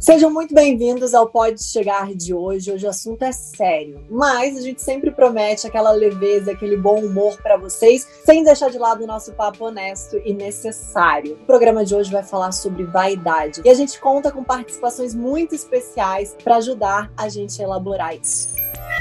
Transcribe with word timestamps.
Sejam 0.00 0.30
muito 0.30 0.54
bem-vindos 0.54 1.12
ao 1.12 1.28
Pode 1.28 1.60
Chegar 1.64 2.14
de 2.14 2.32
hoje. 2.32 2.70
Hoje 2.70 2.86
o 2.86 2.88
assunto 2.88 3.24
é 3.24 3.32
sério, 3.32 4.06
mas 4.08 4.56
a 4.56 4.60
gente 4.60 4.80
sempre 4.80 5.10
promete 5.10 5.66
aquela 5.66 5.90
leveza, 5.90 6.52
aquele 6.52 6.76
bom 6.76 7.00
humor 7.00 7.36
para 7.42 7.56
vocês, 7.56 8.06
sem 8.24 8.44
deixar 8.44 8.70
de 8.70 8.78
lado 8.78 9.02
o 9.02 9.08
nosso 9.08 9.32
papo 9.32 9.64
honesto 9.64 10.16
e 10.24 10.32
necessário. 10.32 11.32
O 11.32 11.46
programa 11.46 11.84
de 11.84 11.96
hoje 11.96 12.12
vai 12.12 12.22
falar 12.22 12.52
sobre 12.52 12.84
vaidade 12.84 13.60
e 13.64 13.68
a 13.68 13.74
gente 13.74 13.98
conta 13.98 14.30
com 14.30 14.44
participações 14.44 15.16
muito 15.16 15.56
especiais 15.56 16.36
para 16.44 16.58
ajudar 16.58 17.10
a 17.16 17.28
gente 17.28 17.60
a 17.60 17.64
elaborar 17.64 18.14
isso. 18.14 18.50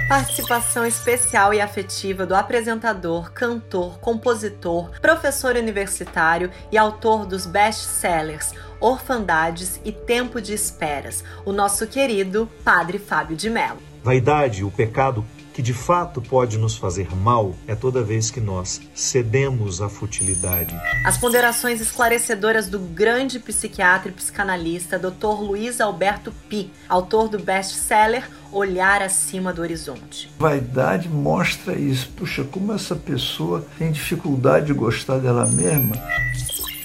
Participação 0.10 0.86
especial 0.86 1.54
e 1.54 1.60
afetiva 1.60 2.26
do 2.26 2.34
apresentador, 2.34 3.32
cantor, 3.34 4.00
compositor, 4.00 4.90
professor 5.00 5.56
universitário 5.56 6.50
e 6.72 6.78
autor 6.78 7.26
dos 7.26 7.46
best-sellers 7.46 8.54
Orfandades 8.80 9.80
e 9.84 9.92
Tempo 9.92 10.42
de 10.42 10.54
Esperas, 10.54 11.24
o 11.46 11.52
nosso 11.52 11.88
querido 11.88 12.50
Padre 12.64 13.00
Fábio 13.00 13.36
de 13.36 13.50
Mello. 13.50 13.80
Vaidade, 14.04 14.64
o 14.64 14.72
pecado 14.72 15.26
que 15.58 15.62
de 15.64 15.74
fato 15.74 16.22
pode 16.22 16.56
nos 16.56 16.78
fazer 16.78 17.16
mal 17.16 17.56
é 17.68 17.74
toda 17.74 18.04
vez 18.04 18.30
que 18.30 18.40
nós 18.40 18.80
cedemos 18.94 19.82
à 19.82 19.90
futilidade. 19.90 20.80
As 21.04 21.18
ponderações 21.18 21.82
esclarecedoras 21.82 22.70
do 22.70 22.78
grande 22.78 23.40
psiquiatra 23.40 24.10
e 24.10 24.14
psicanalista 24.14 25.00
Dr. 25.00 25.42
Luiz 25.42 25.82
Alberto 25.82 26.32
Pi, 26.48 26.72
autor 26.88 27.28
do 27.28 27.40
best-seller 27.40 28.30
Olhar 28.52 29.02
Acima 29.02 29.52
do 29.52 29.64
Horizonte. 29.64 30.30
Vaidade 30.38 31.10
mostra 31.10 31.74
isso. 31.74 32.08
Puxa, 32.16 32.44
como 32.44 32.72
essa 32.72 32.96
pessoa 32.96 33.66
tem 33.80 33.92
dificuldade 33.92 34.68
de 34.68 34.74
gostar 34.74 35.18
dela 35.18 35.48
mesma. 35.48 35.96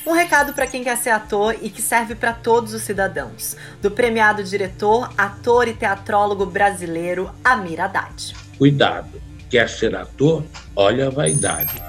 Um 0.05 0.13
recado 0.13 0.53
para 0.53 0.67
quem 0.67 0.83
quer 0.83 0.97
ser 0.97 1.11
ator 1.11 1.57
e 1.63 1.71
que 1.71 1.81
serve 1.81 2.17
para 2.17 2.33
todos 2.33 2.75
os 2.75 2.83
cidadãos. 2.83 3.57
Do 3.81 3.89
premiado 3.89 4.43
diretor, 4.43 5.09
ator 5.17 5.69
e 5.69 5.75
teatrólogo 5.75 6.45
brasileiro 6.45 7.31
Amir 7.45 7.81
Haddad. 7.81 8.35
Cuidado, 8.59 9.23
quer 9.49 9.69
ser 9.69 9.95
ator? 9.95 10.43
Olha 10.75 11.07
a 11.07 11.11
vaidade. 11.11 11.81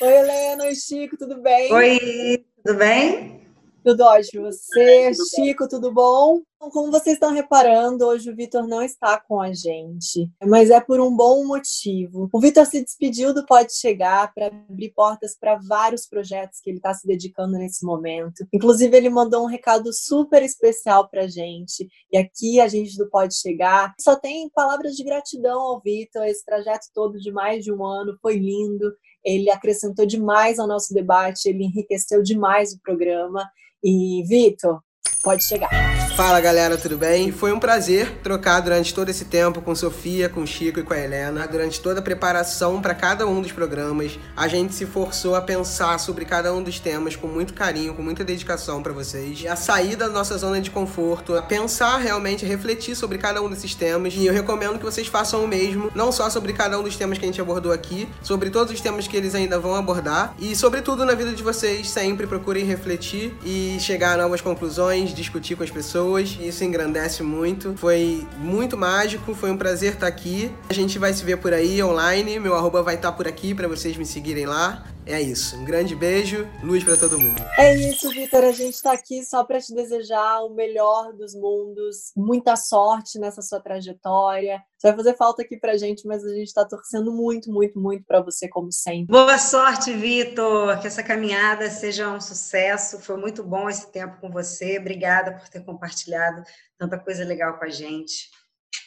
Oi, 0.00 0.12
Helena, 0.12 0.64
oi, 0.64 0.74
Chico, 0.74 1.16
tudo 1.16 1.40
bem? 1.40 1.72
Oi, 1.72 2.44
tudo 2.64 2.76
bem? 2.76 3.40
Tudo 3.84 4.02
ótimo. 4.02 4.46
Você, 4.46 5.12
Chico, 5.34 5.68
tudo 5.68 5.92
bom? 5.92 6.40
Como 6.60 6.90
vocês 6.90 7.14
estão 7.14 7.32
reparando, 7.32 8.04
hoje 8.04 8.30
o 8.30 8.34
Vitor 8.34 8.66
não 8.66 8.82
está 8.82 9.18
com 9.18 9.40
a 9.40 9.52
gente, 9.52 10.28
mas 10.44 10.70
é 10.70 10.80
por 10.80 11.00
um 11.00 11.14
bom 11.14 11.46
motivo. 11.46 12.28
O 12.32 12.40
Vitor 12.40 12.66
se 12.66 12.82
despediu 12.82 13.32
do 13.32 13.46
Pode 13.46 13.72
Chegar 13.74 14.34
para 14.34 14.48
abrir 14.48 14.90
portas 14.90 15.36
para 15.38 15.54
vários 15.56 16.04
projetos 16.06 16.60
que 16.60 16.68
ele 16.68 16.78
está 16.78 16.92
se 16.92 17.06
dedicando 17.06 17.56
nesse 17.56 17.86
momento. 17.86 18.44
Inclusive, 18.52 18.94
ele 18.94 19.08
mandou 19.08 19.44
um 19.44 19.46
recado 19.46 19.92
super 19.92 20.42
especial 20.42 21.08
para 21.08 21.22
a 21.22 21.28
gente. 21.28 21.88
E 22.12 22.18
aqui 22.18 22.60
a 22.60 22.66
gente 22.66 22.98
do 22.98 23.08
Pode 23.08 23.38
Chegar 23.38 23.94
só 24.00 24.16
tem 24.16 24.50
palavras 24.50 24.96
de 24.96 25.04
gratidão 25.04 25.60
ao 25.60 25.80
Vitor. 25.80 26.24
Esse 26.24 26.44
trajeto 26.44 26.86
todo 26.92 27.20
de 27.20 27.30
mais 27.30 27.64
de 27.64 27.72
um 27.72 27.86
ano 27.86 28.18
foi 28.20 28.36
lindo. 28.36 28.92
Ele 29.24 29.48
acrescentou 29.48 30.04
demais 30.04 30.58
ao 30.58 30.66
nosso 30.66 30.92
debate, 30.92 31.48
ele 31.48 31.64
enriqueceu 31.64 32.20
demais 32.20 32.72
o 32.72 32.80
programa. 32.80 33.48
E, 33.82 34.24
Vitor, 34.26 34.80
pode 35.22 35.44
chegar. 35.44 35.68
Fala 36.16 36.40
galera, 36.40 36.76
tudo 36.76 36.98
bem? 36.98 37.30
Foi 37.30 37.52
um 37.52 37.60
prazer 37.60 38.18
trocar 38.22 38.60
durante 38.60 38.92
todo 38.92 39.08
esse 39.08 39.24
tempo 39.26 39.60
com 39.60 39.74
Sofia, 39.74 40.28
com 40.28 40.44
Chico 40.44 40.80
e 40.80 40.82
com 40.82 40.92
a 40.92 40.98
Helena. 40.98 41.46
Durante 41.46 41.80
toda 41.80 42.00
a 42.00 42.02
preparação 42.02 42.82
para 42.82 42.94
cada 42.94 43.26
um 43.26 43.40
dos 43.40 43.52
programas, 43.52 44.18
a 44.36 44.48
gente 44.48 44.74
se 44.74 44.84
forçou 44.84 45.36
a 45.36 45.40
pensar 45.40 45.98
sobre 45.98 46.24
cada 46.24 46.52
um 46.52 46.62
dos 46.62 46.80
temas 46.80 47.14
com 47.14 47.28
muito 47.28 47.54
carinho, 47.54 47.94
com 47.94 48.02
muita 48.02 48.24
dedicação 48.24 48.82
para 48.82 48.92
vocês. 48.92 49.44
A 49.46 49.54
sair 49.54 49.94
da 49.94 50.08
nossa 50.08 50.36
zona 50.36 50.60
de 50.60 50.70
conforto, 50.70 51.36
a 51.36 51.42
pensar 51.42 51.98
realmente, 51.98 52.44
a 52.44 52.48
refletir 52.48 52.96
sobre 52.96 53.18
cada 53.18 53.40
um 53.40 53.48
desses 53.48 53.74
temas. 53.74 54.14
E 54.14 54.26
eu 54.26 54.32
recomendo 54.32 54.78
que 54.78 54.84
vocês 54.84 55.06
façam 55.06 55.44
o 55.44 55.46
mesmo, 55.46 55.90
não 55.94 56.10
só 56.10 56.28
sobre 56.28 56.52
cada 56.52 56.78
um 56.78 56.82
dos 56.82 56.96
temas 56.96 57.16
que 57.16 57.24
a 57.24 57.28
gente 57.28 57.40
abordou 57.40 57.70
aqui, 57.70 58.08
sobre 58.22 58.50
todos 58.50 58.72
os 58.72 58.80
temas 58.80 59.06
que 59.06 59.16
eles 59.16 59.34
ainda 59.34 59.58
vão 59.58 59.74
abordar 59.74 60.34
e 60.38 60.56
sobretudo 60.56 61.04
na 61.04 61.14
vida 61.14 61.32
de 61.32 61.42
vocês, 61.42 61.88
sempre 61.88 62.26
procurem 62.26 62.64
refletir 62.64 63.36
e 63.44 63.76
chegar 63.80 64.18
a 64.18 64.22
novas 64.22 64.40
conclusões, 64.40 65.07
discutir 65.14 65.56
com 65.56 65.62
as 65.62 65.70
pessoas 65.70 66.38
isso 66.40 66.64
engrandece 66.64 67.22
muito. 67.22 67.74
Foi 67.76 68.26
muito 68.38 68.76
mágico, 68.76 69.34
foi 69.34 69.50
um 69.50 69.56
prazer 69.56 69.94
estar 69.94 70.06
aqui. 70.06 70.50
A 70.68 70.74
gente 70.74 70.98
vai 70.98 71.12
se 71.12 71.24
ver 71.24 71.38
por 71.38 71.52
aí 71.52 71.82
online, 71.82 72.38
meu 72.38 72.54
arroba 72.54 72.82
vai 72.82 72.94
estar 72.94 73.12
por 73.12 73.26
aqui 73.26 73.54
para 73.54 73.68
vocês 73.68 73.96
me 73.96 74.06
seguirem 74.06 74.46
lá. 74.46 74.84
É 75.08 75.22
isso. 75.22 75.56
Um 75.56 75.64
grande 75.64 75.96
beijo, 75.96 76.46
luz 76.62 76.84
para 76.84 76.94
todo 76.94 77.18
mundo. 77.18 77.42
É 77.56 77.74
isso, 77.74 78.10
Vitor. 78.10 78.44
A 78.44 78.52
gente 78.52 78.74
está 78.74 78.92
aqui 78.92 79.24
só 79.24 79.42
para 79.42 79.58
te 79.58 79.74
desejar 79.74 80.42
o 80.42 80.50
melhor 80.50 81.14
dos 81.14 81.34
mundos, 81.34 82.12
muita 82.14 82.56
sorte 82.56 83.18
nessa 83.18 83.40
sua 83.40 83.58
trajetória. 83.58 84.62
Você 84.76 84.88
vai 84.88 84.96
fazer 84.96 85.16
falta 85.16 85.40
aqui 85.40 85.56
para 85.56 85.72
a 85.72 85.76
gente, 85.78 86.06
mas 86.06 86.22
a 86.22 86.28
gente 86.28 86.48
está 86.48 86.62
torcendo 86.62 87.10
muito, 87.10 87.50
muito, 87.50 87.80
muito 87.80 88.04
para 88.04 88.20
você, 88.20 88.48
como 88.48 88.70
sempre. 88.70 89.06
Boa 89.06 89.38
sorte, 89.38 89.94
Vitor. 89.94 90.78
Que 90.78 90.86
essa 90.86 91.02
caminhada 91.02 91.70
seja 91.70 92.10
um 92.10 92.20
sucesso. 92.20 93.00
Foi 93.00 93.16
muito 93.16 93.42
bom 93.42 93.66
esse 93.66 93.90
tempo 93.90 94.20
com 94.20 94.30
você. 94.30 94.78
Obrigada 94.78 95.32
por 95.32 95.48
ter 95.48 95.64
compartilhado 95.64 96.42
tanta 96.76 96.98
coisa 96.98 97.24
legal 97.24 97.58
com 97.58 97.64
a 97.64 97.70
gente. 97.70 98.28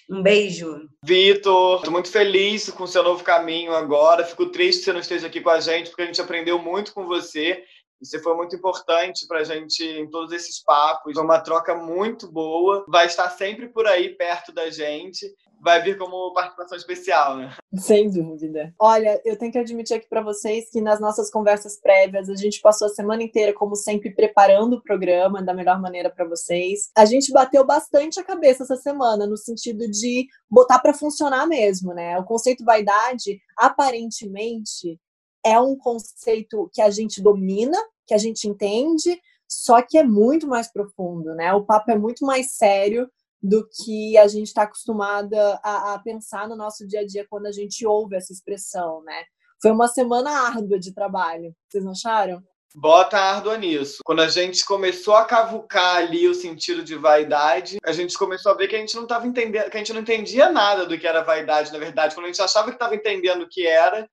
Um 0.09 0.21
beijo. 0.21 0.89
Vitor, 1.03 1.77
estou 1.77 1.91
muito 1.91 2.09
feliz 2.09 2.69
com 2.69 2.83
o 2.83 2.87
seu 2.87 3.03
novo 3.03 3.23
caminho 3.23 3.73
agora. 3.73 4.25
Fico 4.25 4.47
triste 4.47 4.79
que 4.79 4.85
você 4.85 4.93
não 4.93 4.99
esteja 4.99 5.27
aqui 5.27 5.41
com 5.41 5.49
a 5.49 5.59
gente, 5.59 5.89
porque 5.89 6.03
a 6.03 6.05
gente 6.05 6.21
aprendeu 6.21 6.59
muito 6.59 6.93
com 6.93 7.05
você. 7.05 7.63
Você 8.01 8.19
foi 8.19 8.35
muito 8.35 8.55
importante 8.55 9.27
para 9.27 9.39
a 9.39 9.43
gente 9.43 9.83
em 9.83 10.09
todos 10.09 10.33
esses 10.33 10.61
papos. 10.63 11.13
Foi 11.13 11.23
uma 11.23 11.39
troca 11.39 11.75
muito 11.75 12.31
boa. 12.31 12.83
Vai 12.87 13.05
estar 13.05 13.29
sempre 13.29 13.69
por 13.69 13.85
aí 13.85 14.09
perto 14.09 14.51
da 14.51 14.69
gente 14.69 15.25
vai 15.61 15.81
vir 15.81 15.97
como 15.97 16.33
participação 16.33 16.75
especial, 16.75 17.37
né? 17.37 17.55
Sem 17.75 18.09
dúvida. 18.09 18.73
Olha, 18.79 19.21
eu 19.23 19.37
tenho 19.37 19.51
que 19.51 19.59
admitir 19.59 19.95
aqui 19.95 20.09
para 20.09 20.21
vocês 20.21 20.69
que 20.69 20.81
nas 20.81 20.99
nossas 20.99 21.29
conversas 21.29 21.79
prévias 21.79 22.29
a 22.29 22.35
gente 22.35 22.59
passou 22.59 22.87
a 22.87 22.89
semana 22.89 23.21
inteira, 23.21 23.53
como 23.53 23.75
sempre, 23.75 24.13
preparando 24.13 24.73
o 24.73 24.81
programa 24.81 25.41
da 25.41 25.53
melhor 25.53 25.79
maneira 25.79 26.09
para 26.09 26.27
vocês. 26.27 26.89
A 26.97 27.05
gente 27.05 27.31
bateu 27.31 27.63
bastante 27.63 28.19
a 28.19 28.23
cabeça 28.23 28.63
essa 28.63 28.75
semana 28.75 29.27
no 29.27 29.37
sentido 29.37 29.89
de 29.89 30.27
botar 30.49 30.79
para 30.79 30.93
funcionar 30.93 31.47
mesmo, 31.47 31.93
né? 31.93 32.17
O 32.17 32.25
conceito 32.25 32.65
vaidade, 32.65 33.39
aparentemente, 33.55 34.99
é 35.45 35.59
um 35.59 35.75
conceito 35.77 36.69
que 36.73 36.81
a 36.81 36.89
gente 36.89 37.21
domina, 37.21 37.77
que 38.07 38.13
a 38.13 38.17
gente 38.17 38.47
entende, 38.47 39.19
só 39.47 39.81
que 39.81 39.97
é 39.97 40.03
muito 40.03 40.47
mais 40.47 40.71
profundo, 40.71 41.35
né? 41.35 41.53
O 41.53 41.65
papo 41.65 41.91
é 41.91 41.97
muito 41.97 42.25
mais 42.25 42.53
sério 42.53 43.07
do 43.41 43.67
que 43.67 44.17
a 44.17 44.27
gente 44.27 44.47
está 44.47 44.63
acostumada 44.63 45.59
a, 45.63 45.99
pensar 46.03 46.47
no 46.47 46.55
nosso 46.55 46.87
dia 46.87 46.99
a 47.01 47.05
dia 47.05 47.25
quando 47.29 47.47
a 47.47 47.51
gente 47.51 47.85
ouve 47.85 48.15
essa 48.15 48.31
expressão, 48.31 49.03
né? 49.03 49.23
Foi 49.61 49.71
uma 49.71 49.87
semana 49.87 50.29
árdua 50.47 50.79
de 50.79 50.93
trabalho, 50.93 51.55
vocês 51.69 51.83
não 51.83 51.91
acharam? 51.91 52.43
Bota 52.73 53.17
árdua 53.17 53.57
nisso. 53.57 53.97
Quando 54.05 54.21
a 54.21 54.29
gente 54.29 54.63
começou 54.63 55.15
a 55.15 55.25
cavucar 55.25 55.97
ali 55.97 56.27
o 56.27 56.33
sentido 56.33 56.83
de 56.83 56.95
vaidade, 56.95 57.77
a 57.83 57.91
gente 57.91 58.17
começou 58.17 58.51
a 58.51 58.55
ver 58.55 58.67
que 58.67 58.75
a 58.75 58.79
gente 58.79 58.95
não 58.95 59.03
estava 59.03 59.27
entendendo, 59.27 59.69
que 59.69 59.75
a 59.75 59.79
gente 59.79 59.93
não 59.93 60.01
entendia 60.01 60.49
nada 60.49 60.85
do 60.85 60.97
que 60.97 61.05
era 61.05 61.21
vaidade, 61.21 61.71
na 61.73 61.79
verdade. 61.79 62.15
Quando 62.15 62.25
a 62.25 62.29
gente 62.29 62.41
achava 62.41 62.69
que 62.69 62.75
estava 62.75 62.95
entendendo 62.95 63.41
o 63.41 63.49
que 63.49 63.67
era, 63.67 64.09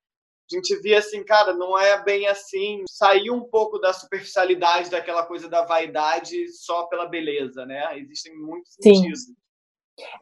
a 0.50 0.56
gente 0.56 0.76
via 0.80 0.98
assim, 0.98 1.22
cara, 1.24 1.52
não 1.52 1.78
é 1.78 2.02
bem 2.02 2.26
assim, 2.26 2.84
sair 2.88 3.30
um 3.30 3.42
pouco 3.42 3.78
da 3.78 3.92
superficialidade 3.92 4.90
daquela 4.90 5.24
coisa 5.26 5.48
da 5.48 5.64
vaidade 5.64 6.48
só 6.52 6.86
pela 6.86 7.06
beleza, 7.06 7.66
né? 7.66 7.98
Existem 7.98 8.34
muitos 8.36 8.72
sentidos. 8.80 9.20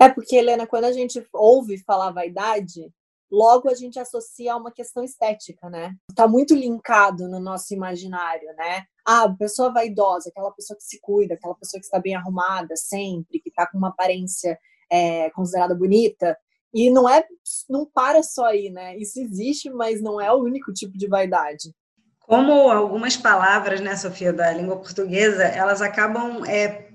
É 0.01 0.09
porque, 0.09 0.37
Helena, 0.37 0.67
quando 0.67 0.85
a 0.85 0.93
gente 0.93 1.25
ouve 1.33 1.79
falar 1.85 2.11
vaidade, 2.11 2.91
logo 3.31 3.69
a 3.69 3.75
gente 3.75 3.99
associa 3.99 4.55
a 4.55 4.57
uma 4.57 4.73
questão 4.73 5.05
estética, 5.05 5.69
né? 5.69 5.95
Tá 6.15 6.27
muito 6.27 6.55
linkado 6.55 7.29
no 7.29 7.39
nosso 7.39 7.75
imaginário, 7.75 8.49
né? 8.57 8.85
Ah, 9.07 9.29
pessoa 9.29 9.73
vaidosa, 9.73 10.31
aquela 10.31 10.51
pessoa 10.51 10.77
que 10.77 10.85
se 10.85 11.01
cuida, 11.01 11.35
aquela 11.35 11.55
pessoa 11.55 11.81
que 11.81 11.87
está 11.87 12.01
bem 12.01 12.17
arrumada 12.17 12.75
sempre, 12.77 13.41
que 13.41 13.49
está 13.49 13.67
com 13.67 13.79
uma 13.79 13.89
aparência 13.89 14.59
é, 14.91 15.31
considerada 15.31 15.75
bonita. 15.75 16.37
E 16.77 16.91
não 16.91 17.09
é, 17.09 17.25
não 17.71 17.87
para 17.87 18.23
só 18.23 18.45
aí, 18.45 18.69
né? 18.69 18.99
Isso 18.99 19.19
existe, 19.19 19.71
mas 19.71 20.03
não 20.03 20.21
é 20.21 20.31
o 20.31 20.43
único 20.43 20.75
tipo 20.75 20.99
de 20.99 21.09
vaidade. 21.09 21.73
Como 22.21 22.53
algumas 22.71 23.17
palavras, 23.17 23.81
né, 23.81 23.97
Sofia, 23.97 24.31
da 24.31 24.53
língua 24.53 24.77
portuguesa, 24.77 25.45
elas 25.45 25.81
acabam 25.81 26.45
é, 26.45 26.89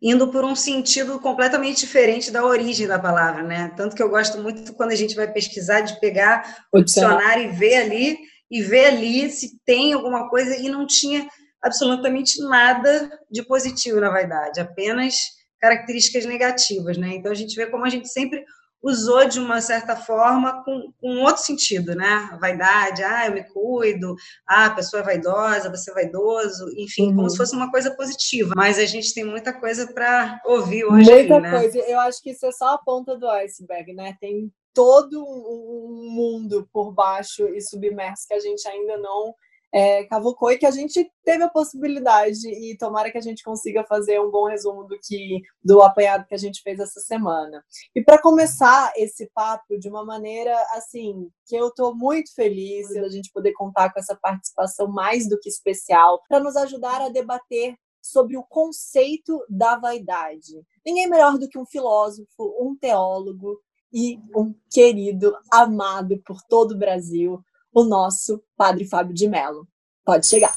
indo 0.00 0.28
por 0.28 0.46
um 0.46 0.54
sentido 0.54 1.20
completamente 1.20 1.80
diferente 1.80 2.30
da 2.30 2.42
origem 2.42 2.86
da 2.86 2.98
palavra, 2.98 3.42
né? 3.42 3.70
Tanto 3.76 3.94
que 3.94 4.02
eu 4.02 4.08
gosto 4.08 4.40
muito 4.40 4.72
quando 4.72 4.92
a 4.92 4.96
gente 4.96 5.14
vai 5.14 5.30
pesquisar 5.30 5.82
de 5.82 6.00
pegar 6.00 6.64
o 6.72 6.80
dicionário 6.80 7.44
e 7.44 7.48
ver 7.48 7.82
ali 7.82 8.18
e 8.50 8.62
ver 8.62 8.86
ali 8.86 9.28
se 9.30 9.58
tem 9.66 9.92
alguma 9.92 10.30
coisa 10.30 10.56
e 10.56 10.70
não 10.70 10.86
tinha 10.86 11.28
absolutamente 11.60 12.42
nada 12.48 13.10
de 13.30 13.42
positivo 13.42 14.00
na 14.00 14.08
vaidade, 14.08 14.58
apenas 14.58 15.16
características 15.60 16.24
negativas, 16.24 16.96
né? 16.96 17.14
Então 17.14 17.30
a 17.30 17.34
gente 17.34 17.54
vê 17.54 17.66
como 17.66 17.84
a 17.84 17.90
gente 17.90 18.08
sempre 18.08 18.42
usou 18.82 19.26
de 19.28 19.38
uma 19.38 19.60
certa 19.60 19.94
forma 19.94 20.64
com, 20.64 20.92
com 21.00 21.22
outro 21.22 21.42
sentido, 21.42 21.94
né? 21.94 22.36
Vaidade, 22.40 23.02
ah, 23.04 23.26
eu 23.26 23.32
me 23.32 23.44
cuido, 23.44 24.16
ah, 24.46 24.66
a 24.66 24.70
pessoa 24.74 25.00
é 25.00 25.04
vaidosa, 25.04 25.70
você 25.70 25.90
é 25.90 25.94
vaidoso, 25.94 26.68
enfim, 26.76 27.08
uhum. 27.08 27.16
como 27.16 27.30
se 27.30 27.36
fosse 27.36 27.54
uma 27.54 27.70
coisa 27.70 27.94
positiva. 27.94 28.54
Mas 28.56 28.78
a 28.78 28.84
gente 28.84 29.14
tem 29.14 29.24
muita 29.24 29.52
coisa 29.52 29.92
para 29.92 30.40
ouvir 30.44 30.84
hoje. 30.84 31.10
Muita 31.10 31.36
aí, 31.36 31.40
né? 31.40 31.50
coisa. 31.50 31.78
Eu 31.78 32.00
acho 32.00 32.20
que 32.20 32.30
isso 32.30 32.44
é 32.44 32.52
só 32.52 32.74
a 32.74 32.78
ponta 32.78 33.16
do 33.16 33.28
iceberg, 33.28 33.92
né? 33.94 34.16
Tem 34.20 34.52
todo 34.74 35.22
um 35.22 36.10
mundo 36.10 36.68
por 36.72 36.92
baixo 36.92 37.46
e 37.48 37.60
submerso 37.60 38.26
que 38.26 38.34
a 38.34 38.40
gente 38.40 38.66
ainda 38.66 38.96
não 38.96 39.34
é, 39.72 40.04
cavucou 40.04 40.50
e 40.50 40.58
que 40.58 40.66
a 40.66 40.70
gente 40.70 41.10
teve 41.24 41.42
a 41.42 41.48
possibilidade 41.48 42.46
e 42.46 42.76
tomara 42.76 43.10
que 43.10 43.16
a 43.16 43.22
gente 43.22 43.42
consiga 43.42 43.84
fazer 43.84 44.20
um 44.20 44.30
bom 44.30 44.46
resumo 44.46 44.84
do 44.84 44.98
que 45.02 45.40
do 45.64 45.80
apanhado 45.80 46.26
que 46.26 46.34
a 46.34 46.38
gente 46.38 46.60
fez 46.62 46.78
essa 46.78 47.00
semana. 47.00 47.64
E 47.94 48.02
para 48.02 48.20
começar 48.20 48.92
esse 48.96 49.30
papo 49.34 49.78
de 49.78 49.88
uma 49.88 50.04
maneira 50.04 50.54
assim 50.72 51.30
que 51.46 51.56
eu 51.56 51.68
estou 51.68 51.94
muito 51.94 52.34
feliz 52.34 52.88
da 52.92 53.08
gente 53.08 53.32
poder 53.32 53.52
contar 53.52 53.92
com 53.92 53.98
essa 53.98 54.14
participação 54.14 54.88
mais 54.88 55.28
do 55.28 55.38
que 55.38 55.48
especial 55.48 56.22
para 56.28 56.40
nos 56.40 56.56
ajudar 56.56 57.00
a 57.00 57.08
debater 57.08 57.74
sobre 58.02 58.36
o 58.36 58.42
conceito 58.42 59.42
da 59.48 59.78
vaidade. 59.78 60.60
Ninguém 60.84 61.08
melhor 61.08 61.38
do 61.38 61.48
que 61.48 61.58
um 61.58 61.64
filósofo, 61.64 62.56
um 62.60 62.76
teólogo 62.76 63.58
e 63.92 64.18
um 64.34 64.54
querido, 64.70 65.36
amado 65.50 66.20
por 66.26 66.42
todo 66.42 66.72
o 66.72 66.78
Brasil, 66.78 67.42
o 67.72 67.84
nosso 67.84 68.42
Padre 68.56 68.84
Fábio 68.84 69.14
de 69.14 69.26
Mello. 69.26 69.66
Pode 70.04 70.26
chegar. 70.26 70.52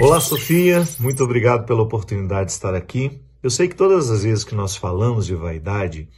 Olá, 0.00 0.20
Sofia. 0.20 0.86
Muito 0.98 1.24
obrigado 1.24 1.64
pela 1.64 1.82
oportunidade 1.82 2.46
de 2.46 2.52
estar 2.52 2.74
aqui. 2.74 3.22
Eu 3.42 3.48
sei 3.48 3.68
que 3.68 3.74
todas 3.74 4.10
as 4.10 4.24
vezes 4.24 4.44
que 4.44 4.54
nós 4.54 4.76
falamos 4.76 5.26
de 5.26 5.34
vaidade, 5.34 6.08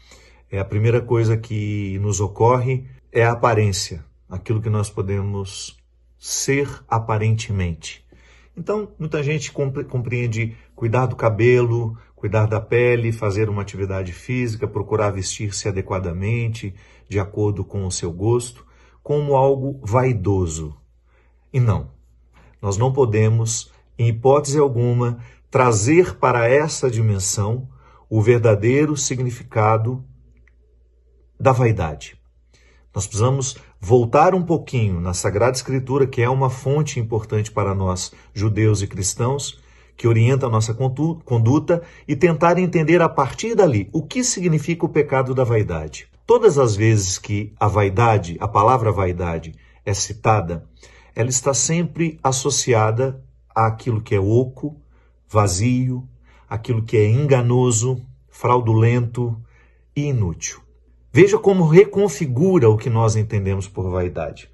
é 0.50 0.58
a 0.58 0.64
primeira 0.64 1.00
coisa 1.00 1.36
que 1.36 1.98
nos 2.00 2.20
ocorre 2.20 2.86
é 3.12 3.24
a 3.24 3.32
aparência, 3.32 4.04
aquilo 4.28 4.60
que 4.60 4.70
nós 4.70 4.90
podemos 4.90 5.76
ser 6.18 6.68
aparentemente. 6.88 8.04
Então, 8.56 8.92
muita 8.98 9.22
gente 9.22 9.52
compreende 9.52 10.56
cuidar 10.74 11.06
do 11.06 11.16
cabelo, 11.16 11.96
cuidar 12.14 12.46
da 12.46 12.60
pele, 12.60 13.12
fazer 13.12 13.48
uma 13.48 13.62
atividade 13.62 14.12
física, 14.12 14.66
procurar 14.66 15.10
vestir-se 15.10 15.68
adequadamente, 15.68 16.74
de 17.08 17.18
acordo 17.18 17.64
com 17.64 17.86
o 17.86 17.90
seu 17.90 18.12
gosto 18.12 18.66
como 19.02 19.36
algo 19.36 19.80
vaidoso. 19.82 20.76
E 21.52 21.60
não, 21.60 21.90
nós 22.60 22.76
não 22.76 22.92
podemos, 22.92 23.70
em 23.98 24.08
hipótese 24.08 24.58
alguma, 24.58 25.18
trazer 25.50 26.16
para 26.16 26.48
essa 26.48 26.90
dimensão 26.90 27.68
o 28.08 28.22
verdadeiro 28.22 28.96
significado 28.96 30.04
da 31.38 31.50
vaidade. 31.50 32.16
Nós 32.94 33.06
precisamos 33.06 33.56
voltar 33.80 34.34
um 34.34 34.42
pouquinho 34.42 35.00
na 35.00 35.12
Sagrada 35.14 35.56
Escritura, 35.56 36.06
que 36.06 36.22
é 36.22 36.28
uma 36.28 36.50
fonte 36.50 37.00
importante 37.00 37.50
para 37.50 37.74
nós, 37.74 38.12
judeus 38.32 38.82
e 38.82 38.86
cristãos, 38.86 39.60
que 39.96 40.06
orienta 40.06 40.46
a 40.46 40.50
nossa 40.50 40.74
conduta, 40.74 41.82
e 42.06 42.14
tentar 42.14 42.58
entender 42.58 43.00
a 43.02 43.08
partir 43.08 43.54
dali 43.54 43.88
o 43.92 44.02
que 44.02 44.22
significa 44.22 44.86
o 44.86 44.88
pecado 44.88 45.34
da 45.34 45.42
vaidade. 45.42 46.11
Todas 46.26 46.58
as 46.58 46.76
vezes 46.76 47.18
que 47.18 47.52
a 47.58 47.66
vaidade, 47.66 48.36
a 48.40 48.46
palavra 48.46 48.92
vaidade, 48.92 49.54
é 49.84 49.92
citada, 49.92 50.66
ela 51.14 51.28
está 51.28 51.52
sempre 51.52 52.18
associada 52.22 53.22
àquilo 53.54 54.00
que 54.00 54.14
é 54.14 54.20
oco, 54.20 54.80
vazio, 55.28 56.08
aquilo 56.48 56.82
que 56.82 56.96
é 56.96 57.08
enganoso, 57.08 58.00
fraudulento 58.28 59.40
e 59.94 60.06
inútil. 60.06 60.60
Veja 61.12 61.38
como 61.38 61.66
reconfigura 61.66 62.70
o 62.70 62.76
que 62.76 62.88
nós 62.88 63.16
entendemos 63.16 63.68
por 63.68 63.90
vaidade. 63.90 64.48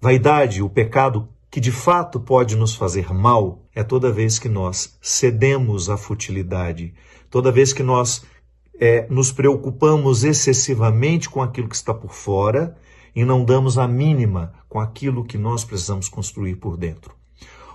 Vaidade, 0.00 0.62
o 0.62 0.68
pecado 0.68 1.28
que 1.50 1.60
de 1.60 1.72
fato 1.72 2.20
pode 2.20 2.56
nos 2.56 2.74
fazer 2.74 3.12
mal, 3.12 3.62
é 3.74 3.82
toda 3.82 4.12
vez 4.12 4.38
que 4.38 4.48
nós 4.48 4.98
cedemos 5.00 5.88
à 5.88 5.96
futilidade, 5.96 6.92
toda 7.30 7.52
vez 7.52 7.72
que 7.72 7.82
nós 7.82 8.24
é, 8.80 9.06
nos 9.08 9.30
preocupamos 9.30 10.24
excessivamente 10.24 11.30
com 11.30 11.42
aquilo 11.42 11.68
que 11.68 11.76
está 11.76 11.94
por 11.94 12.12
fora 12.12 12.76
e 13.14 13.24
não 13.24 13.44
damos 13.44 13.78
a 13.78 13.86
mínima 13.86 14.52
com 14.68 14.80
aquilo 14.80 15.24
que 15.24 15.38
nós 15.38 15.64
precisamos 15.64 16.08
construir 16.08 16.56
por 16.56 16.76
dentro. 16.76 17.14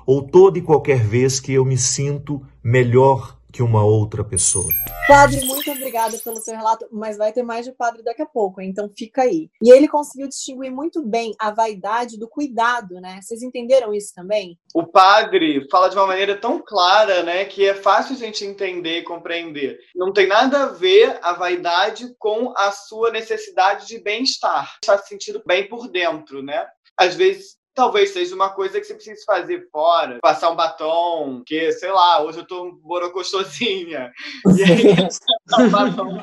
Ou 0.06 0.22
toda 0.22 0.58
e 0.58 0.62
qualquer 0.62 1.00
vez 1.00 1.40
que 1.40 1.54
eu 1.54 1.64
me 1.64 1.78
sinto 1.78 2.42
melhor 2.64 3.39
que 3.52 3.64
uma 3.64 3.84
outra 3.84 4.24
pessoa. 4.24 4.72
Padre, 5.08 5.44
muito 5.46 5.72
obrigada 5.72 6.18
pelo 6.20 6.38
seu 6.38 6.56
relato, 6.56 6.88
mas 6.92 7.18
vai 7.18 7.34
ter 7.34 7.42
mais 7.42 7.66
de 7.66 7.72
padre 7.72 8.04
daqui 8.04 8.22
a 8.22 8.26
pouco, 8.26 8.62
então 8.62 8.90
fica 8.96 9.24
aí. 9.24 9.50
E 9.62 9.72
ele 9.72 9.88
conseguiu 9.88 10.28
distinguir 10.28 10.72
muito 10.72 11.04
bem 11.04 11.34
a 11.40 11.50
vaidade 11.52 12.18
do 12.18 12.28
cuidado, 12.28 13.02
né? 13.02 13.20
Vocês 13.22 13.42
entenderam 13.42 13.94
isso 13.94 14.14
também? 14.14 14.58
O 14.74 14.86
padre 14.86 15.68
fala 15.72 15.90
de 15.90 15.96
uma 15.96 16.06
maneira 16.06 16.40
tão 16.40 16.62
clara, 16.64 17.24
né, 17.24 17.46
que 17.46 17.66
é 17.66 17.74
fácil 17.74 18.16
a 18.16 18.20
gente 18.20 18.46
entender 18.46 19.00
e 19.00 19.04
compreender. 19.04 19.80
Não 19.96 20.14
tem 20.14 20.28
nada 20.28 20.64
a 20.64 20.68
ver 20.68 21.18
a 21.22 21.34
vaidade 21.34 22.14
com 22.20 22.54
a 22.56 22.72
sua 22.72 23.12
necessidade 23.12 23.88
de 23.88 24.00
bem-estar. 24.00 24.78
Faz 24.86 25.08
sentido 25.08 25.42
bem 25.46 25.68
por 25.68 25.88
dentro, 25.90 26.44
né? 26.44 26.68
Às 26.98 27.16
vezes 27.16 27.59
talvez 27.80 28.10
seja 28.10 28.36
uma 28.36 28.50
coisa 28.50 28.78
que 28.78 28.86
você 28.86 28.94
precise 28.94 29.24
fazer 29.24 29.70
fora, 29.72 30.20
passar 30.22 30.50
um 30.50 30.56
batom, 30.56 31.42
que, 31.46 31.72
sei 31.72 31.90
lá, 31.90 32.22
hoje 32.22 32.40
eu 32.40 32.46
tô 32.46 32.74
borocochosinha. 32.74 34.12
E 34.58 34.64
aí, 34.64 34.84
um 35.66 35.70
batom 35.70 36.18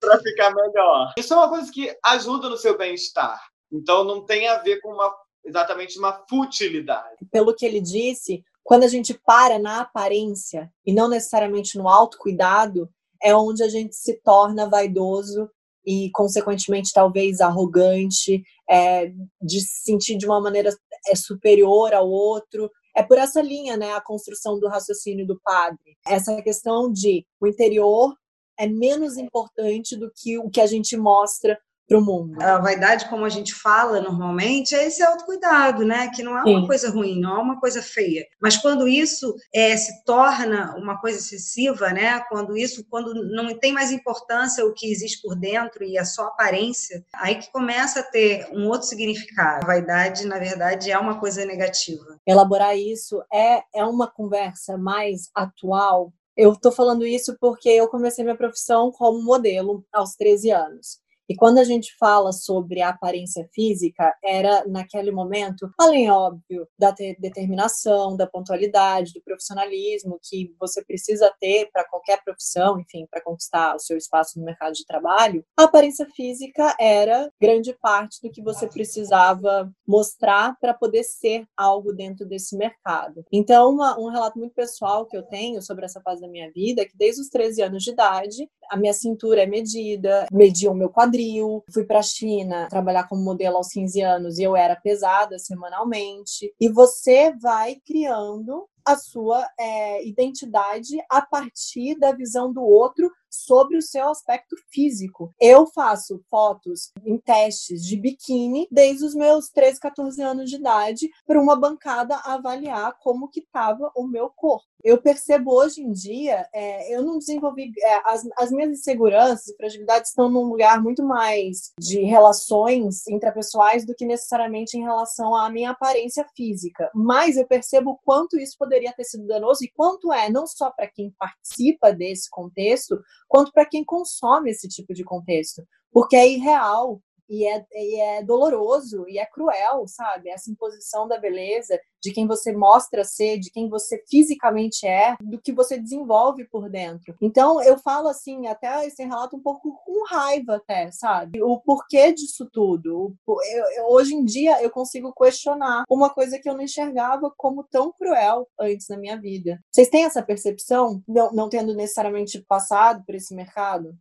para 0.00 0.20
ficar 0.20 0.54
melhor. 0.54 1.12
Isso 1.18 1.34
é 1.34 1.36
uma 1.36 1.48
coisa 1.48 1.72
que 1.72 1.92
ajuda 2.04 2.48
no 2.48 2.56
seu 2.56 2.78
bem-estar. 2.78 3.40
Então, 3.72 4.04
não 4.04 4.24
tem 4.24 4.46
a 4.46 4.58
ver 4.58 4.80
com 4.80 4.92
uma, 4.92 5.12
exatamente 5.44 5.98
uma 5.98 6.24
futilidade. 6.28 7.16
Pelo 7.32 7.52
que 7.52 7.66
ele 7.66 7.80
disse, 7.80 8.44
quando 8.62 8.84
a 8.84 8.88
gente 8.88 9.12
para 9.12 9.58
na 9.58 9.80
aparência 9.80 10.70
e 10.86 10.92
não 10.92 11.08
necessariamente 11.08 11.76
no 11.76 11.88
autocuidado, 11.88 12.88
é 13.20 13.34
onde 13.34 13.64
a 13.64 13.68
gente 13.68 13.96
se 13.96 14.20
torna 14.22 14.68
vaidoso 14.68 15.50
e, 15.84 16.10
consequentemente, 16.12 16.92
talvez 16.92 17.40
arrogante, 17.40 18.42
é, 18.68 19.12
de 19.40 19.60
se 19.60 19.84
sentir 19.84 20.16
de 20.16 20.26
uma 20.26 20.40
maneira 20.40 20.70
é 21.08 21.14
superior 21.14 21.92
ao 21.92 22.08
outro. 22.08 22.70
É 22.94 23.02
por 23.02 23.18
essa 23.18 23.40
linha, 23.40 23.76
né, 23.76 23.92
a 23.92 24.00
construção 24.00 24.58
do 24.58 24.68
raciocínio 24.68 25.26
do 25.26 25.40
padre. 25.40 25.96
Essa 26.06 26.40
questão 26.42 26.92
de 26.92 27.26
o 27.40 27.46
interior 27.46 28.14
é 28.58 28.66
menos 28.66 29.16
importante 29.16 29.96
do 29.96 30.10
que 30.14 30.38
o 30.38 30.50
que 30.50 30.60
a 30.60 30.66
gente 30.66 30.96
mostra 30.96 31.58
para 31.88 31.98
o 31.98 32.04
mundo. 32.04 32.40
A 32.40 32.58
vaidade, 32.58 33.08
como 33.08 33.24
a 33.24 33.28
gente 33.28 33.54
fala 33.54 34.00
normalmente, 34.00 34.74
é 34.74 34.86
esse 34.86 35.02
autocuidado, 35.02 35.84
né? 35.84 36.08
Que 36.14 36.22
não 36.22 36.36
é 36.36 36.42
uma 36.42 36.60
Sim. 36.60 36.66
coisa 36.66 36.90
ruim, 36.90 37.20
não 37.20 37.36
é 37.36 37.42
uma 37.42 37.60
coisa 37.60 37.82
feia. 37.82 38.26
Mas 38.40 38.56
quando 38.56 38.88
isso 38.88 39.34
é, 39.54 39.76
se 39.76 40.04
torna 40.04 40.74
uma 40.76 41.00
coisa 41.00 41.18
excessiva, 41.18 41.90
né? 41.90 42.20
Quando 42.28 42.56
isso, 42.56 42.84
quando 42.88 43.14
não 43.14 43.58
tem 43.58 43.72
mais 43.72 43.90
importância 43.90 44.64
o 44.64 44.72
que 44.72 44.90
existe 44.90 45.20
por 45.22 45.36
dentro 45.36 45.84
e 45.84 45.98
a 45.98 46.04
só 46.04 46.26
aparência, 46.26 47.04
aí 47.14 47.36
que 47.36 47.50
começa 47.52 48.00
a 48.00 48.04
ter 48.04 48.48
um 48.52 48.68
outro 48.68 48.88
significado. 48.88 49.64
A 49.64 49.66
vaidade, 49.66 50.26
na 50.26 50.38
verdade, 50.38 50.90
é 50.90 50.98
uma 50.98 51.18
coisa 51.18 51.44
negativa. 51.44 52.18
Elaborar 52.26 52.76
isso 52.76 53.22
é, 53.32 53.62
é 53.74 53.84
uma 53.84 54.10
conversa 54.10 54.78
mais 54.78 55.30
atual 55.34 56.12
eu 56.34 56.52
estou 56.52 56.72
falando 56.72 57.06
isso 57.06 57.36
porque 57.38 57.68
eu 57.68 57.88
comecei 57.88 58.24
minha 58.24 58.36
profissão 58.36 58.90
como 58.90 59.22
modelo 59.22 59.84
aos 59.92 60.14
13 60.14 60.50
anos. 60.50 61.01
E 61.28 61.34
quando 61.36 61.58
a 61.58 61.64
gente 61.64 61.94
fala 61.98 62.32
sobre 62.32 62.80
a 62.82 62.90
aparência 62.90 63.48
física, 63.52 64.14
era 64.22 64.64
naquele 64.66 65.10
momento, 65.10 65.70
além, 65.78 66.10
óbvio, 66.10 66.66
da 66.78 66.90
determinação, 66.90 68.16
da 68.16 68.26
pontualidade, 68.26 69.12
do 69.14 69.22
profissionalismo 69.22 70.18
que 70.22 70.54
você 70.58 70.84
precisa 70.84 71.32
ter 71.40 71.70
para 71.72 71.84
qualquer 71.88 72.22
profissão, 72.22 72.78
enfim, 72.80 73.06
para 73.10 73.22
conquistar 73.22 73.74
o 73.74 73.78
seu 73.78 73.96
espaço 73.96 74.38
no 74.38 74.44
mercado 74.44 74.74
de 74.74 74.84
trabalho, 74.84 75.44
a 75.56 75.64
aparência 75.64 76.06
física 76.14 76.76
era 76.78 77.30
grande 77.40 77.72
parte 77.80 78.20
do 78.22 78.30
que 78.30 78.42
você 78.42 78.66
precisava 78.66 79.72
mostrar 79.86 80.56
para 80.60 80.74
poder 80.74 81.04
ser 81.04 81.46
algo 81.56 81.92
dentro 81.92 82.26
desse 82.26 82.56
mercado. 82.56 83.24
Então, 83.32 83.70
uma, 83.70 83.98
um 83.98 84.08
relato 84.08 84.38
muito 84.38 84.54
pessoal 84.54 85.06
que 85.06 85.16
eu 85.16 85.22
tenho 85.22 85.62
sobre 85.62 85.84
essa 85.84 86.00
fase 86.00 86.20
da 86.20 86.28
minha 86.28 86.50
vida 86.52 86.82
é 86.82 86.84
que 86.84 86.96
desde 86.96 87.22
os 87.22 87.28
13 87.28 87.62
anos 87.62 87.82
de 87.82 87.90
idade, 87.90 88.48
a 88.72 88.76
minha 88.78 88.94
cintura 88.94 89.42
é 89.42 89.46
medida, 89.46 90.26
mediam 90.32 90.72
o 90.72 90.76
meu 90.76 90.88
quadril, 90.88 91.62
fui 91.70 91.84
para 91.84 91.98
a 91.98 92.02
China 92.02 92.68
trabalhar 92.70 93.06
como 93.06 93.22
modelo 93.22 93.58
aos 93.58 93.68
15 93.68 94.00
anos 94.00 94.38
e 94.38 94.44
eu 94.44 94.56
era 94.56 94.74
pesada 94.74 95.38
semanalmente. 95.38 96.54
E 96.58 96.70
você 96.70 97.34
vai 97.36 97.76
criando 97.84 98.66
a 98.84 98.96
sua 98.96 99.48
é, 99.58 100.06
identidade 100.06 100.96
a 101.10 101.22
partir 101.22 101.98
da 101.98 102.12
visão 102.12 102.52
do 102.52 102.62
outro 102.62 103.10
sobre 103.32 103.78
o 103.78 103.82
seu 103.82 104.10
aspecto 104.10 104.54
físico. 104.70 105.32
Eu 105.40 105.66
faço 105.66 106.20
fotos 106.30 106.92
em 107.04 107.16
testes 107.16 107.84
de 107.84 107.96
biquíni 107.96 108.68
desde 108.70 109.04
os 109.04 109.14
meus 109.14 109.48
13, 109.48 109.80
14 109.80 110.22
anos 110.22 110.50
de 110.50 110.56
idade 110.56 111.08
para 111.26 111.40
uma 111.40 111.56
bancada 111.56 112.16
avaliar 112.24 112.98
como 113.00 113.28
que 113.28 113.40
estava 113.40 113.90
o 113.96 114.06
meu 114.06 114.28
corpo. 114.28 114.66
Eu 114.84 115.00
percebo 115.00 115.52
hoje 115.54 115.80
em 115.80 115.92
dia, 115.92 116.46
é, 116.52 116.94
eu 116.94 117.02
não 117.02 117.16
desenvolvi. 117.16 117.70
É, 117.80 118.00
as, 118.04 118.28
as 118.36 118.50
minhas 118.50 118.72
inseguranças 118.72 119.46
e 119.46 119.56
fragilidades 119.56 120.10
estão 120.10 120.28
num 120.28 120.42
lugar 120.42 120.82
muito 120.82 121.04
mais 121.04 121.70
de 121.78 122.00
relações 122.00 123.06
intrapessoais 123.06 123.86
do 123.86 123.94
que 123.94 124.04
necessariamente 124.04 124.76
em 124.76 124.82
relação 124.82 125.36
à 125.36 125.48
minha 125.48 125.70
aparência 125.70 126.26
física. 126.34 126.90
Mas 126.92 127.36
eu 127.36 127.46
percebo 127.46 128.00
quanto 128.04 128.36
isso 128.36 128.56
poderia 128.58 128.71
ter 128.96 129.04
sido 129.04 129.26
danoso 129.26 129.64
e 129.64 129.70
quanto 129.70 130.12
é, 130.12 130.30
não 130.30 130.46
só 130.46 130.70
para 130.70 130.90
quem 130.90 131.12
participa 131.18 131.92
desse 131.92 132.28
contexto, 132.30 133.00
quanto 133.28 133.52
para 133.52 133.66
quem 133.66 133.84
consome 133.84 134.50
esse 134.50 134.68
tipo 134.68 134.94
de 134.94 135.04
contexto. 135.04 135.62
Porque 135.92 136.16
é 136.16 136.28
irreal, 136.28 137.00
e 137.28 137.46
é, 137.46 137.64
e 137.72 138.00
é 138.00 138.22
doloroso 138.22 139.04
e 139.08 139.18
é 139.18 139.26
cruel, 139.26 139.86
sabe? 139.86 140.28
Essa 140.28 140.50
imposição 140.50 141.08
da 141.08 141.18
beleza, 141.18 141.78
de 142.02 142.12
quem 142.12 142.26
você 142.26 142.52
mostra 142.52 143.04
ser, 143.04 143.38
de 143.38 143.50
quem 143.50 143.68
você 143.68 144.02
fisicamente 144.08 144.86
é, 144.86 145.16
do 145.20 145.40
que 145.40 145.52
você 145.52 145.78
desenvolve 145.78 146.44
por 146.44 146.68
dentro. 146.68 147.14
Então, 147.20 147.62
eu 147.62 147.78
falo 147.78 148.08
assim, 148.08 148.46
até 148.46 148.86
esse 148.86 149.02
relato 149.04 149.36
um 149.36 149.40
pouco 149.40 149.80
com 149.84 150.04
raiva 150.06 150.56
até, 150.56 150.90
sabe? 150.90 151.42
O 151.42 151.60
porquê 151.60 152.12
disso 152.12 152.48
tudo. 152.52 153.14
Eu, 153.26 153.64
eu, 153.76 153.84
hoje 153.86 154.14
em 154.14 154.24
dia, 154.24 154.62
eu 154.62 154.70
consigo 154.70 155.12
questionar 155.12 155.84
uma 155.88 156.10
coisa 156.10 156.38
que 156.38 156.48
eu 156.48 156.54
não 156.54 156.62
enxergava 156.62 157.32
como 157.36 157.64
tão 157.64 157.92
cruel 157.92 158.48
antes 158.58 158.88
na 158.88 158.96
minha 158.96 159.20
vida. 159.20 159.60
Vocês 159.70 159.88
têm 159.88 160.04
essa 160.04 160.22
percepção, 160.22 161.02
não, 161.06 161.32
não 161.32 161.48
tendo 161.48 161.74
necessariamente 161.74 162.40
passado 162.48 163.02
por 163.06 163.14
esse 163.14 163.34
mercado? 163.34 163.96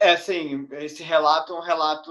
É, 0.00 0.16
sim, 0.16 0.66
esse 0.72 1.02
relato 1.02 1.52
é 1.52 1.56
um 1.58 1.60
relato 1.60 2.10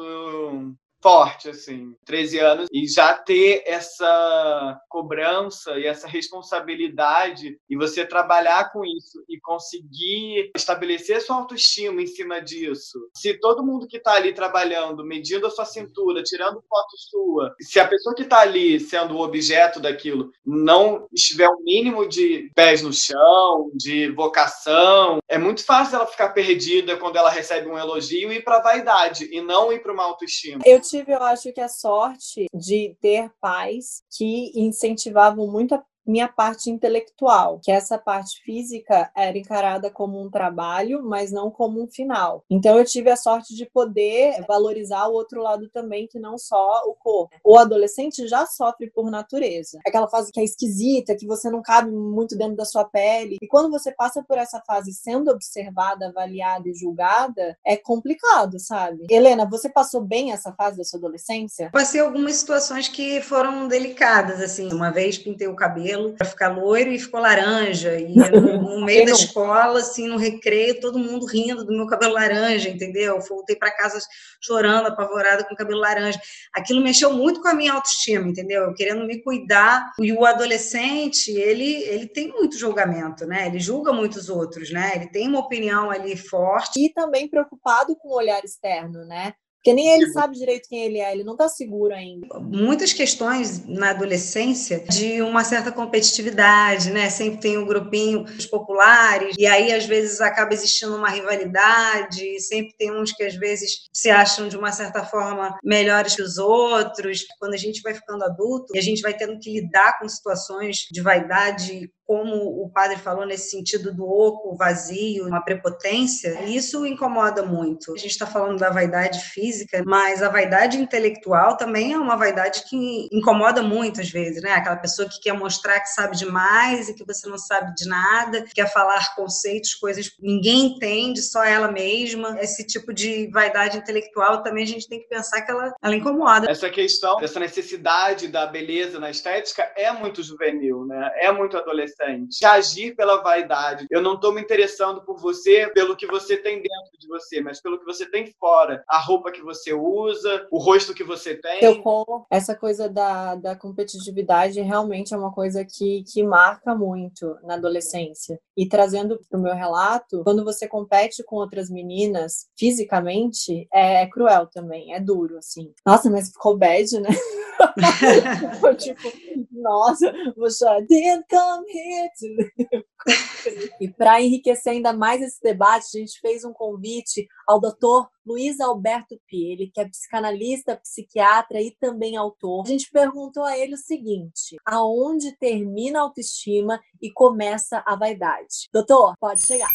forte, 1.01 1.50
assim, 1.50 1.96
13 2.06 2.39
anos, 2.39 2.68
e 2.72 2.88
já 2.88 3.13
ter 3.13 3.63
essa 3.65 4.79
cobrança 4.89 5.77
e 5.79 5.86
essa 5.86 6.08
responsabilidade 6.08 7.58
e 7.70 7.75
você 7.75 8.06
trabalhar 8.06 8.72
com 8.72 8.86
isso 8.86 9.24
e 9.27 9.39
conseguir 9.39 10.51
estabelecer 10.56 11.22
sua 11.22 11.38
autoestima 11.38 12.01
em 12.01 12.08
cima 12.08 12.41
disso. 12.41 13.00
Se 13.15 13.34
todo 13.39 13.65
mundo 13.65 13.88
que 13.88 13.98
está 13.98 14.13
ali 14.13 14.34
trabalhando, 14.34 15.06
medindo 15.06 15.48
a 15.48 15.51
sua 15.51 15.65
cintura, 15.65 16.24
tirando 16.24 16.63
foto 16.68 16.98
sua, 16.98 17.56
se 17.62 17.79
a 17.79 17.88
pessoa 17.88 18.15
que 18.15 18.24
está 18.24 18.41
ali 18.41 18.79
sendo 18.79 19.15
o 19.15 19.22
objeto 19.22 19.79
daquilo 19.79 20.32
não 20.46 21.08
estiver 21.13 21.50
um 21.50 21.63
mínimo 21.63 22.08
de 22.08 22.51
pés 22.56 22.82
no 22.82 22.91
chão, 22.91 23.72
de 23.74 24.12
vocação, 24.12 25.20
é 25.27 25.38
muito 25.38 25.63
fácil 25.63 25.96
ela 25.96 26.08
ficar 26.08 26.29
perdida 26.29 26.98
quando 26.98 27.18
ela 27.18 27.29
recebe 27.29 27.68
um 27.68 27.77
elogio 27.77 28.32
e 28.32 28.38
ir 28.38 28.44
para 28.44 28.62
vaidade 28.62 29.29
e 29.32 29.41
não 29.41 29.72
ir 29.72 29.82
para 29.82 29.94
uma 29.94 30.03
autoestima. 30.03 30.62
Eu 30.65 30.79
tive, 30.89 31.13
eu 31.13 31.24
acho 31.24 31.51
que 31.53 31.62
a 31.62 31.69
sorte 31.69 32.48
de 32.53 32.96
ter 33.01 33.31
pais 33.39 34.03
que 34.10 34.51
incentivavam 34.55 35.48
muito 35.51 35.75
a 35.75 35.84
minha 36.06 36.27
parte 36.27 36.70
intelectual, 36.70 37.60
que 37.63 37.72
essa 37.72 37.98
parte 37.98 38.41
física 38.44 39.12
era 39.15 39.38
encarada 39.38 39.91
como 39.91 40.22
um 40.22 40.29
trabalho, 40.29 41.03
mas 41.03 41.32
não 41.32 41.51
como 41.51 41.82
um 41.82 41.88
final. 41.88 42.44
Então 42.50 42.77
eu 42.77 42.86
tive 42.86 43.10
a 43.10 43.15
sorte 43.15 43.56
de 43.56 43.65
poder 43.65 44.44
valorizar 44.48 45.08
o 45.08 45.13
outro 45.13 45.41
lado 45.41 45.70
também, 45.70 46.08
que 46.08 46.20
não 46.20 46.38
só 46.38 46.82
o 46.86 46.94
corpo. 46.94 47.36
O 47.44 47.58
adolescente 47.58 48.27
já 48.27 48.46
sofre 48.46 48.89
por 48.89 49.12
natureza. 49.12 49.79
Aquela 49.86 50.08
fase 50.08 50.32
que 50.32 50.39
é 50.39 50.44
esquisita, 50.44 51.15
que 51.15 51.27
você 51.27 51.50
não 51.50 51.62
cabe 51.62 51.91
muito 51.91 52.38
dentro 52.38 52.56
da 52.56 52.65
sua 52.65 52.86
pele. 52.86 53.38
E 53.41 53.48
quando 53.48 53.70
você 53.70 53.91
passa 53.91 54.24
por 54.24 54.38
essa 54.38 54.62
fase 54.65 54.91
sendo 54.94 55.29
observada, 55.29 56.08
avaliada 56.08 56.68
e 56.68 56.74
julgada, 56.74 57.58
é 57.65 57.77
complicado, 57.77 58.60
sabe? 58.60 59.06
Helena, 59.10 59.48
você 59.48 59.70
passou 59.70 60.01
bem 60.01 60.32
essa 60.32 60.51
fase 60.53 60.77
da 60.77 60.84
sua 60.84 60.98
adolescência? 60.98 61.70
Passei 61.72 62.01
algumas 62.01 62.36
situações 62.36 62.88
que 62.88 63.22
foram 63.22 63.68
delicadas, 63.68 64.41
assim. 64.41 64.72
Uma 64.74 64.91
vez 64.91 65.18
pintei 65.18 65.48
o 65.48 65.56
cabelo 65.56 65.99
cabelo 66.00 66.13
para 66.13 66.27
ficar 66.27 66.48
loiro 66.50 66.91
e 66.91 67.00
ficou 67.00 67.20
laranja. 67.20 68.00
E 68.00 68.15
no, 68.32 68.86
meio 68.86 69.06
da 69.06 69.12
escola, 69.12 69.79
assim, 69.79 70.08
no 70.08 70.18
recreio, 70.18 70.79
todo 70.79 70.98
mundo 70.98 71.25
rindo 71.25 71.65
do 71.65 71.75
meu 71.75 71.88
cabelo 71.88 72.13
laranja, 72.13 72.70
entendeu? 72.70 73.20
Voltei 73.22 73.56
para 73.56 73.75
casa 73.75 74.00
chorando, 74.41 74.88
apavorada 74.88 75.44
com 75.44 75.53
o 75.53 75.58
cabelo 75.58 75.79
laranja. 75.79 76.20
Aquilo 76.53 76.82
mexeu 76.82 77.13
muito 77.13 77.41
com 77.41 77.48
a 77.48 77.53
minha 77.53 77.74
autoestima, 77.74 78.27
entendeu? 78.27 78.63
Eu 78.63 78.74
querendo 78.74 79.06
me 79.06 79.22
cuidar. 79.22 79.91
E 80.00 80.13
o 80.13 80.25
adolescente, 80.25 81.32
ele, 81.32 81.84
ele 81.84 82.08
tem 82.08 82.29
muito 82.29 82.58
julgamento, 82.58 83.25
né? 83.25 83.48
Ele 83.48 83.60
julga 83.60 83.91
muitos 83.91 84.29
outros, 84.29 84.72
né? 84.72 84.94
Ele 84.96 85.08
tem 85.08 85.27
uma 85.27 85.39
opinião 85.39 85.91
ali 85.91 86.15
forte. 86.15 86.79
E 86.79 86.94
também 86.94 87.27
preocupado 87.27 87.96
com 87.96 88.10
o 88.10 88.18
olhar 88.18 88.44
externo, 88.44 89.06
né? 89.06 89.34
Porque 89.69 89.73
nem 89.73 89.89
ele 89.89 90.11
sabe 90.11 90.35
direito 90.35 90.67
quem 90.67 90.83
ele 90.83 90.99
é, 90.99 91.11
ele 91.11 91.23
não 91.23 91.33
está 91.33 91.47
seguro 91.47 91.93
ainda. 91.93 92.27
Muitas 92.39 92.91
questões 92.91 93.67
na 93.67 93.91
adolescência 93.91 94.83
de 94.89 95.21
uma 95.21 95.43
certa 95.43 95.71
competitividade, 95.71 96.89
né? 96.89 97.07
Sempre 97.09 97.39
tem 97.39 97.57
um 97.57 97.67
grupinho 97.67 98.23
dos 98.23 98.47
populares, 98.47 99.35
e 99.38 99.45
aí 99.45 99.71
às 99.71 99.85
vezes 99.85 100.21
acaba 100.21 100.53
existindo 100.53 100.95
uma 100.95 101.09
rivalidade, 101.09 102.39
sempre 102.39 102.73
tem 102.77 102.91
uns 102.91 103.11
que 103.11 103.23
às 103.23 103.35
vezes 103.35 103.88
se 103.93 104.09
acham 104.09 104.47
de 104.47 104.57
uma 104.57 104.71
certa 104.71 105.03
forma 105.03 105.55
melhores 105.63 106.15
que 106.15 106.23
os 106.23 106.39
outros. 106.39 107.25
Quando 107.39 107.53
a 107.53 107.57
gente 107.57 107.81
vai 107.81 107.93
ficando 107.93 108.23
adulto 108.23 108.75
e 108.75 108.79
a 108.79 108.81
gente 108.81 109.01
vai 109.01 109.15
tendo 109.15 109.38
que 109.39 109.53
lidar 109.53 109.99
com 109.99 110.09
situações 110.09 110.88
de 110.91 111.01
vaidade 111.01 111.91
como 112.09 112.63
o 112.63 112.67
padre 112.71 112.97
falou 112.97 113.23
nesse 113.23 113.51
sentido 113.51 113.93
do 113.93 114.03
oco, 114.03 114.55
vazio, 114.55 115.27
uma 115.27 115.43
prepotência, 115.43 116.43
isso 116.45 116.83
incomoda 116.83 117.43
muito. 117.43 117.93
A 117.93 117.97
gente 117.97 118.09
está 118.09 118.25
falando 118.25 118.57
da 118.57 118.71
vaidade 118.71 119.19
física, 119.25 119.83
mas 119.85 120.23
a 120.23 120.27
vaidade 120.27 120.79
intelectual 120.79 121.55
também 121.55 121.93
é 121.93 121.99
uma 121.99 122.15
vaidade 122.15 122.63
que 122.67 123.07
incomoda 123.11 123.61
muito 123.61 124.01
às 124.01 124.09
vezes, 124.09 124.41
né? 124.41 124.53
Aquela 124.53 124.77
pessoa 124.77 125.07
que 125.07 125.21
quer 125.21 125.33
mostrar 125.33 125.79
que 125.81 125.89
sabe 125.89 126.17
demais 126.17 126.89
e 126.89 126.95
que 126.95 127.05
você 127.05 127.29
não 127.29 127.37
sabe 127.37 127.75
de 127.75 127.87
nada, 127.87 128.43
quer 128.55 128.73
falar 128.73 129.13
conceitos, 129.15 129.75
coisas 129.75 130.09
que 130.09 130.19
ninguém 130.19 130.65
entende, 130.65 131.21
só 131.21 131.43
ela 131.43 131.71
mesma. 131.71 132.39
Esse 132.41 132.65
tipo 132.65 132.91
de 132.91 133.29
vaidade 133.31 133.77
intelectual 133.77 134.41
também 134.41 134.63
a 134.63 134.67
gente 134.67 134.89
tem 134.89 134.99
que 134.99 135.07
pensar 135.07 135.43
que 135.43 135.51
ela, 135.51 135.75
ela 135.79 135.95
incomoda. 135.95 136.49
Essa 136.49 136.71
questão, 136.71 137.21
essa 137.21 137.39
necessidade 137.39 138.27
da 138.27 138.47
beleza 138.47 138.99
na 138.99 139.11
estética 139.11 139.71
é 139.75 139.91
muito 139.91 140.23
juvenil, 140.23 140.87
né? 140.87 141.11
É 141.17 141.31
muito 141.31 141.55
adolescente 141.55 141.99
de 142.27 142.46
agir 142.46 142.96
pela 142.96 143.22
vaidade. 143.22 143.88
Eu 143.89 144.01
não 144.01 144.15
estou 144.15 144.34
me 144.34 144.41
interessando 144.41 145.01
por 145.01 145.18
você 145.20 145.68
pelo 145.74 145.96
que 145.96 146.08
você 146.08 146.38
tem 146.38 146.56
dentro 146.56 146.98
de 146.98 147.08
você, 147.08 147.41
mas 147.41 147.62
pelo 147.62 147.79
que 147.79 147.86
você 147.86 148.06
tem 148.06 148.34
fora. 148.39 148.84
A 148.88 149.00
roupa 149.00 149.32
que 149.32 149.41
você 149.41 149.74
usa, 149.74 150.48
o 150.51 150.58
rosto 150.58 150.94
que 150.94 151.03
você 151.03 151.36
tem. 151.36 151.63
Eu, 151.63 151.84
essa 152.29 152.56
coisa 152.56 152.89
da, 152.89 153.36
da 153.36 153.56
competitividade 153.56 154.62
realmente 154.62 155.13
é 155.13 155.18
uma 155.18 155.32
coisa 155.32 155.65
que, 155.65 156.03
que 156.03 156.24
marca 156.24 156.74
muito 156.74 157.36
na 157.44 157.56
adolescência. 157.56 158.39
E 158.56 158.68
trazendo 158.68 159.20
para 159.29 159.39
o 159.39 159.41
meu 159.41 159.53
relato, 159.53 160.24
quando 160.24 160.44
você 160.44 160.68
compete 160.68 161.24
com 161.24 161.38
outras 161.38 161.70
meninas 161.70 162.48
fisicamente, 162.58 163.68
é, 163.74 164.03
é 164.03 164.08
cruel 164.08 164.48
também, 164.48 164.94
é 164.94 165.00
duro, 165.00 165.38
assim. 165.38 165.74
Nossa, 165.86 166.10
mas 166.10 166.29
ficou 166.29 166.58
bad, 166.58 167.00
né? 167.00 167.10
tipo, 168.77 169.12
nossa, 169.51 170.13
você 170.36 170.65
didn't 170.88 171.25
come 171.29 171.65
here 171.70 171.88
to 172.17 172.84
E 173.79 173.89
para 173.89 174.22
enriquecer 174.22 174.74
ainda 174.74 174.93
mais 174.93 175.22
esse 175.22 175.41
debate, 175.41 175.98
a 175.98 176.00
gente 176.00 176.19
fez 176.19 176.43
um 176.43 176.53
convite 176.53 177.27
ao 177.48 177.60
doutor 177.60 178.10
Luiz 178.25 178.60
Alberto 178.60 179.19
Pi, 179.27 179.51
ele 179.53 179.72
que 179.74 179.79
é 179.79 179.88
psicanalista, 179.88 180.77
psiquiatra 180.77 181.62
e 181.62 181.75
também 181.79 182.15
autor. 182.15 182.63
A 182.65 182.69
gente 182.69 182.89
perguntou 182.91 183.43
a 183.43 183.58
ele 183.58 183.74
o 183.74 183.77
seguinte: 183.77 184.58
aonde 184.65 185.36
termina 185.39 186.00
a 186.00 186.01
autoestima 186.03 186.79
e 187.01 187.12
começa 187.12 187.81
a 187.86 187.96
vaidade? 187.96 188.69
Doutor, 188.72 189.15
pode 189.19 189.41
chegar. 189.41 189.69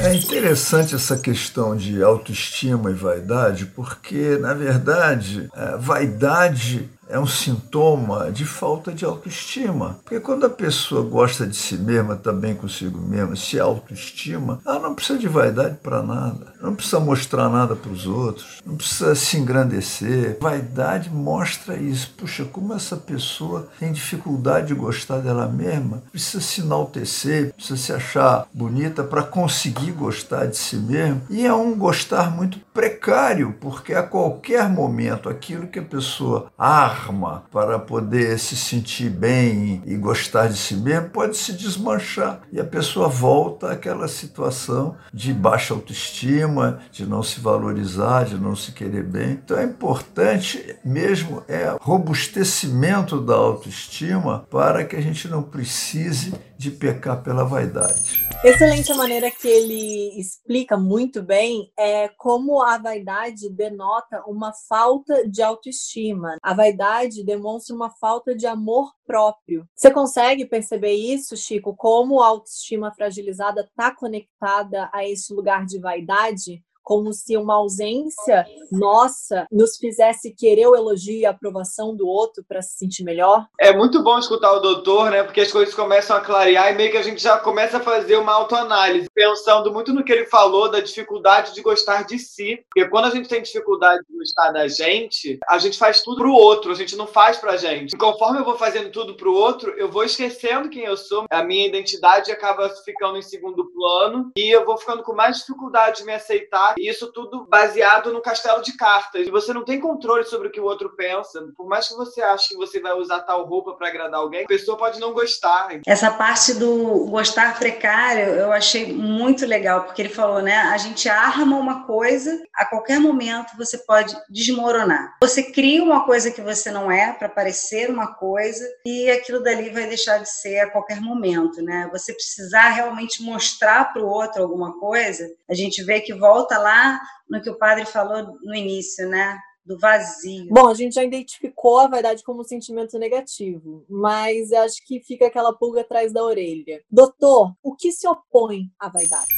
É 0.00 0.14
interessante 0.14 0.94
essa 0.94 1.18
questão 1.18 1.76
de 1.76 2.02
autoestima 2.02 2.90
e 2.90 2.94
vaidade, 2.94 3.66
porque, 3.66 4.36
na 4.38 4.54
verdade, 4.54 5.48
a 5.52 5.76
vaidade 5.76 6.90
é 7.12 7.18
um 7.18 7.26
sintoma 7.26 8.32
de 8.32 8.46
falta 8.46 8.90
de 8.90 9.04
autoestima. 9.04 9.98
Porque 10.02 10.18
quando 10.18 10.46
a 10.46 10.50
pessoa 10.50 11.02
gosta 11.02 11.46
de 11.46 11.54
si 11.54 11.76
mesma, 11.76 12.16
também 12.16 12.54
consigo 12.54 12.98
mesma, 12.98 13.36
se 13.36 13.60
autoestima, 13.60 14.60
ela 14.66 14.78
não 14.78 14.94
precisa 14.94 15.18
de 15.18 15.28
vaidade 15.28 15.76
para 15.82 16.02
nada. 16.02 16.54
Não 16.60 16.74
precisa 16.74 16.98
mostrar 16.98 17.50
nada 17.50 17.76
para 17.76 17.92
os 17.92 18.06
outros. 18.06 18.62
Não 18.64 18.76
precisa 18.76 19.14
se 19.14 19.36
engrandecer. 19.36 20.38
Vaidade 20.40 21.10
mostra 21.10 21.76
isso. 21.76 22.14
Puxa, 22.16 22.46
como 22.46 22.72
essa 22.72 22.96
pessoa 22.96 23.68
tem 23.78 23.92
dificuldade 23.92 24.68
de 24.68 24.74
gostar 24.74 25.18
dela 25.18 25.46
mesma, 25.46 26.02
precisa 26.10 26.40
se 26.40 26.62
enaltecer, 26.62 27.52
precisa 27.52 27.76
se 27.76 27.92
achar 27.92 28.46
bonita 28.54 29.04
para 29.04 29.22
conseguir 29.22 29.92
gostar 29.92 30.46
de 30.46 30.56
si 30.56 30.76
mesma. 30.76 31.20
E 31.28 31.44
é 31.44 31.52
um 31.52 31.76
gostar 31.76 32.34
muito 32.34 32.58
precário, 32.72 33.54
porque 33.60 33.92
a 33.92 34.02
qualquer 34.02 34.66
momento 34.70 35.28
aquilo 35.28 35.66
que 35.66 35.78
a 35.78 35.82
pessoa 35.82 36.46
arra 36.56 37.01
para 37.50 37.78
poder 37.78 38.38
se 38.38 38.56
sentir 38.56 39.10
bem 39.10 39.82
e 39.86 39.96
gostar 39.96 40.48
de 40.48 40.56
si 40.56 40.74
mesmo 40.74 41.10
pode 41.10 41.36
se 41.36 41.52
desmanchar 41.52 42.40
e 42.52 42.60
a 42.60 42.64
pessoa 42.64 43.08
volta 43.08 43.72
àquela 43.72 44.06
situação 44.06 44.96
de 45.12 45.32
baixa 45.32 45.74
autoestima, 45.74 46.80
de 46.90 47.06
não 47.06 47.22
se 47.22 47.40
valorizar, 47.40 48.24
de 48.24 48.36
não 48.36 48.54
se 48.54 48.72
querer 48.72 49.04
bem. 49.04 49.32
Então 49.32 49.58
é 49.58 49.64
importante 49.64 50.76
mesmo 50.84 51.42
é 51.48 51.76
robustecimento 51.80 53.20
da 53.20 53.34
autoestima 53.34 54.44
para 54.50 54.84
que 54.84 54.96
a 54.96 55.00
gente 55.00 55.28
não 55.28 55.42
precise 55.42 56.32
de 56.62 56.70
pecar 56.70 57.20
pela 57.24 57.44
vaidade. 57.44 58.24
Excelente 58.44 58.92
a 58.92 58.94
maneira 58.94 59.30
que 59.32 59.48
ele 59.48 60.18
explica 60.18 60.76
muito 60.76 61.20
bem 61.20 61.72
é 61.76 62.08
como 62.08 62.62
a 62.62 62.78
vaidade 62.78 63.50
denota 63.50 64.22
uma 64.28 64.52
falta 64.68 65.28
de 65.28 65.42
autoestima. 65.42 66.36
A 66.40 66.54
vaidade 66.54 67.24
demonstra 67.24 67.74
uma 67.74 67.90
falta 67.90 68.32
de 68.32 68.46
amor 68.46 68.92
próprio. 69.04 69.66
Você 69.74 69.90
consegue 69.90 70.46
perceber 70.46 70.92
isso, 70.92 71.36
Chico? 71.36 71.74
Como 71.74 72.20
a 72.20 72.28
autoestima 72.28 72.94
fragilizada 72.94 73.62
está 73.62 73.92
conectada 73.92 74.88
a 74.92 75.04
esse 75.04 75.34
lugar 75.34 75.66
de 75.66 75.80
vaidade? 75.80 76.62
Como 76.82 77.12
se 77.12 77.36
uma 77.36 77.54
ausência 77.54 78.44
nossa 78.70 79.46
nos 79.50 79.76
fizesse 79.76 80.34
querer 80.34 80.66
o 80.66 80.76
elogio 80.76 81.18
e 81.18 81.26
a 81.26 81.30
aprovação 81.30 81.94
do 81.94 82.06
outro 82.06 82.44
para 82.46 82.62
se 82.62 82.76
sentir 82.76 83.04
melhor? 83.04 83.46
É 83.58 83.74
muito 83.74 84.02
bom 84.02 84.18
escutar 84.18 84.52
o 84.52 84.60
doutor, 84.60 85.10
né? 85.10 85.22
Porque 85.22 85.40
as 85.40 85.52
coisas 85.52 85.74
começam 85.74 86.16
a 86.16 86.20
clarear 86.20 86.72
e 86.72 86.76
meio 86.76 86.90
que 86.90 86.96
a 86.96 87.02
gente 87.02 87.22
já 87.22 87.38
começa 87.38 87.78
a 87.78 87.80
fazer 87.80 88.16
uma 88.16 88.32
autoanálise, 88.32 89.08
pensando 89.14 89.72
muito 89.72 89.92
no 89.92 90.04
que 90.04 90.12
ele 90.12 90.26
falou 90.26 90.70
da 90.70 90.80
dificuldade 90.80 91.54
de 91.54 91.62
gostar 91.62 92.04
de 92.04 92.18
si. 92.18 92.64
Porque 92.68 92.88
quando 92.88 93.06
a 93.06 93.10
gente 93.10 93.28
tem 93.28 93.42
dificuldade 93.42 94.02
de 94.08 94.16
gostar 94.16 94.50
da 94.50 94.66
gente, 94.68 95.38
a 95.48 95.58
gente 95.58 95.78
faz 95.78 96.02
tudo 96.02 96.16
pro 96.16 96.32
outro, 96.32 96.72
a 96.72 96.74
gente 96.74 96.96
não 96.96 97.06
faz 97.06 97.38
pra 97.38 97.56
gente. 97.56 97.94
E 97.94 97.98
conforme 97.98 98.40
eu 98.40 98.44
vou 98.44 98.56
fazendo 98.56 98.90
tudo 98.90 99.14
pro 99.14 99.32
outro, 99.32 99.72
eu 99.76 99.90
vou 99.90 100.04
esquecendo 100.04 100.68
quem 100.68 100.84
eu 100.84 100.96
sou, 100.96 101.24
a 101.30 101.42
minha 101.42 101.66
identidade 101.66 102.32
acaba 102.32 102.68
ficando 102.84 103.18
em 103.18 103.22
segundo 103.22 103.70
plano 103.72 104.30
e 104.36 104.50
eu 104.50 104.64
vou 104.64 104.76
ficando 104.76 105.02
com 105.02 105.12
mais 105.12 105.38
dificuldade 105.38 105.98
de 105.98 106.04
me 106.04 106.12
aceitar 106.12 106.71
isso 106.78 107.12
tudo 107.12 107.46
baseado 107.48 108.12
no 108.12 108.22
castelo 108.22 108.62
de 108.62 108.76
cartas. 108.76 109.26
E 109.26 109.30
você 109.30 109.52
não 109.52 109.64
tem 109.64 109.80
controle 109.80 110.24
sobre 110.24 110.48
o 110.48 110.50
que 110.50 110.60
o 110.60 110.64
outro 110.64 110.94
pensa. 110.96 111.40
Por 111.56 111.66
mais 111.66 111.88
que 111.88 111.94
você 111.94 112.22
ache 112.22 112.50
que 112.50 112.56
você 112.56 112.80
vai 112.80 112.92
usar 112.92 113.20
tal 113.20 113.44
roupa 113.44 113.74
para 113.74 113.88
agradar 113.88 114.20
alguém, 114.20 114.44
a 114.44 114.48
pessoa 114.48 114.76
pode 114.76 115.00
não 115.00 115.12
gostar. 115.12 115.68
Essa 115.86 116.10
parte 116.10 116.54
do 116.54 117.06
gostar 117.06 117.58
precário 117.58 118.24
eu 118.34 118.52
achei 118.52 118.92
muito 118.92 119.46
legal, 119.46 119.84
porque 119.84 120.02
ele 120.02 120.08
falou, 120.08 120.42
né? 120.42 120.56
A 120.56 120.76
gente 120.76 121.08
arma 121.08 121.56
uma 121.56 121.86
coisa, 121.86 122.42
a 122.54 122.64
qualquer 122.64 123.00
momento 123.00 123.56
você 123.56 123.78
pode 123.78 124.16
desmoronar. 124.28 125.16
Você 125.20 125.42
cria 125.42 125.82
uma 125.82 126.04
coisa 126.04 126.30
que 126.30 126.40
você 126.40 126.70
não 126.70 126.90
é 126.90 127.12
para 127.12 127.28
parecer 127.28 127.90
uma 127.90 128.14
coisa 128.14 128.64
e 128.84 129.10
aquilo 129.10 129.42
dali 129.42 129.70
vai 129.70 129.86
deixar 129.86 130.18
de 130.18 130.28
ser 130.28 130.60
a 130.60 130.70
qualquer 130.70 131.00
momento, 131.00 131.62
né? 131.62 131.88
Você 131.92 132.12
precisar 132.12 132.70
realmente 132.70 133.22
mostrar 133.22 133.92
para 133.92 134.02
o 134.02 134.08
outro 134.08 134.42
alguma 134.42 134.78
coisa, 134.78 135.28
a 135.48 135.54
gente 135.54 135.82
vê 135.82 136.00
que 136.00 136.14
volta 136.14 136.58
lá 136.62 137.00
no 137.28 137.40
que 137.40 137.50
o 137.50 137.58
padre 137.58 137.84
falou 137.84 138.38
no 138.42 138.54
início, 138.54 139.08
né? 139.08 139.38
Do 139.64 139.78
vazio. 139.78 140.48
Bom, 140.50 140.68
a 140.68 140.74
gente 140.74 140.94
já 140.94 141.04
identificou 141.04 141.78
a 141.78 141.86
vaidade 141.86 142.24
como 142.24 142.40
um 142.40 142.44
sentimento 142.44 142.98
negativo, 142.98 143.84
mas 143.88 144.52
acho 144.52 144.84
que 144.84 145.00
fica 145.00 145.26
aquela 145.26 145.52
pulga 145.52 145.82
atrás 145.82 146.12
da 146.12 146.22
orelha. 146.22 146.82
Doutor, 146.90 147.54
o 147.62 147.76
que 147.76 147.92
se 147.92 148.08
opõe 148.08 148.72
à 148.78 148.88
vaidade? 148.88 149.28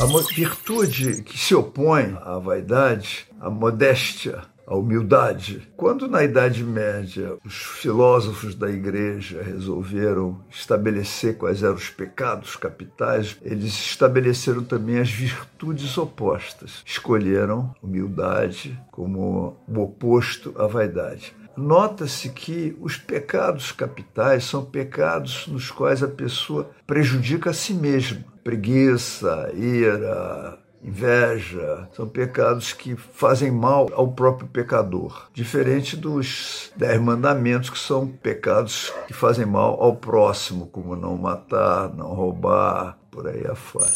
A 0.00 0.34
virtude 0.34 1.22
que 1.22 1.38
se 1.38 1.54
opõe 1.54 2.16
à 2.22 2.38
vaidade, 2.38 3.28
a 3.38 3.48
modéstia, 3.48 4.42
a 4.70 4.76
humildade. 4.76 5.68
Quando 5.76 6.06
na 6.06 6.22
Idade 6.22 6.62
Média 6.62 7.36
os 7.44 7.54
filósofos 7.54 8.54
da 8.54 8.70
igreja 8.70 9.42
resolveram 9.42 10.44
estabelecer 10.48 11.36
quais 11.36 11.64
eram 11.64 11.74
os 11.74 11.90
pecados 11.90 12.54
capitais, 12.54 13.36
eles 13.42 13.72
estabeleceram 13.72 14.62
também 14.62 15.00
as 15.00 15.10
virtudes 15.10 15.98
opostas. 15.98 16.84
Escolheram 16.86 17.74
humildade 17.82 18.80
como 18.92 19.56
o 19.66 19.80
oposto 19.80 20.54
à 20.56 20.68
vaidade. 20.68 21.34
Nota-se 21.56 22.28
que 22.28 22.76
os 22.80 22.96
pecados 22.96 23.72
capitais 23.72 24.44
são 24.44 24.64
pecados 24.64 25.48
nos 25.48 25.68
quais 25.68 26.00
a 26.00 26.08
pessoa 26.08 26.70
prejudica 26.86 27.50
a 27.50 27.52
si 27.52 27.74
mesma. 27.74 28.24
Preguiça, 28.44 29.50
ira, 29.54 30.59
inveja, 30.82 31.88
são 31.94 32.08
pecados 32.08 32.72
que 32.72 32.96
fazem 32.96 33.50
mal 33.50 33.88
ao 33.92 34.08
próprio 34.08 34.48
pecador, 34.48 35.28
diferente 35.32 35.96
dos 35.96 36.72
dez 36.76 37.00
mandamentos 37.00 37.70
que 37.70 37.78
são 37.78 38.06
pecados 38.06 38.92
que 39.06 39.12
fazem 39.12 39.46
mal 39.46 39.82
ao 39.82 39.96
próximo, 39.96 40.66
como 40.66 40.96
não 40.96 41.16
matar, 41.16 41.94
não 41.94 42.14
roubar, 42.14 42.99
por 43.10 43.26
aí 43.26 43.46
afora. 43.46 43.90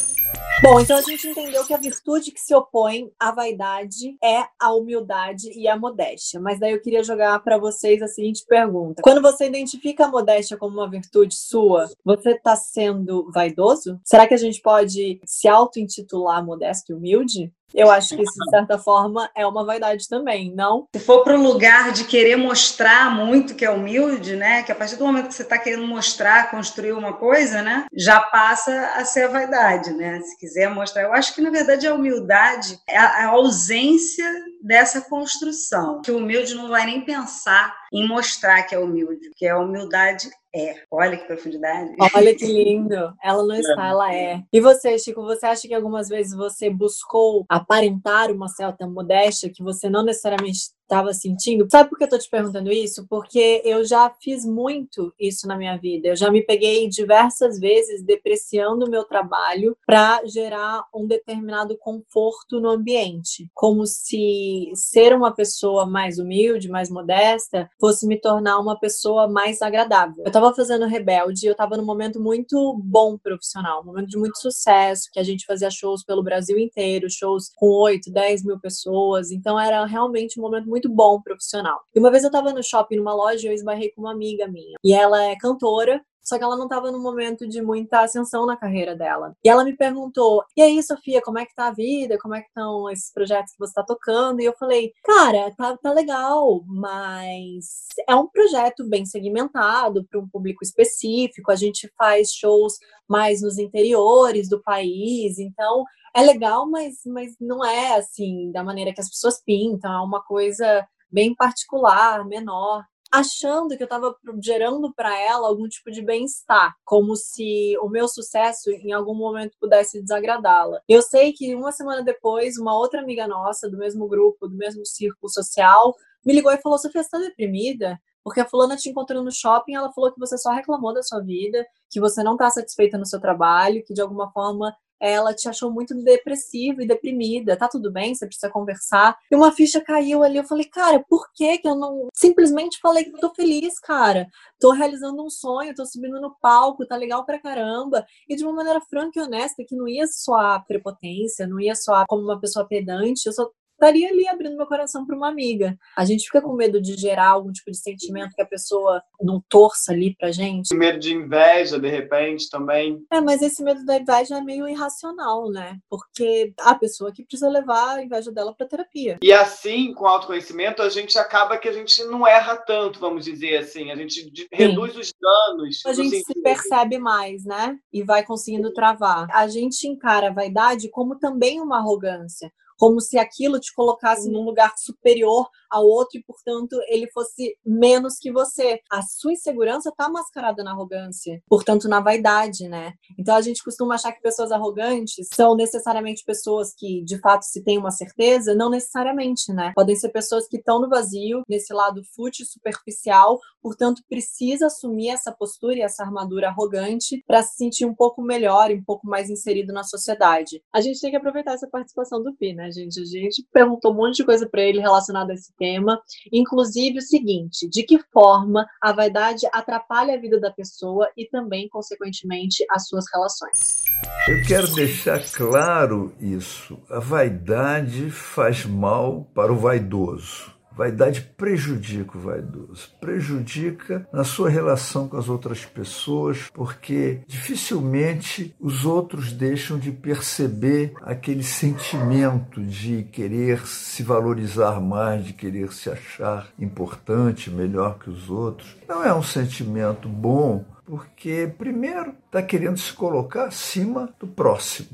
Bom, 0.61 0.79
então 0.79 0.97
a 0.97 1.01
gente 1.01 1.27
entendeu 1.27 1.65
que 1.65 1.73
a 1.73 1.77
virtude 1.77 2.31
que 2.31 2.39
se 2.39 2.55
opõe 2.55 3.11
à 3.19 3.31
vaidade 3.31 4.17
é 4.23 4.45
a 4.59 4.73
humildade 4.73 5.51
e 5.51 5.67
a 5.67 5.77
modéstia. 5.77 6.39
Mas 6.39 6.59
daí 6.59 6.71
eu 6.71 6.81
queria 6.81 7.03
jogar 7.03 7.37
para 7.39 7.57
vocês 7.57 8.01
a 8.01 8.07
seguinte 8.07 8.45
pergunta: 8.47 9.01
quando 9.01 9.21
você 9.21 9.47
identifica 9.47 10.05
a 10.05 10.09
modéstia 10.09 10.57
como 10.57 10.77
uma 10.77 10.89
virtude 10.89 11.35
sua, 11.35 11.89
você 12.03 12.31
está 12.31 12.55
sendo 12.55 13.29
vaidoso? 13.31 13.99
Será 14.03 14.25
que 14.27 14.33
a 14.33 14.37
gente 14.37 14.61
pode 14.61 15.19
se 15.25 15.47
auto-intitular 15.47 16.43
modesto 16.45 16.91
e 16.91 16.95
humilde? 16.95 17.53
Eu 17.73 17.91
acho 17.91 18.15
que 18.15 18.23
isso, 18.23 18.33
de 18.33 18.49
certa 18.49 18.77
forma, 18.77 19.29
é 19.35 19.45
uma 19.45 19.65
vaidade 19.65 20.07
também, 20.07 20.53
não? 20.53 20.87
Se 20.95 21.01
for 21.01 21.23
para 21.23 21.37
o 21.37 21.41
lugar 21.41 21.91
de 21.91 22.05
querer 22.05 22.35
mostrar 22.35 23.13
muito 23.13 23.55
que 23.55 23.65
é 23.65 23.69
humilde, 23.69 24.35
né? 24.35 24.63
Que 24.63 24.71
a 24.71 24.75
partir 24.75 24.95
do 24.95 25.05
momento 25.05 25.27
que 25.27 25.33
você 25.33 25.43
está 25.43 25.57
querendo 25.57 25.85
mostrar, 25.85 26.51
construir 26.51 26.93
uma 26.93 27.13
coisa, 27.13 27.61
né? 27.61 27.85
Já 27.93 28.19
passa 28.19 28.93
a 28.95 29.03
ser 29.03 29.23
a 29.23 29.29
vaidade, 29.29 29.91
né? 29.91 30.21
Se 30.21 30.37
quiser 30.37 30.69
mostrar. 30.69 31.03
Eu 31.03 31.13
acho 31.13 31.33
que, 31.33 31.41
na 31.41 31.49
verdade, 31.49 31.87
a 31.87 31.93
humildade 31.93 32.79
é 32.87 32.97
a 32.97 33.27
ausência 33.27 34.25
dessa 34.61 35.01
construção. 35.01 36.01
Que 36.01 36.11
o 36.11 36.17
humilde 36.17 36.55
não 36.55 36.69
vai 36.69 36.85
nem 36.85 37.01
pensar 37.01 37.75
em 37.95 38.07
mostrar 38.07 38.63
que 38.63 38.75
é 38.75 38.79
humilde, 38.79 39.31
que 39.35 39.47
a 39.47 39.57
humildade 39.57 40.29
é. 40.53 40.75
Olha 40.91 41.17
que 41.17 41.25
profundidade. 41.25 41.95
Olha 42.13 42.35
que 42.35 42.45
lindo. 42.45 43.13
Ela 43.21 43.43
não 43.43 43.55
está, 43.55 43.87
ela 43.87 44.13
é. 44.13 44.41
E 44.51 44.61
você, 44.61 44.97
Chico, 44.97 45.21
você 45.21 45.45
acha 45.45 45.67
que 45.67 45.73
algumas 45.73 46.07
vezes 46.07 46.33
você 46.33 46.69
buscou 46.69 47.45
aparentar 47.49 48.31
uma 48.31 48.47
certa 48.47 48.87
modéstia 48.87 49.51
que 49.53 49.61
você 49.61 49.89
não 49.89 50.03
necessariamente 50.03 50.59
estava 50.85 51.13
sentindo. 51.13 51.67
Sabe 51.69 51.89
por 51.89 51.97
que 51.97 52.05
eu 52.05 52.09
tô 52.09 52.17
te 52.17 52.29
perguntando 52.29 52.71
isso? 52.71 53.05
Porque 53.09 53.61
eu 53.65 53.83
já 53.83 54.09
fiz 54.21 54.45
muito 54.45 55.13
isso 55.19 55.47
na 55.47 55.57
minha 55.57 55.77
vida. 55.77 56.09
Eu 56.09 56.15
já 56.15 56.31
me 56.31 56.41
peguei 56.41 56.87
diversas 56.87 57.59
vezes 57.59 58.03
depreciando 58.03 58.85
o 58.85 58.89
meu 58.89 59.03
trabalho 59.03 59.75
para 59.85 60.21
gerar 60.25 60.85
um 60.93 61.05
determinado 61.05 61.77
conforto 61.77 62.59
no 62.59 62.69
ambiente, 62.69 63.49
como 63.53 63.85
se 63.85 64.71
ser 64.73 65.13
uma 65.13 65.33
pessoa 65.33 65.85
mais 65.85 66.19
humilde, 66.19 66.69
mais 66.69 66.89
modesta, 66.89 67.69
fosse 67.79 68.07
me 68.07 68.19
tornar 68.19 68.59
uma 68.59 68.79
pessoa 68.79 69.27
mais 69.27 69.61
agradável. 69.61 70.23
Eu 70.23 70.27
estava 70.27 70.53
fazendo 70.53 70.85
Rebelde, 70.85 71.47
eu 71.47 71.51
estava 71.51 71.75
num 71.77 71.85
momento 71.85 72.21
muito 72.21 72.79
bom 72.83 73.17
profissional, 73.17 73.81
um 73.81 73.85
momento 73.85 74.09
de 74.09 74.17
muito 74.17 74.39
sucesso, 74.39 75.09
que 75.11 75.19
a 75.19 75.23
gente 75.23 75.45
fazia 75.45 75.69
shows 75.69 76.03
pelo 76.03 76.23
Brasil 76.23 76.57
inteiro, 76.59 77.09
shows 77.09 77.51
com 77.55 77.67
8, 77.67 78.11
10 78.11 78.43
mil 78.45 78.59
pessoas, 78.59 79.31
então 79.31 79.59
era 79.59 79.85
realmente 79.85 80.39
um 80.39 80.43
momento 80.43 80.67
muito 80.67 80.74
bom 80.89 81.21
profissional. 81.21 81.79
E 81.93 81.99
uma 81.99 82.11
vez 82.11 82.23
eu 82.23 82.31
tava 82.31 82.53
no 82.53 82.63
shopping, 82.63 82.97
numa 82.97 83.13
loja, 83.13 83.45
e 83.45 83.49
eu 83.49 83.53
esbarrei 83.53 83.91
com 83.91 84.01
uma 84.01 84.11
amiga 84.11 84.47
minha. 84.47 84.77
E 84.83 84.93
ela 84.93 85.23
é 85.23 85.35
cantora, 85.35 86.01
só 86.25 86.37
que 86.37 86.43
ela 86.43 86.57
não 86.57 86.65
estava 86.65 86.91
num 86.91 87.01
momento 87.01 87.47
de 87.47 87.61
muita 87.61 88.01
ascensão 88.01 88.45
na 88.45 88.57
carreira 88.57 88.95
dela. 88.95 89.35
E 89.43 89.49
ela 89.49 89.63
me 89.63 89.75
perguntou: 89.75 90.43
"E 90.57 90.61
aí, 90.61 90.81
Sofia, 90.83 91.21
como 91.21 91.39
é 91.39 91.45
que 91.45 91.55
tá 91.55 91.67
a 91.67 91.71
vida? 91.71 92.17
Como 92.17 92.35
é 92.35 92.41
que 92.41 92.47
estão 92.47 92.89
esses 92.89 93.11
projetos 93.13 93.51
que 93.53 93.59
você 93.59 93.71
está 93.71 93.83
tocando?" 93.83 94.41
E 94.41 94.45
eu 94.45 94.53
falei: 94.53 94.91
"Cara, 95.03 95.51
tá, 95.55 95.77
tá 95.77 95.91
legal, 95.93 96.63
mas 96.67 97.87
é 98.07 98.15
um 98.15 98.27
projeto 98.27 98.87
bem 98.87 99.05
segmentado 99.05 100.05
para 100.09 100.19
um 100.19 100.27
público 100.27 100.63
específico. 100.63 101.51
A 101.51 101.55
gente 101.55 101.89
faz 101.97 102.31
shows 102.33 102.73
mais 103.07 103.41
nos 103.41 103.57
interiores 103.57 104.49
do 104.49 104.61
país, 104.61 105.37
então 105.39 105.85
é 106.15 106.21
legal, 106.21 106.65
mas, 106.69 107.01
mas 107.05 107.35
não 107.39 107.63
é 107.63 107.95
assim 107.97 108.51
da 108.51 108.63
maneira 108.63 108.93
que 108.93 109.01
as 109.01 109.09
pessoas 109.09 109.41
pintam, 109.43 109.91
é 109.91 110.01
uma 110.01 110.23
coisa 110.23 110.87
bem 111.11 111.35
particular, 111.35 112.25
menor 112.25 112.83
achando 113.19 113.75
que 113.75 113.83
eu 113.83 113.85
estava 113.85 114.15
gerando 114.41 114.93
para 114.93 115.17
ela 115.19 115.47
algum 115.47 115.67
tipo 115.67 115.89
de 115.91 116.01
bem-estar, 116.01 116.73
como 116.83 117.15
se 117.15 117.77
o 117.81 117.89
meu 117.89 118.07
sucesso 118.07 118.69
em 118.69 118.91
algum 118.91 119.15
momento 119.15 119.57
pudesse 119.59 120.01
desagradá-la. 120.01 120.79
Eu 120.87 121.01
sei 121.01 121.31
que 121.33 121.55
uma 121.55 121.71
semana 121.71 122.03
depois, 122.03 122.57
uma 122.57 122.77
outra 122.77 123.01
amiga 123.01 123.27
nossa, 123.27 123.69
do 123.69 123.77
mesmo 123.77 124.07
grupo, 124.07 124.47
do 124.47 124.55
mesmo 124.55 124.85
círculo 124.85 125.31
social, 125.31 125.95
me 126.25 126.33
ligou 126.33 126.51
e 126.51 126.61
falou: 126.61 126.77
Sofia, 126.77 127.01
você 127.01 127.07
está 127.07 127.19
deprimida? 127.19 127.99
Porque 128.23 128.41
a 128.41 128.49
fulana 128.49 128.75
te 128.75 128.89
encontrou 128.89 129.23
no 129.23 129.31
shopping, 129.31 129.75
ela 129.75 129.93
falou 129.93 130.11
que 130.11 130.19
você 130.19 130.35
só 130.37 130.51
reclamou 130.51 130.93
da 130.93 131.03
sua 131.03 131.21
vida, 131.21 131.63
que 131.91 131.99
você 131.99 132.23
não 132.23 132.33
está 132.33 132.49
satisfeita 132.49 132.97
no 132.97 133.05
seu 133.05 133.21
trabalho, 133.21 133.83
que 133.85 133.93
de 133.93 134.01
alguma 134.01 134.31
forma 134.31 134.75
ela 135.05 135.33
te 135.33 135.47
achou 135.47 135.71
muito 135.71 135.93
depressiva 135.95 136.83
e 136.83 136.87
deprimida, 136.87 137.57
tá 137.57 137.67
tudo 137.67 137.91
bem, 137.91 138.15
você 138.15 138.25
precisa 138.25 138.49
conversar. 138.49 139.17
E 139.31 139.35
uma 139.35 139.51
ficha 139.51 139.81
caiu 139.81 140.23
ali, 140.23 140.37
eu 140.37 140.43
falei, 140.43 140.65
cara, 140.65 141.03
por 141.07 141.31
que 141.33 141.57
que 141.59 141.67
eu 141.67 141.75
não 141.75 142.07
simplesmente 142.13 142.79
falei 142.79 143.05
que 143.05 143.11
tô 143.19 143.33
feliz, 143.33 143.79
cara? 143.79 144.27
Tô 144.59 144.71
realizando 144.71 145.23
um 145.23 145.29
sonho, 145.29 145.75
tô 145.75 145.85
subindo 145.85 146.19
no 146.19 146.35
palco, 146.41 146.85
tá 146.85 146.95
legal 146.95 147.25
pra 147.25 147.39
caramba. 147.39 148.05
E 148.27 148.35
de 148.35 148.43
uma 148.43 148.53
maneira 148.53 148.81
franca 148.81 149.19
e 149.19 149.23
honesta, 149.23 149.63
que 149.67 149.75
não 149.75 149.87
ia 149.87 150.07
soar 150.07 150.65
prepotência, 150.65 151.47
não 151.47 151.59
ia 151.59 151.75
soar 151.75 152.05
como 152.07 152.23
uma 152.23 152.39
pessoa 152.39 152.67
pedante, 152.67 153.27
eu 153.27 153.33
só 153.33 153.49
estaria 153.75 154.09
ali 154.09 154.27
abrindo 154.27 154.57
meu 154.57 154.65
coração 154.65 155.05
para 155.05 155.15
uma 155.15 155.29
amiga. 155.29 155.77
A 155.97 156.05
gente 156.05 156.25
fica 156.25 156.41
com 156.41 156.53
medo 156.53 156.81
de 156.81 156.95
gerar 156.95 157.29
algum 157.29 157.51
tipo 157.51 157.69
de 157.71 157.77
sentimento 157.77 158.33
que 158.33 158.41
a 158.41 158.47
pessoa 158.47 159.01
não 159.21 159.41
torça 159.47 159.91
ali 159.91 160.15
pra 160.15 160.31
gente. 160.31 160.75
Medo 160.75 160.99
de 160.99 161.13
inveja, 161.13 161.79
de 161.79 161.89
repente, 161.89 162.49
também. 162.49 163.03
É, 163.11 163.21
mas 163.21 163.41
esse 163.41 163.63
medo 163.63 163.85
da 163.85 163.97
inveja 163.97 164.37
é 164.37 164.41
meio 164.41 164.67
irracional, 164.67 165.49
né? 165.49 165.77
Porque 165.89 166.53
a 166.59 166.75
pessoa 166.75 167.11
que 167.11 167.23
precisa 167.23 167.49
levar 167.49 167.97
a 167.97 168.03
inveja 168.03 168.31
dela 168.31 168.53
pra 168.55 168.67
terapia. 168.67 169.17
E 169.21 169.31
assim, 169.31 169.93
com 169.93 170.07
autoconhecimento, 170.07 170.81
a 170.81 170.89
gente 170.89 171.17
acaba 171.17 171.57
que 171.57 171.67
a 171.67 171.73
gente 171.73 172.03
não 172.05 172.25
erra 172.25 172.55
tanto, 172.55 172.99
vamos 172.99 173.25
dizer 173.25 173.57
assim. 173.57 173.91
A 173.91 173.95
gente 173.95 174.21
Sim. 174.21 174.47
reduz 174.51 174.95
os 174.95 175.13
danos. 175.21 175.81
A 175.85 175.93
gente 175.93 176.21
se 176.23 176.41
percebe 176.41 176.97
mais, 176.97 177.43
né? 177.43 177.77
E 177.91 178.03
vai 178.03 178.23
conseguindo 178.25 178.73
travar. 178.73 179.27
A 179.31 179.47
gente 179.47 179.87
encara 179.87 180.29
a 180.29 180.33
vaidade 180.33 180.89
como 180.89 181.17
também 181.17 181.61
uma 181.61 181.77
arrogância 181.77 182.51
como 182.77 182.99
se 182.99 183.17
aquilo 183.17 183.59
te 183.59 183.73
colocasse 183.73 184.29
num 184.29 184.43
lugar 184.43 184.73
superior 184.77 185.47
ao 185.69 185.85
outro 185.85 186.17
e, 186.17 186.23
portanto, 186.23 186.77
ele 186.87 187.09
fosse 187.11 187.57
menos 187.65 188.17
que 188.17 188.31
você. 188.31 188.79
A 188.89 189.01
sua 189.01 189.33
insegurança 189.33 189.89
está 189.89 190.09
mascarada 190.09 190.63
na 190.63 190.71
arrogância, 190.71 191.41
portanto, 191.47 191.87
na 191.87 191.99
vaidade, 191.99 192.67
né? 192.67 192.93
Então 193.19 193.35
a 193.35 193.41
gente 193.41 193.63
costuma 193.63 193.95
achar 193.95 194.11
que 194.13 194.21
pessoas 194.21 194.51
arrogantes 194.51 195.27
são 195.33 195.55
necessariamente 195.55 196.23
pessoas 196.25 196.73
que, 196.75 197.03
de 197.03 197.19
fato, 197.19 197.43
se 197.43 197.63
tem 197.63 197.77
uma 197.77 197.91
certeza, 197.91 198.55
não 198.55 198.69
necessariamente, 198.69 199.51
né? 199.53 199.73
Podem 199.75 199.95
ser 199.95 200.09
pessoas 200.09 200.47
que 200.47 200.57
estão 200.57 200.79
no 200.79 200.89
vazio, 200.89 201.43
nesse 201.47 201.73
lado 201.73 202.01
fútil, 202.15 202.45
superficial, 202.45 203.39
portanto, 203.61 204.01
precisa 204.07 204.67
assumir 204.67 205.09
essa 205.09 205.31
postura 205.31 205.75
e 205.75 205.81
essa 205.81 206.03
armadura 206.03 206.49
arrogante 206.49 207.23
para 207.27 207.43
se 207.43 207.55
sentir 207.55 207.85
um 207.85 207.95
pouco 207.95 208.21
melhor 208.21 208.71
e 208.71 208.75
um 208.75 208.83
pouco 208.83 209.07
mais 209.07 209.29
inserido 209.29 209.73
na 209.73 209.83
sociedade. 209.83 210.61
A 210.73 210.81
gente 210.81 211.01
tem 211.01 211.11
que 211.11 211.17
aproveitar 211.17 211.53
essa 211.53 211.67
participação 211.67 212.21
do 212.21 212.35
Pi, 212.35 212.53
né, 212.65 212.71
gente? 212.71 212.99
A 212.99 213.05
gente 213.05 213.45
perguntou 213.53 213.91
um 213.91 213.95
monte 213.95 214.17
de 214.17 214.25
coisa 214.25 214.47
para 214.49 214.61
ele 214.61 214.79
relacionada 214.79 215.31
a 215.31 215.35
esse 215.35 215.53
tema, 215.57 216.01
inclusive 216.31 216.97
o 216.97 217.01
seguinte: 217.01 217.69
de 217.69 217.83
que 217.83 217.99
forma 218.11 218.65
a 218.81 218.91
vaidade 218.91 219.47
atrapalha 219.51 220.15
a 220.15 220.19
vida 220.19 220.39
da 220.39 220.51
pessoa 220.51 221.09
e 221.15 221.25
também, 221.25 221.69
consequentemente, 221.69 222.65
as 222.69 222.87
suas 222.87 223.05
relações. 223.13 223.83
Eu 224.27 224.43
quero 224.47 224.73
deixar 224.73 225.23
claro 225.31 226.13
isso. 226.19 226.77
A 226.89 226.99
vaidade 226.99 228.09
faz 228.09 228.65
mal 228.65 229.29
para 229.33 229.53
o 229.53 229.57
vaidoso. 229.57 230.54
Vaidade 230.75 231.21
prejudica 231.21 232.17
o 232.17 232.21
vaidoso, 232.21 232.89
prejudica 232.99 234.07
na 234.11 234.23
sua 234.23 234.49
relação 234.49 235.07
com 235.07 235.17
as 235.17 235.29
outras 235.29 235.63
pessoas, 235.63 236.49
porque 236.53 237.21
dificilmente 237.25 238.53
os 238.59 238.85
outros 238.85 239.31
deixam 239.31 239.79
de 239.79 239.91
perceber 239.91 240.93
aquele 241.01 241.43
sentimento 241.43 242.61
de 242.61 243.03
querer 243.03 243.65
se 243.65 244.03
valorizar 244.03 244.81
mais, 244.81 245.25
de 245.25 245.33
querer 245.33 245.71
se 245.71 245.89
achar 245.89 246.47
importante, 246.59 247.49
melhor 247.49 247.97
que 247.97 248.09
os 248.09 248.29
outros. 248.29 248.75
Não 248.87 249.03
é 249.03 249.13
um 249.13 249.23
sentimento 249.23 250.09
bom, 250.09 250.65
porque, 250.85 251.51
primeiro, 251.57 252.13
está 252.25 252.41
querendo 252.41 252.77
se 252.77 252.93
colocar 252.93 253.45
acima 253.45 254.09
do 254.19 254.27
próximo. 254.27 254.89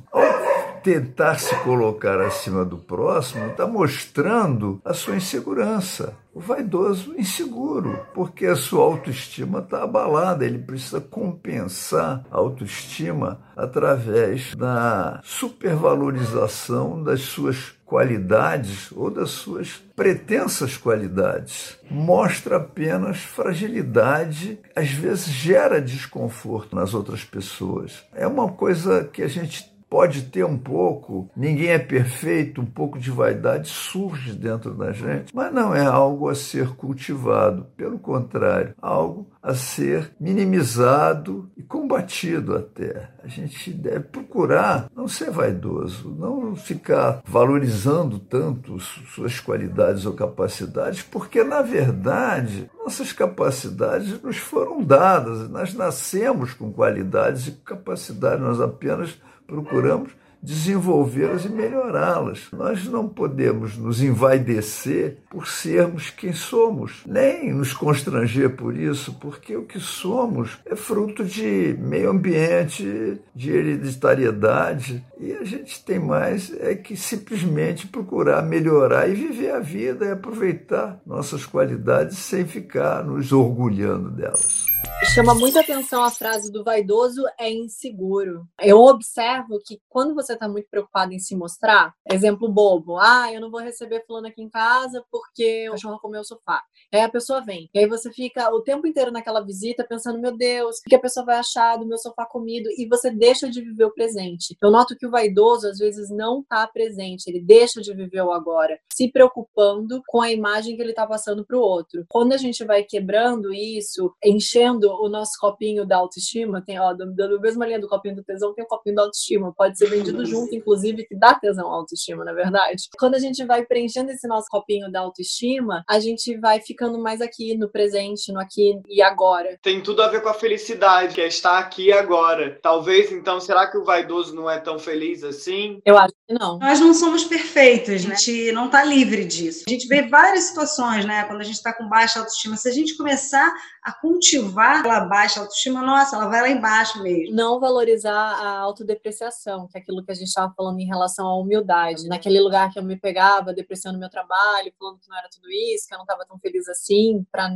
Tentar 0.83 1.39
se 1.39 1.55
colocar 1.57 2.19
acima 2.21 2.65
do 2.65 2.77
próximo 2.77 3.47
está 3.47 3.67
mostrando 3.67 4.81
a 4.83 4.93
sua 4.93 5.15
insegurança. 5.15 6.15
O 6.33 6.39
vaidoso 6.39 7.13
inseguro, 7.17 7.99
porque 8.13 8.45
a 8.45 8.55
sua 8.55 8.85
autoestima 8.85 9.59
está 9.59 9.83
abalada, 9.83 10.45
ele 10.45 10.59
precisa 10.59 11.01
compensar 11.01 12.25
a 12.31 12.37
autoestima 12.37 13.41
através 13.55 14.55
da 14.55 15.19
supervalorização 15.23 17.03
das 17.03 17.19
suas 17.21 17.73
qualidades 17.85 18.89
ou 18.93 19.11
das 19.11 19.31
suas 19.31 19.83
pretensas 19.93 20.77
qualidades. 20.77 21.77
Mostra 21.89 22.55
apenas 22.55 23.17
fragilidade, 23.17 24.57
às 24.73 24.89
vezes 24.89 25.25
gera 25.25 25.81
desconforto 25.81 26.73
nas 26.73 26.93
outras 26.93 27.25
pessoas. 27.25 28.05
É 28.15 28.25
uma 28.25 28.47
coisa 28.47 29.03
que 29.03 29.21
a 29.21 29.27
gente 29.27 29.69
pode 29.91 30.21
ter 30.21 30.45
um 30.45 30.57
pouco, 30.57 31.29
ninguém 31.35 31.67
é 31.67 31.77
perfeito, 31.77 32.61
um 32.61 32.65
pouco 32.65 32.97
de 32.97 33.11
vaidade 33.11 33.67
surge 33.67 34.31
dentro 34.31 34.73
da 34.73 34.93
gente, 34.93 35.35
mas 35.35 35.53
não 35.53 35.75
é 35.75 35.85
algo 35.85 36.29
a 36.29 36.33
ser 36.33 36.69
cultivado, 36.75 37.67
pelo 37.75 37.99
contrário, 37.99 38.73
algo 38.81 39.29
a 39.43 39.53
ser 39.53 40.13
minimizado 40.17 41.51
e 41.57 41.61
combatido 41.61 42.55
até. 42.55 43.09
A 43.21 43.27
gente 43.27 43.73
deve 43.73 43.99
procurar 43.99 44.89
não 44.95 45.09
ser 45.09 45.29
vaidoso, 45.29 46.15
não 46.17 46.55
ficar 46.55 47.21
valorizando 47.25 48.17
tanto 48.17 48.79
suas 48.79 49.41
qualidades 49.41 50.05
ou 50.05 50.13
capacidades, 50.13 51.01
porque 51.01 51.43
na 51.43 51.61
verdade 51.61 52.71
nossas 52.81 53.11
capacidades 53.11 54.21
nos 54.21 54.37
foram 54.37 54.81
dadas, 54.81 55.49
nós 55.49 55.73
nascemos 55.73 56.53
com 56.53 56.71
qualidades 56.71 57.47
e 57.47 57.51
capacidades, 57.51 58.39
nós 58.39 58.61
apenas 58.61 59.19
procuramos 59.51 60.15
desenvolvê-las 60.41 61.45
e 61.45 61.49
melhorá-las. 61.49 62.47
Nós 62.51 62.85
não 62.85 63.07
podemos 63.07 63.77
nos 63.77 64.01
envaidecer 64.01 65.17
por 65.29 65.47
sermos 65.47 66.09
quem 66.09 66.33
somos, 66.33 67.03
nem 67.05 67.53
nos 67.53 67.73
constranger 67.73 68.55
por 68.55 68.75
isso, 68.75 69.13
porque 69.19 69.55
o 69.55 69.65
que 69.65 69.79
somos 69.79 70.57
é 70.65 70.75
fruto 70.75 71.23
de 71.23 71.75
meio 71.79 72.09
ambiente, 72.09 73.19
de 73.33 73.51
hereditariedade, 73.51 75.05
e 75.19 75.33
a 75.33 75.43
gente 75.43 75.83
tem 75.85 75.99
mais 75.99 76.51
é 76.59 76.73
que 76.75 76.97
simplesmente 76.97 77.87
procurar 77.87 78.41
melhorar 78.41 79.07
e 79.07 79.13
viver 79.13 79.51
a 79.51 79.59
vida 79.59 80.05
e 80.05 80.11
aproveitar 80.11 80.99
nossas 81.05 81.45
qualidades 81.45 82.17
sem 82.17 82.45
ficar 82.45 83.03
nos 83.03 83.31
orgulhando 83.31 84.09
delas. 84.09 84.65
Chama 85.13 85.33
muita 85.33 85.61
atenção 85.61 86.03
a 86.03 86.11
frase 86.11 86.51
do 86.51 86.63
vaidoso 86.63 87.23
é 87.39 87.51
inseguro. 87.51 88.47
Eu 88.59 88.77
observo 88.77 89.59
que 89.65 89.79
quando 89.89 90.13
você 90.13 90.30
está 90.33 90.47
muito 90.47 90.69
preocupado 90.69 91.13
em 91.13 91.19
se 91.19 91.35
mostrar, 91.35 91.93
exemplo 92.11 92.49
bobo, 92.49 92.97
ah, 92.97 93.31
eu 93.31 93.41
não 93.41 93.51
vou 93.51 93.61
receber 93.61 94.03
fulano 94.05 94.27
aqui 94.27 94.41
em 94.41 94.49
casa 94.49 95.03
porque 95.11 95.69
o 95.69 95.73
cachorro 95.73 95.99
comeu 95.99 96.21
o 96.21 96.25
sofá. 96.25 96.61
Aí 96.93 97.01
a 97.01 97.09
pessoa 97.09 97.41
vem. 97.41 97.69
E 97.73 97.79
aí 97.79 97.87
você 97.87 98.11
fica 98.11 98.53
o 98.53 98.61
tempo 98.61 98.85
inteiro 98.85 99.11
naquela 99.11 99.41
visita 99.41 99.85
pensando, 99.87 100.19
meu 100.19 100.35
Deus, 100.35 100.77
o 100.77 100.89
que 100.89 100.95
a 100.95 100.99
pessoa 100.99 101.25
vai 101.25 101.37
achar 101.37 101.77
do 101.77 101.85
meu 101.85 101.97
sofá 101.97 102.25
comido? 102.25 102.69
E 102.77 102.87
você 102.87 103.09
deixa 103.09 103.49
de 103.49 103.61
viver 103.61 103.85
o 103.85 103.93
presente. 103.93 104.55
Eu 104.61 104.71
noto 104.71 104.95
que 104.97 105.05
o 105.05 105.11
vaidoso 105.11 105.67
às 105.67 105.77
vezes 105.77 106.09
não 106.09 106.41
está 106.41 106.67
presente, 106.67 107.27
ele 107.27 107.41
deixa 107.41 107.81
de 107.81 107.93
viver 107.93 108.21
o 108.21 108.31
agora, 108.31 108.77
se 108.93 109.09
preocupando 109.09 110.01
com 110.07 110.21
a 110.21 110.31
imagem 110.31 110.75
que 110.75 110.81
ele 110.81 110.91
está 110.91 111.07
passando 111.07 111.45
para 111.45 111.57
o 111.57 111.61
outro. 111.61 112.05
Quando 112.09 112.33
a 112.33 112.37
gente 112.37 112.63
vai 112.63 112.83
quebrando 112.83 113.53
isso, 113.53 114.13
enchendo 114.23 114.89
o 114.89 115.09
nosso 115.09 115.31
copinho 115.39 115.85
da 115.85 115.97
autoestima, 115.97 116.61
tem, 116.61 116.79
ó, 116.79 116.93
da 116.93 117.05
mesma 117.39 117.65
linha 117.65 117.79
do 117.79 117.87
copinho 117.87 118.15
do 118.15 118.23
tesão, 118.23 118.53
tem 118.53 118.65
o 118.65 118.67
copinho 118.67 118.95
da 118.95 119.03
autoestima, 119.03 119.53
pode 119.55 119.77
ser 119.77 119.89
vendido 119.89 120.20
junto, 120.25 120.55
inclusive, 120.55 121.05
que 121.05 121.15
dá 121.15 121.33
tesão 121.33 121.71
à 121.71 121.75
autoestima, 121.75 122.23
na 122.23 122.31
é 122.31 122.35
verdade. 122.35 122.83
Quando 122.97 123.15
a 123.15 123.19
gente 123.19 123.45
vai 123.45 123.65
preenchendo 123.65 124.11
esse 124.11 124.27
nosso 124.27 124.47
copinho 124.49 124.91
da 124.91 125.01
autoestima, 125.01 125.83
a 125.87 125.99
gente 125.99 126.37
vai 126.37 126.59
ficando 126.59 126.99
mais 126.99 127.21
aqui, 127.21 127.57
no 127.57 127.69
presente, 127.69 128.31
no 128.31 128.39
aqui 128.39 128.81
e 128.87 129.01
agora. 129.01 129.57
Tem 129.61 129.81
tudo 129.81 130.01
a 130.01 130.07
ver 130.07 130.21
com 130.21 130.29
a 130.29 130.33
felicidade, 130.33 131.15
que 131.15 131.21
é 131.21 131.27
estar 131.27 131.59
aqui 131.59 131.87
e 131.87 131.93
agora. 131.93 132.59
Talvez, 132.61 133.11
então, 133.11 133.39
será 133.39 133.69
que 133.69 133.77
o 133.77 133.83
vaidoso 133.83 134.33
não 134.33 134.49
é 134.49 134.59
tão 134.59 134.79
feliz? 134.79 135.11
assim? 135.23 135.81
Eu 135.85 135.97
acho 135.97 136.13
que 136.27 136.33
não. 136.33 136.57
Nós 136.59 136.79
não 136.79 136.93
somos 136.93 137.23
perfeitos, 137.23 137.89
a 137.89 137.97
gente 137.97 138.51
não 138.51 138.65
está 138.65 138.83
livre 138.83 139.25
disso. 139.25 139.63
A 139.67 139.69
gente 139.69 139.87
vê 139.87 140.03
várias 140.07 140.45
situações, 140.45 141.05
né? 141.05 141.23
Quando 141.25 141.41
a 141.41 141.43
gente 141.43 141.55
está 141.55 141.73
com 141.73 141.87
baixa 141.87 142.19
autoestima, 142.19 142.55
se 142.55 142.69
a 142.69 142.71
gente 142.71 142.95
começar 142.95 143.51
a 143.83 143.91
cultivar 143.91 144.85
a 144.85 144.99
baixa 145.01 145.39
autoestima, 145.39 145.81
nossa, 145.81 146.15
ela 146.15 146.27
vai 146.27 146.41
lá 146.41 146.49
embaixo 146.49 147.01
mesmo. 147.01 147.35
Não 147.35 147.59
valorizar 147.59 148.13
a 148.13 148.59
autodepreciação, 148.59 149.67
que 149.67 149.77
é 149.77 149.81
aquilo 149.81 150.03
que 150.03 150.10
a 150.11 150.15
gente 150.15 150.27
estava 150.27 150.53
falando 150.55 150.79
em 150.79 150.85
relação 150.85 151.27
à 151.27 151.37
humildade. 151.37 152.07
Naquele 152.07 152.39
lugar 152.39 152.71
que 152.71 152.79
eu 152.79 152.83
me 152.83 152.97
pegava, 152.97 153.53
depreciando 153.53 153.99
meu 153.99 154.09
trabalho, 154.09 154.73
falando 154.77 154.99
que 154.99 155.09
não 155.09 155.17
era 155.17 155.29
tudo 155.29 155.49
isso, 155.49 155.87
que 155.87 155.93
eu 155.93 155.97
não 155.97 156.05
estava 156.05 156.25
tão 156.25 156.39
feliz 156.39 156.67
assim, 156.69 157.25
para 157.31 157.49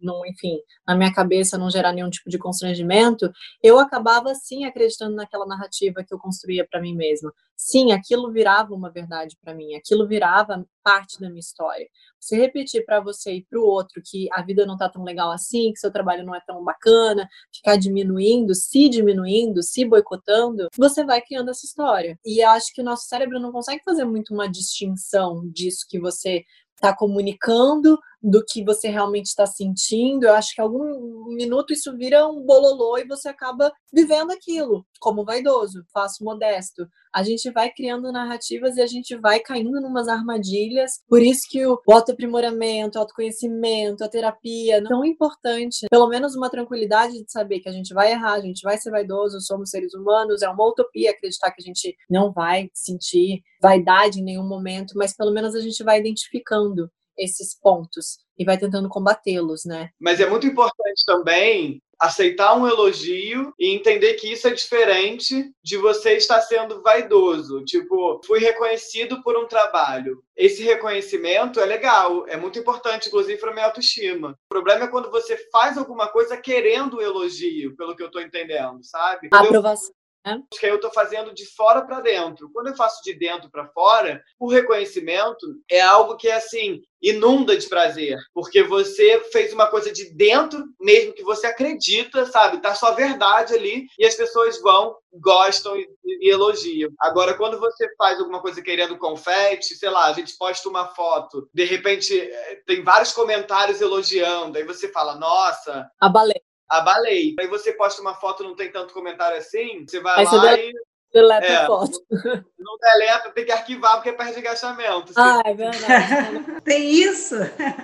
não, 0.00 0.24
enfim, 0.26 0.58
na 0.86 0.94
minha 0.94 1.12
cabeça 1.12 1.58
não 1.58 1.70
gerar 1.70 1.92
nenhum 1.92 2.10
tipo 2.10 2.30
de 2.30 2.38
constrangimento, 2.38 3.30
eu 3.62 3.78
acabava 3.78 4.34
sim 4.34 4.64
acreditando 4.64 5.14
naquela 5.14 5.46
narrativa 5.46 6.04
que 6.04 6.12
eu 6.12 6.18
construía 6.18 6.66
para 6.68 6.80
mim 6.80 6.94
mesma. 6.94 7.32
Sim, 7.56 7.92
aquilo 7.92 8.30
virava 8.30 8.74
uma 8.74 8.90
verdade 8.90 9.36
para 9.42 9.54
mim, 9.54 9.74
aquilo 9.74 10.06
virava 10.06 10.66
parte 10.82 11.18
da 11.20 11.28
minha 11.28 11.40
história. 11.40 11.88
Você 12.20 12.36
repetir 12.36 12.84
para 12.84 13.00
você 13.00 13.32
e 13.34 13.44
para 13.44 13.58
o 13.58 13.64
outro 13.64 14.02
que 14.04 14.28
a 14.32 14.42
vida 14.42 14.66
não 14.66 14.74
está 14.74 14.88
tão 14.88 15.02
legal 15.02 15.30
assim, 15.30 15.72
que 15.72 15.78
seu 15.78 15.90
trabalho 15.90 16.24
não 16.24 16.34
é 16.34 16.40
tão 16.46 16.62
bacana, 16.62 17.28
ficar 17.54 17.76
diminuindo, 17.76 18.54
se 18.54 18.88
diminuindo, 18.88 19.62
se 19.62 19.84
boicotando, 19.84 20.68
você 20.76 21.04
vai 21.04 21.22
criando 21.22 21.50
essa 21.50 21.64
história. 21.64 22.18
E 22.24 22.44
eu 22.44 22.50
acho 22.50 22.72
que 22.74 22.80
o 22.80 22.84
nosso 22.84 23.06
cérebro 23.06 23.40
não 23.40 23.52
consegue 23.52 23.82
fazer 23.84 24.04
muito 24.04 24.34
uma 24.34 24.48
distinção 24.48 25.48
disso 25.50 25.86
que 25.88 25.98
você 25.98 26.44
está 26.76 26.94
comunicando 26.94 27.98
do 28.26 28.44
que 28.44 28.64
você 28.64 28.88
realmente 28.88 29.26
está 29.26 29.46
sentindo, 29.46 30.24
eu 30.24 30.34
acho 30.34 30.52
que 30.52 30.60
algum 30.60 31.32
minuto 31.36 31.72
isso 31.72 31.96
vira 31.96 32.26
um 32.26 32.44
bololô 32.44 32.98
e 32.98 33.06
você 33.06 33.28
acaba 33.28 33.72
vivendo 33.92 34.32
aquilo 34.32 34.84
como 34.98 35.24
vaidoso, 35.24 35.84
faço 35.94 36.24
modesto. 36.24 36.88
A 37.14 37.22
gente 37.22 37.48
vai 37.52 37.70
criando 37.70 38.10
narrativas 38.10 38.76
e 38.76 38.82
a 38.82 38.86
gente 38.86 39.16
vai 39.16 39.38
caindo 39.38 39.80
numas 39.80 40.08
armadilhas. 40.08 41.00
Por 41.08 41.22
isso 41.22 41.42
que 41.48 41.64
o 41.64 41.80
autoaprimoramento, 41.88 42.98
o 42.98 43.00
autoconhecimento, 43.02 44.02
a 44.02 44.08
terapia 44.08 44.78
é 44.78 44.82
tão 44.82 45.04
importante. 45.04 45.86
Pelo 45.88 46.08
menos 46.08 46.34
uma 46.34 46.50
tranquilidade 46.50 47.12
de 47.12 47.30
saber 47.30 47.60
que 47.60 47.68
a 47.68 47.72
gente 47.72 47.94
vai 47.94 48.10
errar, 48.10 48.34
a 48.34 48.40
gente 48.40 48.60
vai 48.62 48.76
ser 48.76 48.90
vaidoso, 48.90 49.40
somos 49.40 49.70
seres 49.70 49.94
humanos. 49.94 50.42
É 50.42 50.48
uma 50.48 50.66
utopia 50.68 51.12
acreditar 51.12 51.52
que 51.52 51.62
a 51.62 51.64
gente 51.64 51.96
não 52.10 52.32
vai 52.32 52.68
sentir 52.74 53.40
vaidade 53.62 54.20
em 54.20 54.24
nenhum 54.24 54.46
momento, 54.46 54.94
mas 54.96 55.14
pelo 55.16 55.32
menos 55.32 55.54
a 55.54 55.60
gente 55.60 55.82
vai 55.84 56.00
identificando 56.00 56.90
esses 57.18 57.58
pontos 57.58 58.18
e 58.38 58.44
vai 58.44 58.58
tentando 58.58 58.88
combatê-los, 58.88 59.64
né? 59.64 59.90
Mas 59.98 60.20
é 60.20 60.28
muito 60.28 60.46
importante 60.46 61.04
também 61.06 61.82
aceitar 61.98 62.54
um 62.54 62.66
elogio 62.66 63.54
e 63.58 63.74
entender 63.74 64.14
que 64.14 64.30
isso 64.30 64.46
é 64.46 64.50
diferente 64.50 65.50
de 65.62 65.76
você 65.78 66.16
estar 66.16 66.40
sendo 66.42 66.82
vaidoso. 66.82 67.64
Tipo, 67.64 68.20
fui 68.24 68.38
reconhecido 68.38 69.22
por 69.22 69.36
um 69.36 69.46
trabalho. 69.46 70.22
Esse 70.36 70.62
reconhecimento 70.62 71.58
é 71.58 71.64
legal, 71.64 72.26
é 72.28 72.36
muito 72.36 72.58
importante, 72.58 73.08
inclusive, 73.08 73.40
para 73.40 73.52
minha 73.52 73.66
autoestima. 73.66 74.32
O 74.32 74.48
problema 74.48 74.84
é 74.84 74.88
quando 74.88 75.10
você 75.10 75.36
faz 75.50 75.78
alguma 75.78 76.08
coisa 76.08 76.36
querendo 76.36 76.98
o 76.98 77.02
elogio, 77.02 77.74
pelo 77.76 77.96
que 77.96 78.02
eu 78.02 78.08
estou 78.08 78.20
entendendo, 78.20 78.80
sabe? 78.82 79.28
A 79.32 79.40
aprovação. 79.40 79.94
Acho 80.26 80.60
que 80.60 80.66
aí 80.66 80.72
eu 80.72 80.76
estou 80.76 80.90
fazendo 80.92 81.32
de 81.32 81.46
fora 81.46 81.82
para 81.82 82.00
dentro. 82.00 82.50
Quando 82.52 82.68
eu 82.68 82.76
faço 82.76 83.02
de 83.04 83.14
dentro 83.14 83.48
para 83.48 83.68
fora, 83.68 84.20
o 84.40 84.48
reconhecimento 84.48 85.46
é 85.70 85.80
algo 85.80 86.16
que 86.16 86.28
é 86.28 86.34
assim 86.34 86.82
inunda 87.00 87.56
de 87.56 87.68
prazer, 87.68 88.18
porque 88.34 88.62
você 88.62 89.20
fez 89.30 89.52
uma 89.52 89.68
coisa 89.68 89.92
de 89.92 90.12
dentro, 90.14 90.64
mesmo 90.80 91.12
que 91.12 91.22
você 91.22 91.46
acredita, 91.46 92.26
sabe? 92.26 92.60
Tá 92.60 92.74
sua 92.74 92.92
verdade 92.92 93.54
ali 93.54 93.86
e 93.98 94.04
as 94.04 94.16
pessoas 94.16 94.60
vão, 94.60 94.96
gostam 95.12 95.76
e, 95.76 95.88
e, 96.04 96.28
elogiam. 96.28 96.90
Agora, 96.98 97.34
quando 97.34 97.60
você 97.60 97.86
faz 97.96 98.18
alguma 98.18 98.40
coisa 98.40 98.60
querendo 98.62 98.98
confete, 98.98 99.76
sei 99.76 99.90
lá, 99.90 100.06
a 100.06 100.12
gente 100.12 100.36
posta 100.36 100.68
uma 100.68 100.88
foto, 100.88 101.48
de 101.54 101.64
repente 101.64 102.18
eh, 102.18 102.62
tem 102.66 102.82
vários 102.82 103.12
comentários 103.12 103.80
elogiando, 103.80 104.58
aí 104.58 104.64
você 104.64 104.88
fala, 104.90 105.14
nossa, 105.14 105.88
abalei 106.00 106.45
abalei. 106.68 107.34
Aí 107.38 107.46
você 107.46 107.72
posta 107.72 108.00
uma 108.00 108.14
foto 108.14 108.42
não 108.42 108.54
tem 108.54 108.70
tanto 108.70 108.94
comentário 108.94 109.38
assim, 109.38 109.86
você 109.86 110.00
vai 110.00 110.20
Aí 110.20 110.24
lá 110.24 110.30
você 110.30 110.70
e. 110.70 110.72
Deleta 111.12 111.46
é, 111.46 111.56
a 111.56 111.66
foto. 111.66 111.98
Não 112.58 112.76
deleta, 112.78 113.30
tem 113.30 113.46
que 113.46 113.52
arquivar 113.52 113.94
porque 113.94 114.12
perde 114.12 114.38
engajamento. 114.38 115.12
Ah, 115.16 115.40
é 115.46 115.54
verdade. 115.54 116.44
tem 116.62 116.90
isso. 116.90 117.36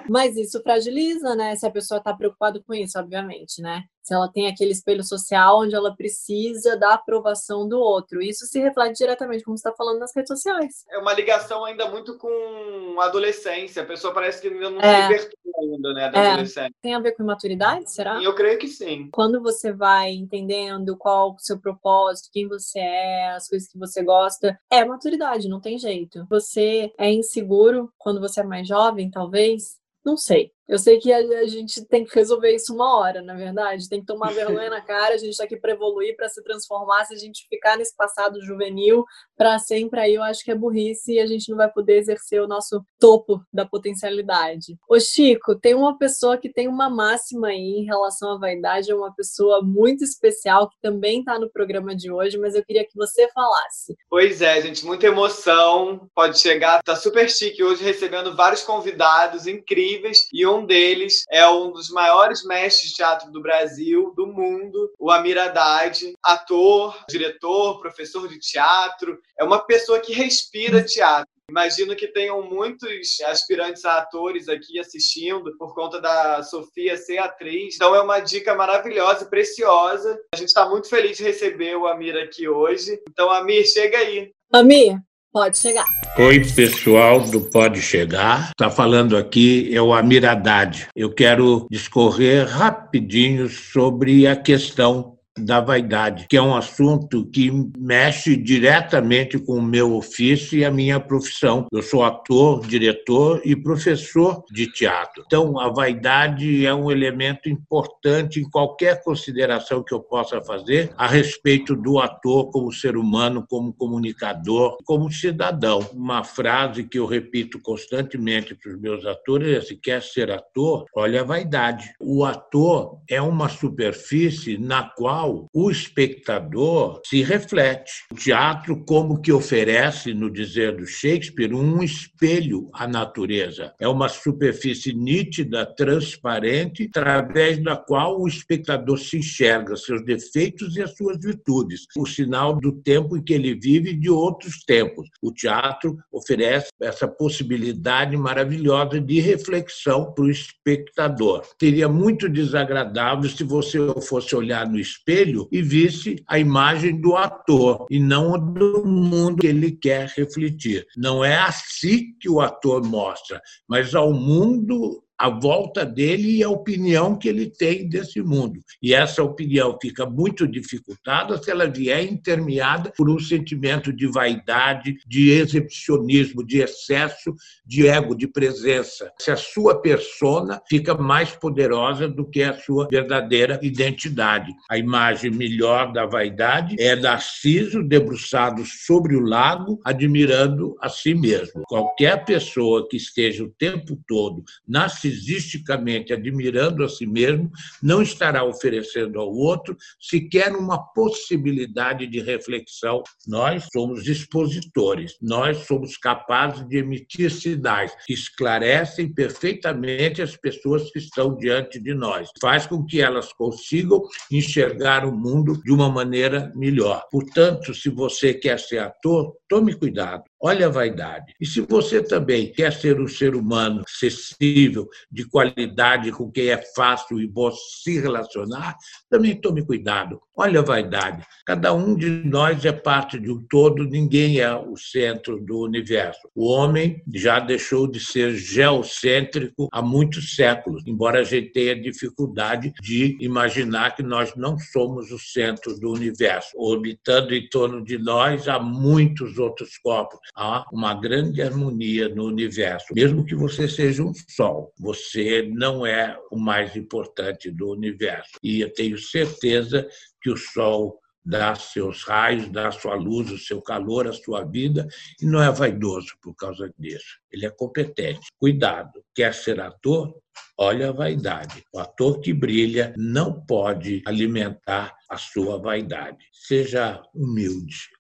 Mas 0.07 0.37
isso 0.37 0.61
fragiliza, 0.63 1.35
né? 1.35 1.57
Se 1.57 1.67
a 1.67 1.71
pessoa 1.71 1.97
está 1.99 2.13
preocupada 2.15 2.61
com 2.67 2.75
isso, 2.75 2.99
obviamente, 2.99 3.63
né? 3.63 3.85
Se 4.03 4.13
ela 4.13 4.29
tem 4.29 4.49
aquele 4.49 4.73
espelho 4.73 5.05
social 5.05 5.61
onde 5.61 5.75
ela 5.75 5.95
precisa 5.95 6.77
da 6.77 6.95
aprovação 6.95 7.69
do 7.69 7.79
outro. 7.79 8.21
Isso 8.21 8.47
se 8.47 8.61
reflete 8.61 8.99
diretamente, 8.99 9.45
como 9.45 9.57
você 9.57 9.69
está 9.69 9.77
falando, 9.77 10.01
nas 10.01 10.15
redes 10.15 10.29
sociais. 10.29 10.85
É 10.91 10.99
uma 10.99 11.13
ligação 11.13 11.65
ainda 11.65 11.89
muito 11.89 12.19
com 12.19 12.97
a 13.01 13.05
adolescência. 13.05 13.83
A 13.83 13.87
pessoa 13.87 14.13
parece 14.13 14.41
que 14.43 14.49
ainda 14.49 14.71
não 14.71 14.81
é. 14.81 15.03
se 15.03 15.09
libertou 15.09 15.53
ainda, 15.61 15.95
né, 15.95 16.11
da 16.11 16.19
é. 16.19 16.31
adolescência. 16.33 16.75
Tem 16.83 16.95
a 16.95 17.01
ver 17.01 17.13
com 17.13 17.23
imaturidade, 17.23 17.91
será? 17.91 18.23
Eu 18.23 18.35
creio 18.35 18.59
que 18.59 18.69
sim. 18.69 19.09
Quando 19.13 19.41
você 19.41 19.73
vai 19.73 20.11
entendendo 20.11 20.97
qual 20.97 21.33
o 21.33 21.39
seu 21.39 21.59
propósito, 21.59 22.31
quem 22.33 22.49
você 22.49 22.81
é, 22.81 23.31
as 23.31 23.49
coisas 23.49 23.69
que 23.69 23.79
você 23.79 24.03
gosta, 24.03 24.59
é 24.71 24.85
maturidade, 24.85 25.49
não 25.49 25.61
tem 25.61 25.79
jeito. 25.79 26.27
Você 26.29 26.93
é 26.99 27.11
inseguro 27.11 27.93
quando 27.99 28.21
você 28.21 28.41
é 28.41 28.45
mais 28.45 28.67
jovem, 28.67 29.11
talvez, 29.11 29.77
não 30.05 30.17
sei. 30.17 30.53
Eu 30.69 30.79
sei 30.79 30.99
que 30.99 31.13
a, 31.13 31.47
gente 31.47 31.85
tem 31.87 32.05
que 32.05 32.15
resolver 32.15 32.55
isso 32.55 32.75
uma 32.75 32.99
hora, 32.99 33.21
na 33.21 33.35
verdade. 33.35 33.89
Tem 33.89 34.01
que 34.01 34.07
tomar 34.07 34.33
vergonha 34.33 34.71
na 34.71 34.81
cara, 34.81 35.15
a 35.15 35.19
gente 35.19 35.31
está 35.31 35.45
aqui 35.45 35.57
para 35.57 35.73
evoluir, 35.73 36.17
para 36.17 36.29
se 36.29 36.43
transformar. 36.43 37.05
Se 37.05 37.15
a 37.15 37.19
gente 37.19 37.47
ficar 37.49 37.77
nesse 37.77 37.95
passado 37.97 38.43
juvenil 38.43 39.05
para 39.37 39.59
sempre, 39.59 40.01
aí 40.01 40.15
eu 40.15 40.23
acho 40.23 40.45
que 40.45 40.51
é 40.51 40.55
burrice 40.55 41.15
e 41.15 41.21
a 41.21 41.27
gente 41.27 41.51
não 41.51 41.57
vai 41.57 41.71
poder 41.71 41.99
exercer 41.99 42.41
o 42.41 42.49
nosso 42.49 42.83
topo 42.99 43.43
da 43.53 43.67
potencialidade. 43.67 44.77
Ô 44.89 44.99
Chico, 44.99 45.55
tem 45.57 45.75
uma 45.75 45.99
pessoa 45.99 46.39
que 46.39 46.49
tem 46.49 46.69
uma 46.69 46.89
máxima 46.89 47.49
aí 47.49 47.81
em 47.81 47.85
relação 47.85 48.33
à 48.33 48.39
vaidade, 48.39 48.91
é 48.91 48.95
uma 48.95 49.15
pessoa 49.15 49.63
muito 49.63 50.05
especial 50.05 50.69
que 50.69 50.77
também 50.81 51.21
está 51.21 51.39
no 51.39 51.51
programa 51.51 51.95
de 51.95 52.11
hoje, 52.11 52.39
mas 52.39 52.55
eu 52.55 52.65
queria 52.65 52.85
que 52.85 52.97
você 52.97 53.29
falasse. 53.33 53.97
Pois 54.09 54.41
é, 54.41 54.61
gente, 54.63 54.85
muita 54.85 55.07
emoção. 55.07 56.09
Pode 56.15 56.39
chegar, 56.39 56.83
tá 56.83 56.95
super 56.95 57.29
chique 57.29 57.63
hoje 57.63 57.83
recebendo 57.83 58.35
vários 58.37 58.63
convidados 58.63 59.47
incríveis 59.47 60.29
e 60.33 60.47
um 60.47 60.52
deles 60.61 61.25
é 61.31 61.49
um 61.49 61.73
dos 61.73 61.89
maiores 61.91 62.45
mestres 62.45 62.91
de 62.91 62.97
teatro 62.97 63.31
do 63.31 63.41
Brasil, 63.41 64.13
do 64.17 64.27
mundo, 64.27 64.93
o 64.99 65.11
Amir 65.11 65.39
Haddad, 65.39 66.13
ator, 66.23 66.99
diretor, 67.09 67.81
professor 67.81 68.29
de 68.29 68.39
teatro, 68.39 69.19
é 69.39 69.45
uma 69.45 69.65
pessoa 69.65 70.01
que 70.01 70.13
respira 70.13 70.85
teatro. 70.85 71.33
Imagino 71.51 71.95
que 71.95 72.09
tenham 72.09 72.41
muitos 72.43 73.21
aspirantes 73.27 73.85
a 73.85 73.99
atores 73.99 74.49
aqui 74.49 74.79
assistindo 74.79 75.55
por 75.59 75.75
conta 75.75 76.01
da 76.01 76.43
Sofia 76.43 76.97
ser 76.97 77.19
atriz. 77.19 77.75
Então 77.75 77.95
é 77.95 78.01
uma 78.01 78.21
dica 78.21 78.55
maravilhosa 78.55 79.25
e 79.25 79.29
preciosa. 79.29 80.19
A 80.35 80.39
gente 80.39 80.49
está 80.49 80.67
muito 80.67 80.89
feliz 80.89 81.19
de 81.19 81.25
receber 81.25 81.77
o 81.77 81.87
Amir 81.87 82.17
aqui 82.17 82.49
hoje. 82.49 82.99
Então, 83.07 83.31
Amir, 83.31 83.67
chega 83.67 83.99
aí. 83.99 84.33
Amir, 84.51 84.99
Pode 85.33 85.57
chegar. 85.57 85.87
Oi, 86.19 86.41
pessoal 86.41 87.23
do 87.23 87.41
Pode 87.41 87.81
Chegar. 87.81 88.51
Está 88.51 88.69
falando 88.69 89.17
aqui 89.17 89.75
é 89.75 89.81
o 89.81 89.95
Amir 89.95 90.27
Haddad. 90.27 90.89
Eu 90.95 91.11
quero 91.11 91.67
discorrer 91.71 92.47
rapidinho 92.47 93.49
sobre 93.49 94.27
a 94.27 94.37
questão 94.37 95.17
da 95.45 95.61
vaidade, 95.61 96.27
que 96.29 96.37
é 96.37 96.43
um 96.43 96.55
assunto 96.55 97.27
que 97.27 97.51
mexe 97.79 98.37
diretamente 98.37 99.39
com 99.39 99.55
o 99.55 99.63
meu 99.63 99.95
ofício 99.97 100.59
e 100.59 100.65
a 100.65 100.71
minha 100.71 101.01
profissão. 101.01 101.67
Eu 101.73 101.83
sou 101.83 102.05
ator, 102.05 102.67
diretor 102.67 103.41
e 103.45 103.55
professor 103.55 104.45
de 104.51 104.67
teatro. 104.67 105.25
Então, 105.27 105.59
a 105.59 105.69
vaidade 105.69 106.65
é 106.65 106.75
um 106.75 106.91
elemento 106.91 107.49
importante 107.49 108.41
em 108.41 108.49
qualquer 108.49 109.03
consideração 109.03 109.83
que 109.83 109.95
eu 109.95 110.01
possa 110.01 110.43
fazer 110.43 110.93
a 110.97 111.07
respeito 111.07 111.75
do 111.75 111.99
ator 111.99 112.51
como 112.51 112.73
ser 112.73 112.97
humano, 112.97 113.45
como 113.49 113.73
comunicador, 113.73 114.77
como 114.85 115.11
cidadão. 115.11 115.81
Uma 115.93 116.25
frase 116.25 116.85
que 116.85 116.99
eu 116.99 117.07
repito 117.07 117.61
constantemente 117.61 118.55
para 118.55 118.73
os 118.73 118.81
meus 118.81 119.05
atores 119.05 119.57
é: 119.57 119.61
se 119.61 119.77
quer 119.77 120.03
ser 120.03 120.31
ator, 120.31 120.87
olha 120.95 121.21
a 121.21 121.25
vaidade. 121.25 121.93
O 122.01 122.25
ator 122.25 122.99
é 123.09 123.21
uma 123.21 123.49
superfície 123.49 124.59
na 124.59 124.83
qual 124.83 125.32
qual 125.33 125.49
o 125.53 125.71
espectador 125.71 127.01
se 127.05 127.23
reflete. 127.23 127.93
O 128.13 128.15
teatro, 128.15 128.85
como 128.85 129.21
que 129.21 129.33
oferece, 129.33 130.13
no 130.13 130.31
dizer 130.31 130.77
do 130.77 130.87
Shakespeare, 130.87 131.55
um 131.55 131.83
espelho 131.83 132.69
à 132.73 132.87
natureza. 132.87 133.73
É 133.81 133.89
uma 133.89 134.09
superfície 134.09 134.93
nítida, 134.93 135.65
transparente, 135.65 136.89
através 136.95 137.63
da 137.63 137.77
qual 137.77 138.21
o 138.21 138.29
espectador 138.29 138.99
se 138.99 139.19
enxerga 139.19 139.77
seus 139.77 140.05
defeitos 140.05 140.77
e 140.77 140.83
as 140.83 140.95
suas 140.97 141.19
virtudes, 141.21 141.87
o 141.97 142.07
sinal 142.07 142.59
do 142.59 142.73
tempo 142.73 143.17
em 143.17 143.23
que 143.23 143.33
ele 143.33 143.55
vive 143.55 143.91
e 143.91 143.97
de 143.97 144.11
outros 144.11 144.65
tempos. 144.65 145.09
O 145.23 145.33
teatro 145.33 145.97
oferece 146.13 146.69
essa 146.81 147.09
possibilidade 147.09 148.17
maravilhosa 148.17 149.01
de 149.01 149.21
reflexão 149.21 150.13
para 150.13 150.25
o 150.25 150.31
espectador. 150.31 151.45
Seria 151.61 151.89
muito 151.89 152.29
desagradável 152.29 153.29
se 153.29 153.45
você 153.45 153.79
fosse 154.07 154.35
olhar 154.35 154.69
no 154.69 154.79
espelho 154.79 155.12
espelho 155.13 155.49
e 155.53 155.61
visse 155.63 156.23
a 156.27 156.39
imagem 156.39 157.01
do 157.01 157.17
ator 157.17 157.87
e 157.91 158.01
não 158.01 158.39
do 158.39 158.85
mundo 158.87 159.41
que 159.41 159.47
ele 159.47 159.73
quer 159.73 160.13
refletir. 160.17 160.87
Não 160.97 161.25
é 161.25 161.37
assim 161.37 162.15
que 162.19 162.29
o 162.29 162.41
ator 162.41 162.83
mostra, 162.85 163.41
mas 163.69 163.95
ao 163.95 164.13
mundo 164.13 165.03
a 165.23 165.29
volta 165.31 165.87
dele 165.87 166.39
e 166.39 166.43
a 166.43 166.51
opinião 166.51 167.17
que 167.17 167.29
ele 167.29 167.49
tem 167.49 167.89
desse 167.89 168.21
mundo. 168.21 168.59
E 168.83 168.93
essa 168.93 169.23
opinião 169.23 169.79
fica 169.81 170.05
muito 170.05 170.49
dificultada 170.49 171.41
se 171.41 171.49
ela 171.49 171.71
vier 171.71 172.03
intermeada 172.03 172.93
por 172.97 173.09
um 173.09 173.21
sentimento 173.21 173.93
de 173.93 174.09
vaidade, 174.09 174.97
de 175.07 175.31
exibicionismo, 175.31 176.45
de 176.45 176.59
excesso 176.59 177.37
de 177.65 177.87
ego, 177.87 178.17
de 178.17 178.27
presença. 178.27 179.13
Se 179.21 179.31
a 179.31 179.37
sua 179.37 179.81
persona 179.81 180.61
fica 180.69 180.93
mais 180.93 181.31
poderosa 181.31 182.09
do 182.09 182.29
que 182.29 182.43
a 182.43 182.59
sua 182.59 182.89
verdadeira 182.91 183.61
identidade. 183.63 184.53
A 184.69 184.77
imagem 184.77 185.31
melhor 185.31 185.93
da 185.93 186.05
vaidade 186.05 186.75
é 186.81 186.97
Narciso 186.97 187.81
debruçado 187.85 188.65
sobre 188.67 189.15
o 189.15 189.21
lago, 189.21 189.81
admirando 189.85 190.77
a 190.81 190.89
si 190.89 191.15
mesmo. 191.15 191.63
Qualquer 191.69 192.25
pessoa 192.25 192.89
que 192.89 192.97
esteja 192.97 193.45
o 193.45 193.51
tempo 193.51 193.97
todo 194.09 194.43
narcisista 194.67 195.12
narcisisticamente 195.13 196.13
admirando 196.13 196.85
a 196.85 196.89
si 196.89 197.07
mesmo, 197.07 197.51
não 197.83 198.03
estará 198.03 198.45
oferecendo 198.45 199.21
ao 199.21 199.31
outro 199.33 199.77
sequer 200.01 200.53
uma 200.53 200.79
possibilidade 200.79 202.07
de 202.07 202.21
reflexão. 202.21 203.03
Nós 203.27 203.67
somos 203.73 204.07
expositores, 204.07 205.17
nós 205.21 205.59
somos 205.67 205.97
capazes 205.97 206.67
de 206.67 206.79
emitir 206.79 207.31
sinais 207.31 207.93
que 208.07 208.15
esclarecem 208.15 209.13
perfeitamente 209.13 210.23
as 210.23 210.37
pessoas 210.37 210.91
que 210.91 210.99
estão 210.99 211.37
diante 211.37 211.79
de 211.79 211.95
nós, 211.95 212.31
faz 212.41 212.67
com 212.67 212.85
que 212.85 213.01
elas 213.01 213.33
consigam 213.33 214.03
enxergar 214.31 215.05
o 215.05 215.13
mundo 215.13 215.61
de 215.63 215.73
uma 215.73 215.91
maneira 215.91 216.53
melhor. 216.55 217.03
Portanto, 217.11 217.75
se 217.75 217.89
você 217.91 218.35
quer 218.35 218.59
ser 218.59 218.79
ator, 218.79 219.33
tome 219.53 219.75
cuidado. 219.75 220.25
Olha 220.41 220.67
a 220.67 220.71
vaidade. 220.71 221.35
E 221.39 221.45
se 221.45 221.61
você 221.61 222.03
também 222.03 222.51
quer 222.51 222.73
ser 222.73 222.99
um 222.99 223.07
ser 223.07 223.35
humano 223.35 223.83
acessível, 223.87 224.89
de 225.11 225.29
qualidade, 225.29 226.11
com 226.11 226.33
quem 226.33 226.49
é 226.49 226.57
fácil 226.75 227.21
e 227.21 227.29
bom 227.29 227.53
se 227.53 228.01
relacionar, 228.01 228.75
também 229.11 229.39
tome 229.39 229.65
cuidado. 229.65 230.19
Olha 230.35 230.61
a 230.61 230.65
vaidade. 230.65 231.23
Cada 231.47 231.75
um 231.75 231.95
de 231.95 232.09
nós 232.09 232.65
é 232.65 232.73
parte 232.73 233.21
de 233.21 233.31
um 233.31 233.45
todo, 233.49 233.85
ninguém 233.85 234.41
é 234.41 234.53
o 234.55 234.75
centro 234.77 235.39
do 235.39 235.61
universo. 235.61 236.21
O 236.35 236.51
homem 236.51 237.03
já 237.15 237.39
deixou 237.39 237.87
de 237.87 238.01
ser 238.01 238.35
geocêntrico 238.35 239.69
há 239.71 239.83
muitos 239.83 240.35
séculos, 240.35 240.83
embora 240.87 241.21
a 241.21 241.25
gente 241.25 241.53
tenha 241.53 241.79
dificuldade 241.79 242.73
de 242.81 243.19
imaginar 243.21 243.95
que 243.95 244.03
nós 244.03 244.35
não 244.35 244.59
somos 244.59 245.11
o 245.13 245.19
centro 245.19 245.79
do 245.79 245.93
universo. 245.93 246.49
Orbitando 246.57 247.35
em 247.35 247.47
torno 247.51 247.85
de 247.85 247.99
nós 247.99 248.49
há 248.49 248.59
muitos 248.59 249.39
outros 249.43 249.77
corpos 249.79 250.19
há 250.35 250.65
uma 250.73 250.95
grande 250.95 251.43
harmonia 251.43 252.09
no 252.09 252.25
universo. 252.25 252.95
Mesmo 252.95 253.25
que 253.25 253.35
você 253.35 253.69
seja 253.69 254.03
um 254.03 254.13
sol, 254.29 254.73
você 254.79 255.43
não 255.53 255.85
é 255.85 256.17
o 256.31 256.39
mais 256.39 256.77
importante 256.77 257.51
do 257.51 257.71
universo. 257.71 258.33
E 258.43 258.61
eu 258.61 258.73
tenho 258.73 258.97
certeza 258.97 259.87
que 260.23 260.31
o 260.31 260.37
sol 260.37 261.03
dá 261.25 261.55
seus 261.55 262.03
raios, 262.05 262.49
dá 262.49 262.71
sua 262.71 262.95
luz, 262.95 263.31
o 263.31 263.39
seu 263.39 263.63
calor, 263.63 264.09
a 264.09 264.13
sua 264.13 264.45
vida, 264.45 264.87
e 265.21 265.27
não 265.27 265.43
é 265.43 265.51
vaidoso 265.51 266.15
por 266.21 266.35
causa 266.35 266.73
disso. 266.79 267.21
Ele 267.31 267.47
é 267.47 267.51
competente. 267.51 268.29
Cuidado, 268.39 269.05
quer 269.15 269.33
ser 269.35 269.61
ator? 269.61 270.15
Olha 270.59 270.89
a 270.89 270.93
vaidade. 270.93 271.63
O 271.73 271.79
ator 271.79 272.21
que 272.21 272.33
brilha 272.33 272.93
não 272.97 273.41
pode 273.45 274.03
alimentar 274.07 274.95
a 275.09 275.17
sua 275.17 275.59
vaidade. 275.59 276.25
Seja 276.33 277.03
humilde. 277.15 277.91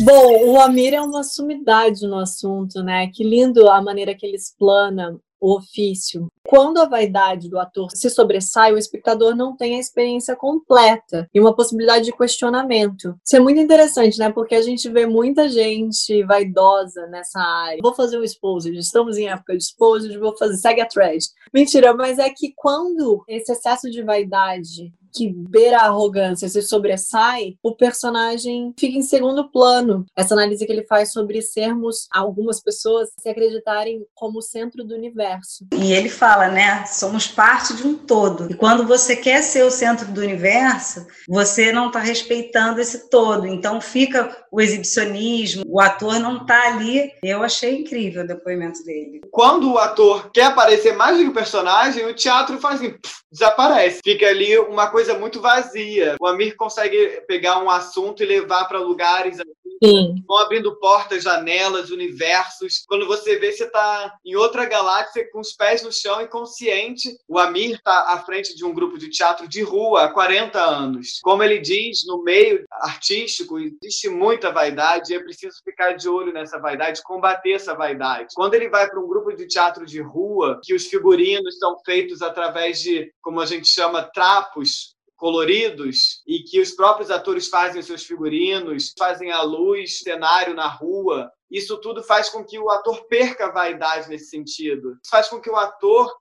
Bom, 0.00 0.52
o 0.52 0.60
Amir 0.60 0.92
é 0.92 1.00
uma 1.00 1.22
sumidade 1.22 2.06
no 2.06 2.18
assunto, 2.18 2.82
né? 2.82 3.08
Que 3.12 3.22
lindo 3.22 3.70
a 3.70 3.80
maneira 3.80 4.14
que 4.14 4.26
ele 4.26 4.36
explana 4.36 5.18
o 5.40 5.56
ofício. 5.56 6.26
Quando 6.46 6.78
a 6.78 6.88
vaidade 6.88 7.50
do 7.50 7.58
ator 7.58 7.90
se 7.92 8.08
sobressai, 8.08 8.72
o 8.72 8.78
espectador 8.78 9.36
não 9.36 9.54
tem 9.54 9.76
a 9.76 9.78
experiência 9.78 10.34
completa 10.34 11.28
e 11.34 11.40
uma 11.40 11.54
possibilidade 11.54 12.06
de 12.06 12.16
questionamento. 12.16 13.14
Isso 13.24 13.36
é 13.36 13.40
muito 13.40 13.60
interessante, 13.60 14.18
né? 14.18 14.32
Porque 14.32 14.54
a 14.54 14.62
gente 14.62 14.88
vê 14.88 15.06
muita 15.06 15.48
gente 15.48 16.22
vaidosa 16.24 17.06
nessa 17.08 17.40
área. 17.40 17.80
Vou 17.82 17.94
fazer 17.94 18.18
um 18.18 18.24
exposed, 18.24 18.74
estamos 18.76 19.18
em 19.18 19.28
época 19.28 19.56
de 19.56 19.62
exposed, 19.62 20.18
vou 20.18 20.36
fazer, 20.36 20.56
segue 20.56 20.80
a 20.80 20.86
thread. 20.86 21.24
Mentira, 21.52 21.94
mas 21.94 22.18
é 22.18 22.30
que 22.30 22.52
quando 22.56 23.22
esse 23.28 23.52
excesso 23.52 23.90
de 23.90 24.02
vaidade 24.02 24.92
que 25.14 25.32
beira 25.32 25.78
a 25.78 25.86
arrogância 25.86 26.48
se 26.48 26.60
sobressai, 26.62 27.56
o 27.62 27.74
personagem 27.76 28.74
fica 28.78 28.98
em 28.98 29.02
segundo 29.02 29.50
plano. 29.50 30.04
Essa 30.16 30.34
análise 30.34 30.66
que 30.66 30.72
ele 30.72 30.86
faz 30.86 31.12
sobre 31.12 31.40
sermos 31.40 32.08
algumas 32.12 32.60
pessoas 32.60 33.10
se 33.16 33.28
acreditarem 33.28 34.04
como 34.14 34.38
o 34.38 34.42
centro 34.42 34.84
do 34.84 34.94
universo. 34.94 35.66
E 35.72 35.92
ele 35.92 36.08
fala, 36.08 36.48
né? 36.48 36.84
Somos 36.86 37.26
parte 37.26 37.74
de 37.74 37.86
um 37.86 37.94
todo. 37.94 38.50
E 38.50 38.54
quando 38.54 38.86
você 38.86 39.14
quer 39.14 39.42
ser 39.42 39.64
o 39.64 39.70
centro 39.70 40.10
do 40.10 40.20
universo, 40.20 41.06
você 41.28 41.72
não 41.72 41.86
está 41.86 42.00
respeitando 42.00 42.80
esse 42.80 43.08
todo. 43.08 43.46
Então 43.46 43.80
fica 43.80 44.44
o 44.50 44.60
exibicionismo, 44.60 45.64
o 45.66 45.80
ator 45.80 46.18
não 46.18 46.42
está 46.42 46.68
ali. 46.68 47.10
Eu 47.22 47.42
achei 47.42 47.80
incrível 47.80 48.24
o 48.24 48.26
depoimento 48.26 48.82
dele. 48.84 49.20
Quando 49.30 49.72
o 49.72 49.78
ator 49.78 50.30
quer 50.32 50.46
aparecer 50.46 50.94
mais 50.94 51.16
do 51.16 51.24
que 51.24 51.30
o 51.30 51.34
personagem, 51.34 52.04
o 52.06 52.14
teatro 52.14 52.58
faz 52.58 52.76
assim, 52.76 52.90
pff, 52.90 53.24
desaparece. 53.34 54.00
Fica 54.02 54.26
ali 54.26 54.56
uma 54.58 54.88
coisa 54.88 55.03
coisa 55.04 55.18
muito 55.18 55.40
vazia. 55.40 56.16
O 56.18 56.26
Amir 56.26 56.56
consegue 56.56 57.22
pegar 57.28 57.62
um 57.62 57.68
assunto 57.68 58.22
e 58.22 58.26
levar 58.26 58.64
para 58.64 58.78
lugares 58.78 59.38
Sim. 59.82 60.24
vão 60.26 60.38
abrindo 60.38 60.76
portas, 60.76 61.22
janelas, 61.22 61.90
universos. 61.90 62.84
Quando 62.86 63.06
você 63.06 63.38
vê, 63.38 63.52
você 63.52 63.64
está 63.64 64.14
em 64.24 64.34
outra 64.34 64.64
galáxia 64.64 65.28
com 65.30 65.40
os 65.40 65.52
pés 65.52 65.82
no 65.82 65.92
chão 65.92 66.20
e 66.22 66.28
consciente. 66.28 67.16
O 67.28 67.38
Amir 67.38 67.76
está 67.76 68.12
à 68.12 68.18
frente 68.20 68.56
de 68.56 68.64
um 68.64 68.72
grupo 68.72 68.98
de 68.98 69.10
teatro 69.10 69.46
de 69.46 69.62
rua 69.62 70.04
há 70.04 70.08
40 70.08 70.58
anos. 70.58 71.20
Como 71.22 71.42
ele 71.42 71.58
diz, 71.58 72.06
no 72.06 72.22
meio 72.22 72.64
artístico 72.70 73.58
existe 73.58 74.08
muita 74.08 74.50
vaidade 74.50 75.12
e 75.12 75.16
é 75.16 75.22
preciso 75.22 75.56
ficar 75.62 75.92
de 75.92 76.08
olho 76.08 76.32
nessa 76.32 76.58
vaidade, 76.58 77.02
combater 77.02 77.52
essa 77.52 77.74
vaidade. 77.74 78.34
Quando 78.34 78.54
ele 78.54 78.68
vai 78.68 78.88
para 78.88 79.00
um 79.00 79.08
grupo 79.08 79.32
de 79.32 79.46
teatro 79.46 79.84
de 79.84 80.00
rua, 80.00 80.60
que 80.62 80.74
os 80.74 80.86
figurinos 80.86 81.58
são 81.58 81.78
feitos 81.84 82.22
através 82.22 82.80
de, 82.80 83.12
como 83.20 83.40
a 83.40 83.46
gente 83.46 83.68
chama, 83.68 84.02
trapos, 84.02 84.93
coloridos 85.16 86.22
e 86.26 86.40
que 86.40 86.60
os 86.60 86.72
próprios 86.72 87.10
atores 87.10 87.48
fazem 87.48 87.80
os 87.80 87.86
seus 87.86 88.04
figurinos, 88.04 88.92
fazem 88.98 89.30
a 89.30 89.42
luz, 89.42 90.00
cenário 90.00 90.54
na 90.54 90.66
rua. 90.66 91.30
Isso 91.50 91.78
tudo 91.78 92.02
faz 92.02 92.28
com 92.28 92.44
que 92.44 92.58
o 92.58 92.70
ator 92.70 93.06
perca 93.06 93.46
a 93.46 93.52
vaidade 93.52 94.08
nesse 94.08 94.30
sentido. 94.30 94.98
Isso 95.02 95.10
faz 95.10 95.28
com 95.28 95.40
que 95.40 95.50
o 95.50 95.56
ator 95.56 96.12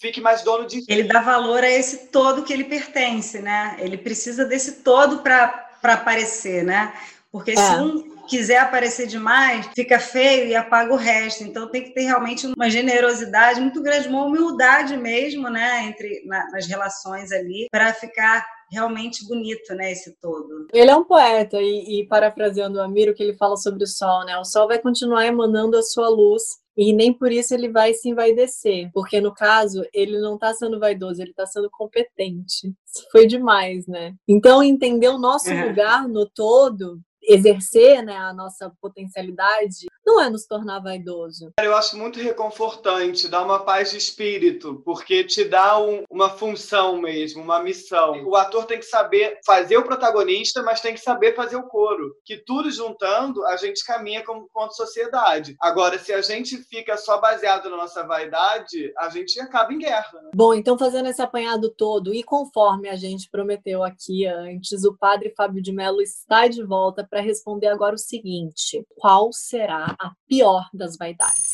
fique 0.00 0.20
mais 0.20 0.42
dono 0.42 0.66
de 0.66 0.84
Ele 0.88 1.04
dá 1.04 1.20
valor 1.20 1.64
a 1.64 1.70
esse 1.70 2.08
todo 2.08 2.42
que 2.42 2.52
ele 2.52 2.64
pertence, 2.64 3.40
né? 3.40 3.76
Ele 3.78 3.96
precisa 3.96 4.44
desse 4.44 4.82
todo 4.82 5.18
para 5.18 5.68
aparecer, 5.82 6.64
né? 6.64 6.94
Porque 7.32 7.52
é. 7.52 7.56
se 7.56 7.74
um 7.76 8.19
quiser 8.30 8.58
aparecer 8.58 9.08
demais, 9.08 9.68
fica 9.74 9.98
feio 9.98 10.46
e 10.46 10.54
apaga 10.54 10.92
o 10.92 10.96
resto. 10.96 11.42
Então 11.42 11.68
tem 11.68 11.82
que 11.82 11.90
ter 11.90 12.02
realmente 12.02 12.46
uma 12.46 12.70
generosidade 12.70 13.60
muito 13.60 13.82
grande, 13.82 14.08
uma 14.08 14.24
humildade 14.24 14.96
mesmo, 14.96 15.50
né, 15.50 15.86
entre 15.86 16.22
na, 16.24 16.48
nas 16.52 16.66
relações 16.66 17.32
ali, 17.32 17.66
para 17.70 17.92
ficar 17.92 18.46
realmente 18.70 19.26
bonito, 19.26 19.74
né, 19.74 19.90
esse 19.90 20.16
todo. 20.20 20.68
Ele 20.72 20.90
é 20.90 20.96
um 20.96 21.04
poeta 21.04 21.58
e, 21.60 22.00
e 22.00 22.06
parafraseando 22.06 22.78
o 22.78 22.82
Amiro 22.82 23.12
que 23.14 23.22
ele 23.22 23.36
fala 23.36 23.56
sobre 23.56 23.82
o 23.82 23.86
sol, 23.86 24.24
né? 24.24 24.38
O 24.38 24.44
sol 24.44 24.68
vai 24.68 24.78
continuar 24.78 25.26
emanando 25.26 25.76
a 25.76 25.82
sua 25.82 26.08
luz 26.08 26.42
e 26.76 26.92
nem 26.92 27.12
por 27.12 27.32
isso 27.32 27.52
ele 27.52 27.68
vai 27.68 27.92
se 27.92 28.08
envaidecer, 28.08 28.90
porque 28.94 29.20
no 29.20 29.34
caso 29.34 29.84
ele 29.92 30.20
não 30.20 30.34
está 30.34 30.54
sendo 30.54 30.78
vaidoso, 30.78 31.20
ele 31.20 31.30
está 31.30 31.44
sendo 31.46 31.68
competente. 31.68 32.68
Isso 32.86 33.06
foi 33.10 33.26
demais, 33.26 33.88
né? 33.88 34.14
Então 34.28 34.62
entender 34.62 35.08
o 35.08 35.18
nosso 35.18 35.50
é. 35.50 35.64
lugar 35.64 36.08
no 36.08 36.24
todo 36.30 37.00
exercer 37.22 38.02
né, 38.02 38.16
a 38.16 38.32
nossa 38.32 38.72
potencialidade 38.80 39.86
não 40.04 40.20
é 40.20 40.28
nos 40.30 40.46
tornar 40.46 40.80
vaidoso. 40.80 41.52
Eu 41.60 41.76
acho 41.76 41.96
muito 41.96 42.18
reconfortante, 42.18 43.28
dá 43.28 43.42
uma 43.42 43.60
paz 43.60 43.90
de 43.90 43.98
espírito, 43.98 44.82
porque 44.84 45.24
te 45.24 45.44
dá 45.44 45.78
um, 45.78 46.04
uma 46.10 46.30
função 46.30 47.00
mesmo, 47.00 47.42
uma 47.42 47.62
missão. 47.62 48.24
O 48.24 48.34
ator 48.34 48.64
tem 48.64 48.78
que 48.78 48.86
saber 48.86 49.38
fazer 49.44 49.76
o 49.76 49.84
protagonista, 49.84 50.62
mas 50.62 50.80
tem 50.80 50.94
que 50.94 51.00
saber 51.00 51.34
fazer 51.36 51.56
o 51.56 51.68
coro. 51.68 52.14
Que 52.24 52.38
tudo 52.38 52.70
juntando, 52.70 53.44
a 53.46 53.56
gente 53.56 53.84
caminha 53.84 54.24
como 54.24 54.48
quanto 54.52 54.74
sociedade. 54.74 55.54
Agora, 55.60 55.98
se 55.98 56.12
a 56.12 56.22
gente 56.22 56.56
fica 56.64 56.96
só 56.96 57.20
baseado 57.20 57.70
na 57.70 57.76
nossa 57.76 58.02
vaidade, 58.04 58.92
a 58.98 59.08
gente 59.10 59.38
acaba 59.40 59.72
em 59.72 59.78
guerra. 59.78 60.10
Né? 60.14 60.30
Bom, 60.34 60.54
então 60.54 60.78
fazendo 60.78 61.08
esse 61.08 61.22
apanhado 61.22 61.70
todo, 61.70 62.12
e 62.12 62.22
conforme 62.22 62.88
a 62.88 62.96
gente 62.96 63.30
prometeu 63.30 63.84
aqui 63.84 64.26
antes, 64.26 64.84
o 64.84 64.96
padre 64.96 65.32
Fábio 65.36 65.62
de 65.62 65.72
Mello 65.72 66.00
está 66.00 66.48
de 66.48 66.62
volta 66.62 67.06
para 67.08 67.19
responder 67.20 67.68
agora 67.68 67.94
o 67.94 67.98
seguinte: 67.98 68.84
qual 68.96 69.32
será 69.32 69.96
a 69.98 70.12
pior 70.28 70.64
das 70.72 70.96
vaidades? 70.96 71.52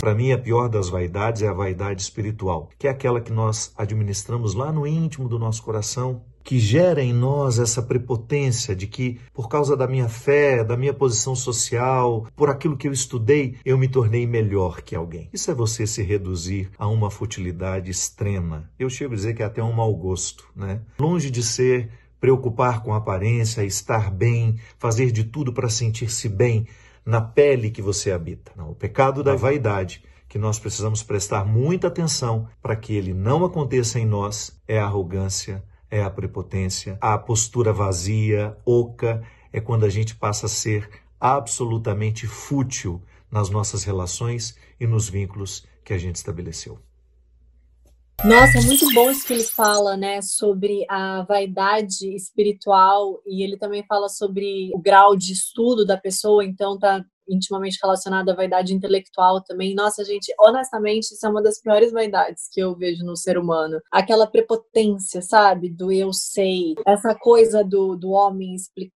Para 0.00 0.14
mim, 0.14 0.32
a 0.32 0.38
pior 0.38 0.68
das 0.68 0.88
vaidades 0.88 1.42
é 1.42 1.48
a 1.48 1.52
vaidade 1.52 2.02
espiritual, 2.02 2.68
que 2.78 2.86
é 2.86 2.90
aquela 2.90 3.20
que 3.20 3.32
nós 3.32 3.72
administramos 3.76 4.54
lá 4.54 4.72
no 4.72 4.86
íntimo 4.86 5.28
do 5.28 5.38
nosso 5.38 5.62
coração, 5.62 6.22
que 6.44 6.58
gera 6.58 7.02
em 7.02 7.12
nós 7.12 7.58
essa 7.58 7.82
prepotência 7.82 8.76
de 8.76 8.86
que, 8.86 9.18
por 9.32 9.48
causa 9.48 9.74
da 9.74 9.88
minha 9.88 10.08
fé, 10.08 10.62
da 10.62 10.76
minha 10.76 10.92
posição 10.92 11.34
social, 11.34 12.28
por 12.36 12.50
aquilo 12.50 12.76
que 12.76 12.86
eu 12.86 12.92
estudei, 12.92 13.56
eu 13.64 13.78
me 13.78 13.88
tornei 13.88 14.26
melhor 14.26 14.82
que 14.82 14.94
alguém. 14.94 15.30
Isso 15.32 15.50
é 15.50 15.54
você 15.54 15.86
se 15.86 16.02
reduzir 16.02 16.70
a 16.78 16.86
uma 16.86 17.10
futilidade 17.10 17.90
extrema. 17.90 18.70
Eu 18.78 18.90
chego 18.90 19.14
a 19.14 19.16
dizer 19.16 19.34
que 19.34 19.42
é 19.42 19.46
até 19.46 19.62
um 19.62 19.72
mau 19.72 19.92
gosto, 19.94 20.44
né? 20.54 20.82
Longe 20.98 21.30
de 21.30 21.42
ser 21.42 21.90
preocupar 22.24 22.82
com 22.82 22.94
a 22.94 22.96
aparência, 22.96 23.62
estar 23.66 24.10
bem, 24.10 24.58
fazer 24.78 25.12
de 25.12 25.24
tudo 25.24 25.52
para 25.52 25.68
sentir-se 25.68 26.26
bem 26.26 26.66
na 27.04 27.20
pele 27.20 27.70
que 27.70 27.82
você 27.82 28.10
habita. 28.10 28.50
Não, 28.56 28.70
o 28.70 28.74
pecado 28.74 29.22
da 29.22 29.34
vaidade, 29.34 30.02
que 30.26 30.38
nós 30.38 30.58
precisamos 30.58 31.02
prestar 31.02 31.44
muita 31.44 31.88
atenção 31.88 32.48
para 32.62 32.74
que 32.76 32.94
ele 32.96 33.12
não 33.12 33.44
aconteça 33.44 34.00
em 34.00 34.06
nós, 34.06 34.58
é 34.66 34.78
a 34.78 34.86
arrogância, 34.86 35.62
é 35.90 36.02
a 36.02 36.08
prepotência, 36.08 36.96
a 36.98 37.18
postura 37.18 37.74
vazia, 37.74 38.56
oca, 38.64 39.22
é 39.52 39.60
quando 39.60 39.84
a 39.84 39.90
gente 39.90 40.14
passa 40.14 40.46
a 40.46 40.48
ser 40.48 40.88
absolutamente 41.20 42.26
fútil 42.26 43.02
nas 43.30 43.50
nossas 43.50 43.84
relações 43.84 44.56
e 44.80 44.86
nos 44.86 45.10
vínculos 45.10 45.66
que 45.84 45.92
a 45.92 45.98
gente 45.98 46.16
estabeleceu. 46.16 46.78
Nossa, 48.22 48.58
é 48.58 48.62
muito 48.62 48.86
bom 48.94 49.10
isso 49.10 49.26
que 49.26 49.32
ele 49.32 49.44
fala, 49.44 49.96
né, 49.96 50.22
sobre 50.22 50.84
a 50.88 51.22
vaidade 51.22 52.14
espiritual 52.14 53.20
e 53.26 53.42
ele 53.42 53.58
também 53.58 53.84
fala 53.86 54.08
sobre 54.08 54.70
o 54.74 54.78
grau 54.78 55.16
de 55.16 55.32
estudo 55.32 55.84
da 55.84 55.96
pessoa, 55.96 56.44
então 56.44 56.78
tá 56.78 57.04
intimamente 57.28 57.78
relacionado 57.82 58.30
à 58.30 58.34
vaidade 58.34 58.74
intelectual 58.74 59.42
também. 59.42 59.74
Nossa, 59.74 60.04
gente, 60.04 60.32
honestamente, 60.38 61.12
isso 61.12 61.26
é 61.26 61.28
uma 61.28 61.42
das 61.42 61.60
piores 61.60 61.92
vaidades 61.92 62.48
que 62.50 62.60
eu 62.60 62.74
vejo 62.74 63.04
no 63.04 63.16
ser 63.16 63.38
humano. 63.38 63.80
Aquela 63.90 64.26
prepotência, 64.26 65.22
sabe? 65.22 65.70
Do 65.70 65.90
eu 65.90 66.12
sei. 66.12 66.74
Essa 66.86 67.14
coisa 67.14 67.64
do, 67.64 67.96
do 67.96 68.10
homem 68.10 68.54
explicar 68.54 68.92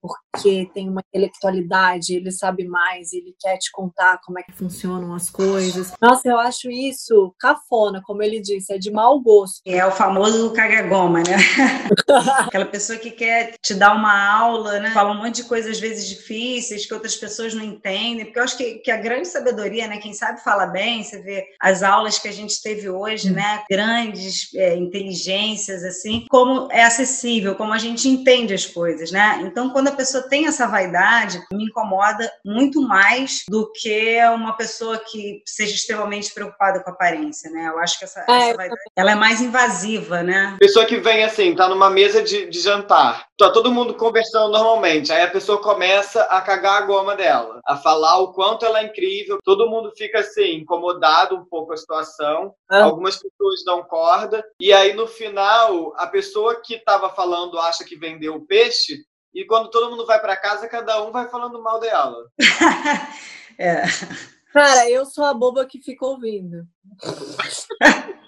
porque 0.00 0.70
tem 0.72 0.88
uma 0.88 1.02
intelectualidade, 1.08 2.14
ele 2.14 2.30
sabe 2.30 2.66
mais, 2.66 3.12
ele 3.12 3.34
quer 3.38 3.58
te 3.58 3.70
contar 3.70 4.18
como 4.24 4.38
é 4.38 4.42
que 4.42 4.52
funcionam 4.52 5.14
as 5.14 5.28
coisas. 5.28 5.92
Nossa, 6.00 6.28
eu 6.28 6.38
acho 6.38 6.70
isso 6.70 7.34
cafona, 7.38 8.00
como 8.04 8.22
ele 8.22 8.40
disse, 8.40 8.72
é 8.72 8.78
de 8.78 8.90
mau 8.90 9.20
gosto. 9.20 9.60
É 9.66 9.84
o 9.84 9.92
famoso 9.92 10.52
cagagoma, 10.52 11.18
né? 11.18 11.36
Aquela 12.46 12.64
pessoa 12.64 12.98
que 12.98 13.10
quer 13.10 13.54
te 13.60 13.74
dar 13.74 13.94
uma 13.94 14.38
aula, 14.38 14.78
né? 14.80 14.90
Fala 14.92 15.12
um 15.12 15.18
monte 15.18 15.36
de 15.36 15.44
coisas 15.44 15.72
às 15.72 15.80
vezes 15.80 16.08
difíceis 16.08 16.86
que 16.86 16.94
outras 16.94 17.16
pessoas 17.16 17.52
não 17.52 17.62
entendem, 17.62 18.24
porque 18.24 18.38
eu 18.38 18.44
acho 18.44 18.56
que, 18.56 18.74
que 18.78 18.90
a 18.90 18.96
grande 18.96 19.28
sabedoria, 19.28 19.86
né? 19.86 19.98
Quem 19.98 20.14
sabe 20.14 20.42
fala 20.42 20.66
bem, 20.66 21.02
você 21.02 21.20
vê 21.20 21.44
as 21.60 21.82
aulas 21.82 22.18
que 22.18 22.28
a 22.28 22.32
gente 22.32 22.62
teve 22.62 22.88
hoje, 22.88 23.30
né? 23.30 23.62
Grandes 23.70 24.52
é, 24.54 24.76
inteligências, 24.76 25.84
assim, 25.84 26.24
como 26.30 26.68
é 26.72 26.84
acessível, 26.84 27.54
como 27.54 27.72
a 27.72 27.78
gente 27.78 28.08
entende 28.08 28.54
as 28.54 28.64
coisas, 28.64 29.10
né? 29.10 29.39
Então, 29.42 29.70
quando 29.70 29.88
a 29.88 29.92
pessoa 29.92 30.28
tem 30.28 30.46
essa 30.46 30.66
vaidade, 30.66 31.42
me 31.52 31.64
incomoda 31.64 32.30
muito 32.44 32.80
mais 32.82 33.44
do 33.48 33.70
que 33.72 34.18
uma 34.34 34.56
pessoa 34.56 34.98
que 34.98 35.42
seja 35.46 35.74
extremamente 35.74 36.32
preocupada 36.32 36.82
com 36.82 36.90
a 36.90 36.92
aparência, 36.92 37.50
né? 37.50 37.68
Eu 37.68 37.78
acho 37.78 37.98
que 37.98 38.04
essa, 38.04 38.20
é, 38.28 38.48
essa 38.48 38.56
vaidade, 38.56 38.80
ela 38.96 39.12
é 39.12 39.14
mais 39.14 39.40
invasiva, 39.40 40.22
né? 40.22 40.56
Pessoa 40.58 40.84
que 40.84 40.98
vem 40.98 41.24
assim, 41.24 41.54
tá 41.54 41.68
numa 41.68 41.90
mesa 41.90 42.22
de, 42.22 42.48
de 42.48 42.60
jantar, 42.60 43.26
tá 43.38 43.50
todo 43.50 43.72
mundo 43.72 43.94
conversando 43.94 44.52
normalmente, 44.52 45.12
aí 45.12 45.22
a 45.22 45.30
pessoa 45.30 45.60
começa 45.60 46.22
a 46.24 46.40
cagar 46.40 46.82
a 46.82 46.86
goma 46.86 47.16
dela, 47.16 47.60
a 47.64 47.76
falar 47.76 48.18
o 48.18 48.32
quanto 48.32 48.64
ela 48.64 48.80
é 48.80 48.84
incrível, 48.84 49.38
todo 49.44 49.68
mundo 49.68 49.92
fica 49.96 50.20
assim, 50.20 50.56
incomodado 50.56 51.36
um 51.36 51.44
pouco 51.44 51.68
com 51.68 51.72
a 51.74 51.76
situação, 51.76 52.54
ah. 52.70 52.84
algumas 52.84 53.16
pessoas 53.16 53.64
dão 53.64 53.82
corda, 53.84 54.44
e 54.60 54.72
aí 54.72 54.92
no 54.92 55.06
final, 55.06 55.94
a 55.96 56.06
pessoa 56.06 56.60
que 56.60 56.74
estava 56.74 57.10
falando 57.10 57.58
acha 57.58 57.84
que 57.84 57.96
vendeu 57.96 58.34
o 58.34 58.46
peixe, 58.46 59.04
e 59.34 59.44
quando 59.44 59.70
todo 59.70 59.90
mundo 59.90 60.06
vai 60.06 60.20
para 60.20 60.36
casa, 60.36 60.68
cada 60.68 61.02
um 61.04 61.12
vai 61.12 61.28
falando 61.28 61.62
mal 61.62 61.78
dela. 61.78 62.30
é. 63.58 63.82
Cara, 64.52 64.90
eu 64.90 65.06
sou 65.06 65.24
a 65.24 65.32
boba 65.32 65.64
que 65.64 65.80
fica 65.80 66.04
ouvindo. 66.04 66.66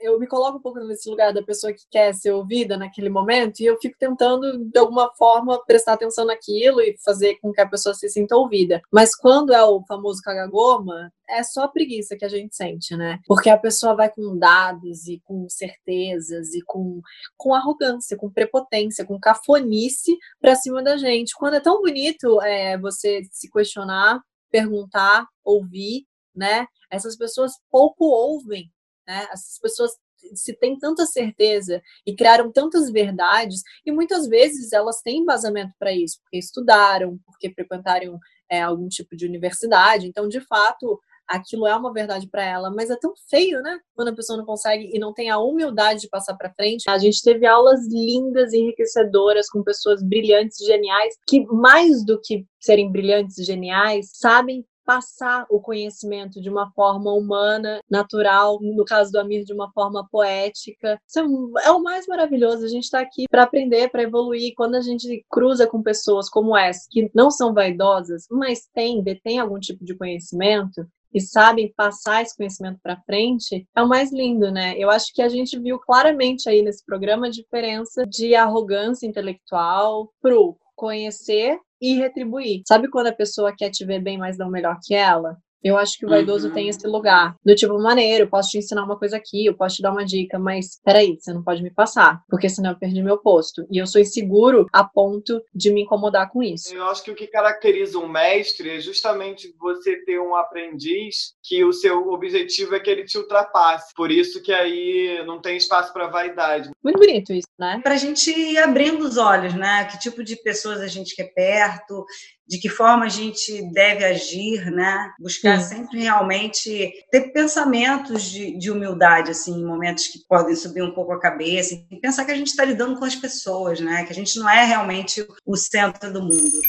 eu 0.00 0.18
me 0.18 0.26
coloco 0.26 0.58
um 0.58 0.60
pouco 0.60 0.78
nesse 0.80 1.08
lugar 1.08 1.32
da 1.32 1.42
pessoa 1.42 1.72
que 1.72 1.84
quer 1.90 2.14
ser 2.14 2.32
ouvida 2.32 2.76
naquele 2.76 3.08
momento 3.08 3.60
e 3.60 3.66
eu 3.66 3.78
fico 3.80 3.96
tentando, 3.98 4.64
de 4.64 4.78
alguma 4.78 5.12
forma, 5.14 5.62
prestar 5.64 5.94
atenção 5.94 6.24
naquilo 6.26 6.80
e 6.80 6.96
fazer 7.04 7.36
com 7.40 7.52
que 7.52 7.60
a 7.60 7.68
pessoa 7.68 7.94
se 7.94 8.08
sinta 8.08 8.36
ouvida. 8.36 8.80
Mas 8.92 9.14
quando 9.14 9.52
é 9.52 9.62
o 9.62 9.82
famoso 9.86 10.20
cagagoma, 10.22 11.12
é 11.28 11.42
só 11.42 11.68
preguiça 11.68 12.16
que 12.16 12.24
a 12.24 12.28
gente 12.28 12.56
sente, 12.56 12.96
né? 12.96 13.18
Porque 13.26 13.50
a 13.50 13.58
pessoa 13.58 13.94
vai 13.94 14.10
com 14.10 14.36
dados 14.36 15.06
e 15.06 15.20
com 15.24 15.48
certezas 15.48 16.54
e 16.54 16.62
com, 16.62 17.00
com 17.36 17.54
arrogância, 17.54 18.16
com 18.16 18.30
prepotência, 18.30 19.04
com 19.04 19.18
cafonice 19.18 20.16
pra 20.40 20.54
cima 20.54 20.82
da 20.82 20.96
gente. 20.96 21.34
Quando 21.34 21.54
é 21.54 21.60
tão 21.60 21.80
bonito 21.80 22.40
é, 22.42 22.78
você 22.78 23.22
se 23.30 23.50
questionar, 23.50 24.20
perguntar, 24.50 25.26
ouvir, 25.44 26.06
né? 26.34 26.66
Essas 26.90 27.16
pessoas 27.16 27.52
pouco 27.70 28.04
ouvem 28.04 28.70
né? 29.08 29.26
As 29.32 29.58
pessoas 29.60 29.90
se 30.34 30.52
têm 30.52 30.78
tanta 30.78 31.06
certeza 31.06 31.80
e 32.06 32.14
criaram 32.14 32.52
tantas 32.52 32.90
verdades, 32.90 33.62
e 33.86 33.90
muitas 33.90 34.28
vezes 34.28 34.72
elas 34.72 35.00
têm 35.00 35.18
embasamento 35.20 35.72
para 35.78 35.92
isso, 35.92 36.18
porque 36.22 36.38
estudaram, 36.38 37.18
porque 37.24 37.52
frequentaram 37.54 38.18
é, 38.50 38.60
algum 38.60 38.88
tipo 38.88 39.16
de 39.16 39.26
universidade, 39.26 40.06
então, 40.06 40.28
de 40.28 40.40
fato, 40.40 41.00
aquilo 41.26 41.66
é 41.66 41.76
uma 41.76 41.92
verdade 41.92 42.28
para 42.28 42.44
ela, 42.44 42.70
mas 42.70 42.90
é 42.90 42.96
tão 42.96 43.12
feio, 43.30 43.60
né? 43.62 43.78
Quando 43.94 44.08
a 44.08 44.14
pessoa 44.14 44.36
não 44.36 44.44
consegue 44.44 44.90
e 44.92 44.98
não 44.98 45.12
tem 45.12 45.30
a 45.30 45.38
humildade 45.38 46.00
de 46.00 46.08
passar 46.08 46.34
para 46.36 46.52
frente. 46.52 46.88
A 46.88 46.98
gente 46.98 47.22
teve 47.22 47.46
aulas 47.46 47.86
lindas, 47.88 48.52
enriquecedoras, 48.52 49.48
com 49.48 49.62
pessoas 49.62 50.02
brilhantes, 50.02 50.58
geniais, 50.66 51.14
que 51.28 51.44
mais 51.46 52.04
do 52.04 52.20
que 52.20 52.46
serem 52.60 52.90
brilhantes 52.90 53.38
e 53.38 53.44
geniais, 53.44 54.10
sabem 54.14 54.64
passar 54.88 55.44
o 55.50 55.60
conhecimento 55.60 56.40
de 56.40 56.48
uma 56.48 56.72
forma 56.72 57.12
humana, 57.12 57.82
natural, 57.90 58.58
no 58.62 58.86
caso 58.86 59.12
do 59.12 59.20
Amir, 59.20 59.44
de 59.44 59.52
uma 59.52 59.70
forma 59.72 60.08
poética. 60.10 60.98
Isso 61.06 61.18
é, 61.18 61.68
é 61.68 61.70
o 61.72 61.82
mais 61.82 62.06
maravilhoso. 62.06 62.64
A 62.64 62.68
gente 62.68 62.84
está 62.84 62.98
aqui 62.98 63.26
para 63.30 63.42
aprender, 63.42 63.90
para 63.90 64.04
evoluir. 64.04 64.54
Quando 64.56 64.76
a 64.76 64.80
gente 64.80 65.26
cruza 65.30 65.66
com 65.66 65.82
pessoas 65.82 66.30
como 66.30 66.56
essa, 66.56 66.86
que 66.90 67.10
não 67.14 67.30
são 67.30 67.52
vaidosas, 67.52 68.24
mas 68.30 68.66
têm, 68.72 69.02
detêm 69.02 69.38
algum 69.38 69.60
tipo 69.60 69.84
de 69.84 69.94
conhecimento, 69.94 70.86
e 71.12 71.20
sabem 71.20 71.72
passar 71.74 72.22
esse 72.22 72.36
conhecimento 72.36 72.78
para 72.82 73.00
frente, 73.02 73.66
é 73.74 73.82
o 73.82 73.88
mais 73.88 74.12
lindo, 74.12 74.50
né? 74.50 74.74
Eu 74.76 74.90
acho 74.90 75.12
que 75.14 75.22
a 75.22 75.28
gente 75.28 75.58
viu 75.58 75.78
claramente 75.78 76.48
aí 76.48 76.60
nesse 76.60 76.84
programa 76.84 77.26
a 77.26 77.30
diferença 77.30 78.06
de 78.06 78.34
arrogância 78.34 79.06
intelectual 79.06 80.12
pro 80.20 80.58
conhecer 80.78 81.58
e 81.82 81.94
retribuir. 81.96 82.62
Sabe 82.68 82.88
quando 82.90 83.08
a 83.08 83.14
pessoa 83.14 83.54
quer 83.56 83.70
te 83.70 83.84
ver 83.84 84.00
bem, 84.02 84.18
mas 84.18 84.38
não 84.38 84.50
melhor 84.50 84.78
que 84.84 84.94
ela? 84.94 85.36
Eu 85.62 85.76
acho 85.76 85.98
que 85.98 86.06
o 86.06 86.08
vaidoso 86.08 86.48
uhum. 86.48 86.54
tem 86.54 86.68
esse 86.68 86.86
lugar. 86.86 87.34
Do 87.44 87.54
tipo, 87.54 87.78
maneiro, 87.78 88.24
eu 88.24 88.28
posso 88.28 88.50
te 88.50 88.58
ensinar 88.58 88.84
uma 88.84 88.98
coisa 88.98 89.16
aqui, 89.16 89.46
eu 89.46 89.54
posso 89.54 89.76
te 89.76 89.82
dar 89.82 89.92
uma 89.92 90.04
dica, 90.04 90.38
mas 90.38 90.80
peraí, 90.84 91.16
você 91.18 91.32
não 91.32 91.42
pode 91.42 91.62
me 91.62 91.70
passar, 91.70 92.22
porque 92.28 92.48
senão 92.48 92.70
eu 92.70 92.78
perdi 92.78 93.02
meu 93.02 93.18
posto. 93.18 93.66
E 93.70 93.78
eu 93.78 93.86
sou 93.86 94.00
inseguro 94.00 94.66
a 94.72 94.84
ponto 94.84 95.42
de 95.54 95.70
me 95.70 95.82
incomodar 95.82 96.30
com 96.30 96.42
isso. 96.42 96.74
Eu 96.74 96.84
acho 96.84 97.02
que 97.02 97.10
o 97.10 97.14
que 97.14 97.26
caracteriza 97.26 97.98
um 97.98 98.08
mestre 98.08 98.70
é 98.70 98.80
justamente 98.80 99.54
você 99.58 99.96
ter 100.04 100.20
um 100.20 100.34
aprendiz 100.34 101.34
que 101.42 101.64
o 101.64 101.72
seu 101.72 102.08
objetivo 102.08 102.74
é 102.74 102.80
que 102.80 102.90
ele 102.90 103.04
te 103.04 103.18
ultrapasse. 103.18 103.92
Por 103.94 104.10
isso 104.10 104.42
que 104.42 104.52
aí 104.52 105.22
não 105.26 105.40
tem 105.40 105.56
espaço 105.56 105.92
para 105.92 106.08
vaidade. 106.08 106.70
Muito 106.82 106.98
bonito 106.98 107.32
isso, 107.32 107.48
né? 107.58 107.80
Para 107.82 107.94
a 107.94 107.98
gente 107.98 108.30
ir 108.30 108.58
abrindo 108.58 109.02
os 109.04 109.16
olhos, 109.16 109.54
né? 109.54 109.84
Que 109.86 109.98
tipo 109.98 110.22
de 110.22 110.36
pessoas 110.36 110.80
a 110.80 110.86
gente 110.86 111.14
quer 111.14 111.32
perto, 111.34 112.04
de 112.48 112.58
que 112.58 112.68
forma 112.68 113.04
a 113.04 113.08
gente 113.08 113.62
deve 113.72 114.04
agir, 114.04 114.70
né? 114.70 115.12
Buscar 115.18 115.60
Sim. 115.60 115.76
sempre 115.76 116.00
realmente 116.00 116.92
ter 117.10 117.32
pensamentos 117.32 118.22
de, 118.22 118.56
de, 118.58 118.70
humildade, 118.70 119.30
assim, 119.30 119.52
em 119.52 119.64
momentos 119.64 120.06
que 120.06 120.20
podem 120.26 120.54
subir 120.56 120.82
um 120.82 120.92
pouco 120.92 121.12
a 121.12 121.20
cabeça, 121.20 121.74
e 121.90 121.96
pensar 122.00 122.24
que 122.24 122.32
a 122.32 122.36
gente 122.36 122.48
está 122.48 122.64
lidando 122.64 122.98
com 122.98 123.04
as 123.04 123.14
pessoas, 123.14 123.80
né? 123.80 124.04
Que 124.04 124.12
a 124.12 124.14
gente 124.14 124.38
não 124.38 124.48
é 124.48 124.64
realmente 124.64 125.26
o 125.44 125.56
centro 125.56 126.12
do 126.12 126.22
mundo. 126.22 126.60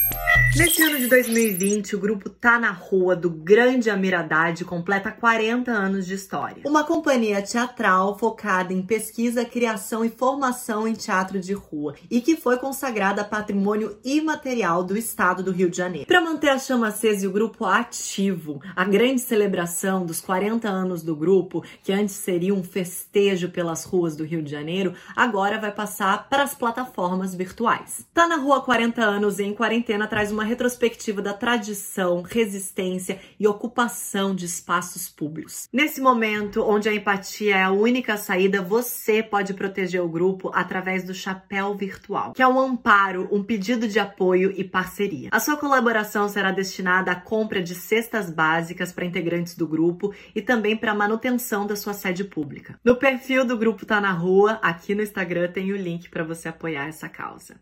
Nesse 0.56 0.82
ano 0.82 0.98
de 0.98 1.08
2020, 1.08 1.96
o 1.96 2.00
grupo 2.00 2.30
Tá 2.30 2.60
na 2.60 2.72
Rua 2.72 3.16
do 3.16 3.30
Grande 3.30 3.90
Amiradade 3.90 4.66
completa 4.66 5.12
40 5.12 5.72
anos 5.72 6.06
de 6.06 6.16
história. 6.16 6.64
Uma 6.66 6.84
companhia 6.84 7.42
teatral 7.42 8.18
focada 8.18 8.74
em 8.74 8.82
pesquisa, 8.82 9.46
criação 9.46 10.04
e 10.04 10.10
formação 10.10 10.88
em 10.88 10.94
teatro 10.94 11.40
de 11.40 11.54
rua 11.54 11.96
e 12.10 12.20
que 12.20 12.36
foi 12.36 12.58
consagrada 12.58 13.22
a 13.22 13.26
patrimônio 13.26 13.98
imaterial 14.04 14.84
do 14.84 14.98
estado 14.98 15.44
do 15.44 15.52
Rio 15.52 15.69
Rio 15.70 15.72
de 15.72 15.78
Janeiro. 15.78 16.08
Para 16.08 16.22
manter 16.22 16.50
a 16.50 16.60
chama 16.60 16.88
acesa 16.88 17.24
e 17.24 17.28
o 17.28 17.32
grupo 17.32 17.66
ativo, 17.66 18.62
a 18.76 18.84
grande 18.84 19.22
celebração 19.22 20.06
dos 20.06 20.20
40 20.20 20.68
anos 20.68 21.04
do 21.04 21.16
grupo, 21.16 21.64
que 21.84 21.92
antes 21.92 22.16
seria 22.16 22.54
um 22.54 22.64
festejo 22.64 23.50
pelas 23.50 23.86
ruas 23.86 24.16
do 24.16 24.26
Rio 24.26 24.42
de 24.42 24.52
Janeiro, 24.52 24.94
agora 25.16 25.60
vai 25.60 25.72
passar 25.72 26.28
para 26.28 26.44
as 26.44 26.56
plataformas 26.56 27.36
virtuais. 27.36 28.06
Tá 28.14 28.28
na 28.28 28.38
Rua 28.38 28.62
40 28.62 29.02
anos 29.02 29.40
em 29.40 29.54
quarentena 29.54 30.08
traz 30.08 30.32
uma 30.32 30.44
retrospectiva 30.44 31.22
da 31.22 31.34
tradição, 31.34 32.22
resistência 32.22 33.20
e 33.40 33.48
ocupação 33.48 34.34
de 34.34 34.46
espaços 34.46 35.08
públicos. 35.08 35.68
Nesse 35.72 36.02
momento, 36.02 36.64
onde 36.64 36.90
a 36.90 36.94
empatia 36.94 37.58
é 37.58 37.64
a 37.64 37.72
única 37.72 38.18
saída, 38.18 38.62
você 38.62 39.22
pode 39.22 39.54
proteger 39.54 40.02
o 40.02 40.10
grupo 40.10 40.50
através 40.54 41.04
do 41.04 41.14
chapéu 41.14 41.76
virtual, 41.76 42.34
que 42.34 42.42
é 42.42 42.48
um 42.48 42.60
amparo, 42.60 43.28
um 43.32 43.44
pedido 43.44 43.88
de 43.88 44.00
apoio 44.00 44.54
e 44.56 44.64
parceria. 44.64 45.30
A 45.32 45.40
sua 45.40 45.59
colaboração 45.60 46.28
será 46.28 46.52
destinada 46.52 47.12
à 47.12 47.16
compra 47.16 47.62
de 47.62 47.76
cestas 47.76 48.30
básicas 48.32 48.92
para 48.92 49.06
integrantes 49.06 49.56
do 49.56 49.68
grupo 49.68 50.14
e 50.34 50.42
também 50.42 50.76
para 50.76 50.92
a 50.92 50.96
manutenção 50.96 51.68
da 51.68 51.76
sua 51.76 51.94
sede 51.94 52.24
pública. 52.24 52.80
No 52.84 52.96
perfil 52.96 53.46
do 53.46 53.58
grupo 53.58 53.86
Tá 53.86 54.02
na 54.02 54.12
Rua, 54.12 54.60
aqui 54.62 54.96
no 54.96 55.04
Instagram, 55.04 55.52
tem 55.52 55.72
o 55.72 55.78
link 55.78 56.10
para 56.10 56.24
você 56.24 56.50
apoiar 56.50 56.88
essa 56.88 57.10
causa. 57.10 57.60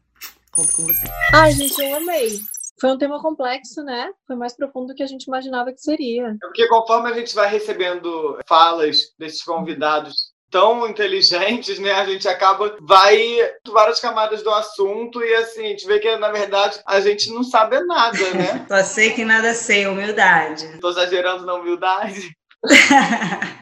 Conto 0.52 0.76
com 0.76 0.84
você. 0.84 1.08
Ai, 1.34 1.52
gente, 1.52 1.82
eu 1.82 1.98
amei. 1.98 2.40
Foi 2.80 2.92
um 2.92 2.98
tema 2.98 3.22
complexo, 3.22 3.84
né? 3.84 4.12
Foi 4.26 4.36
mais 4.36 4.56
profundo 4.56 4.88
do 4.88 4.96
que 4.96 5.04
a 5.04 5.08
gente 5.08 5.24
imaginava 5.24 5.74
que 5.74 5.82
seria. 5.82 6.28
É 6.28 6.38
porque 6.40 6.68
conforme 6.68 7.10
a 7.10 7.14
gente 7.14 7.34
vai 7.34 7.50
recebendo 7.50 8.40
falas 8.48 9.14
desses 9.18 9.44
convidados 9.44 10.32
tão 10.50 10.88
inteligentes, 10.88 11.80
né? 11.80 11.92
A 11.92 12.06
gente 12.06 12.28
acaba 12.28 12.76
vai 12.82 13.38
várias 13.72 14.00
camadas 14.00 14.42
do 14.44 14.50
assunto 14.50 15.22
e 15.22 15.36
assim, 15.36 15.66
a 15.66 15.70
gente 15.70 15.86
vê 15.86 16.00
que 16.00 16.16
na 16.18 16.32
verdade 16.32 16.80
a 16.86 17.00
gente 17.00 17.30
não 17.32 17.44
sabe 17.44 17.80
nada, 17.82 18.34
né? 18.34 18.66
Só 18.70 18.84
sei 18.84 19.12
que 19.12 19.26
nada 19.26 19.54
sei, 19.54 19.88
humildade. 19.88 20.80
Tô 20.80 20.90
exagerando 20.90 21.46
na 21.46 21.56
humildade. 21.56 22.32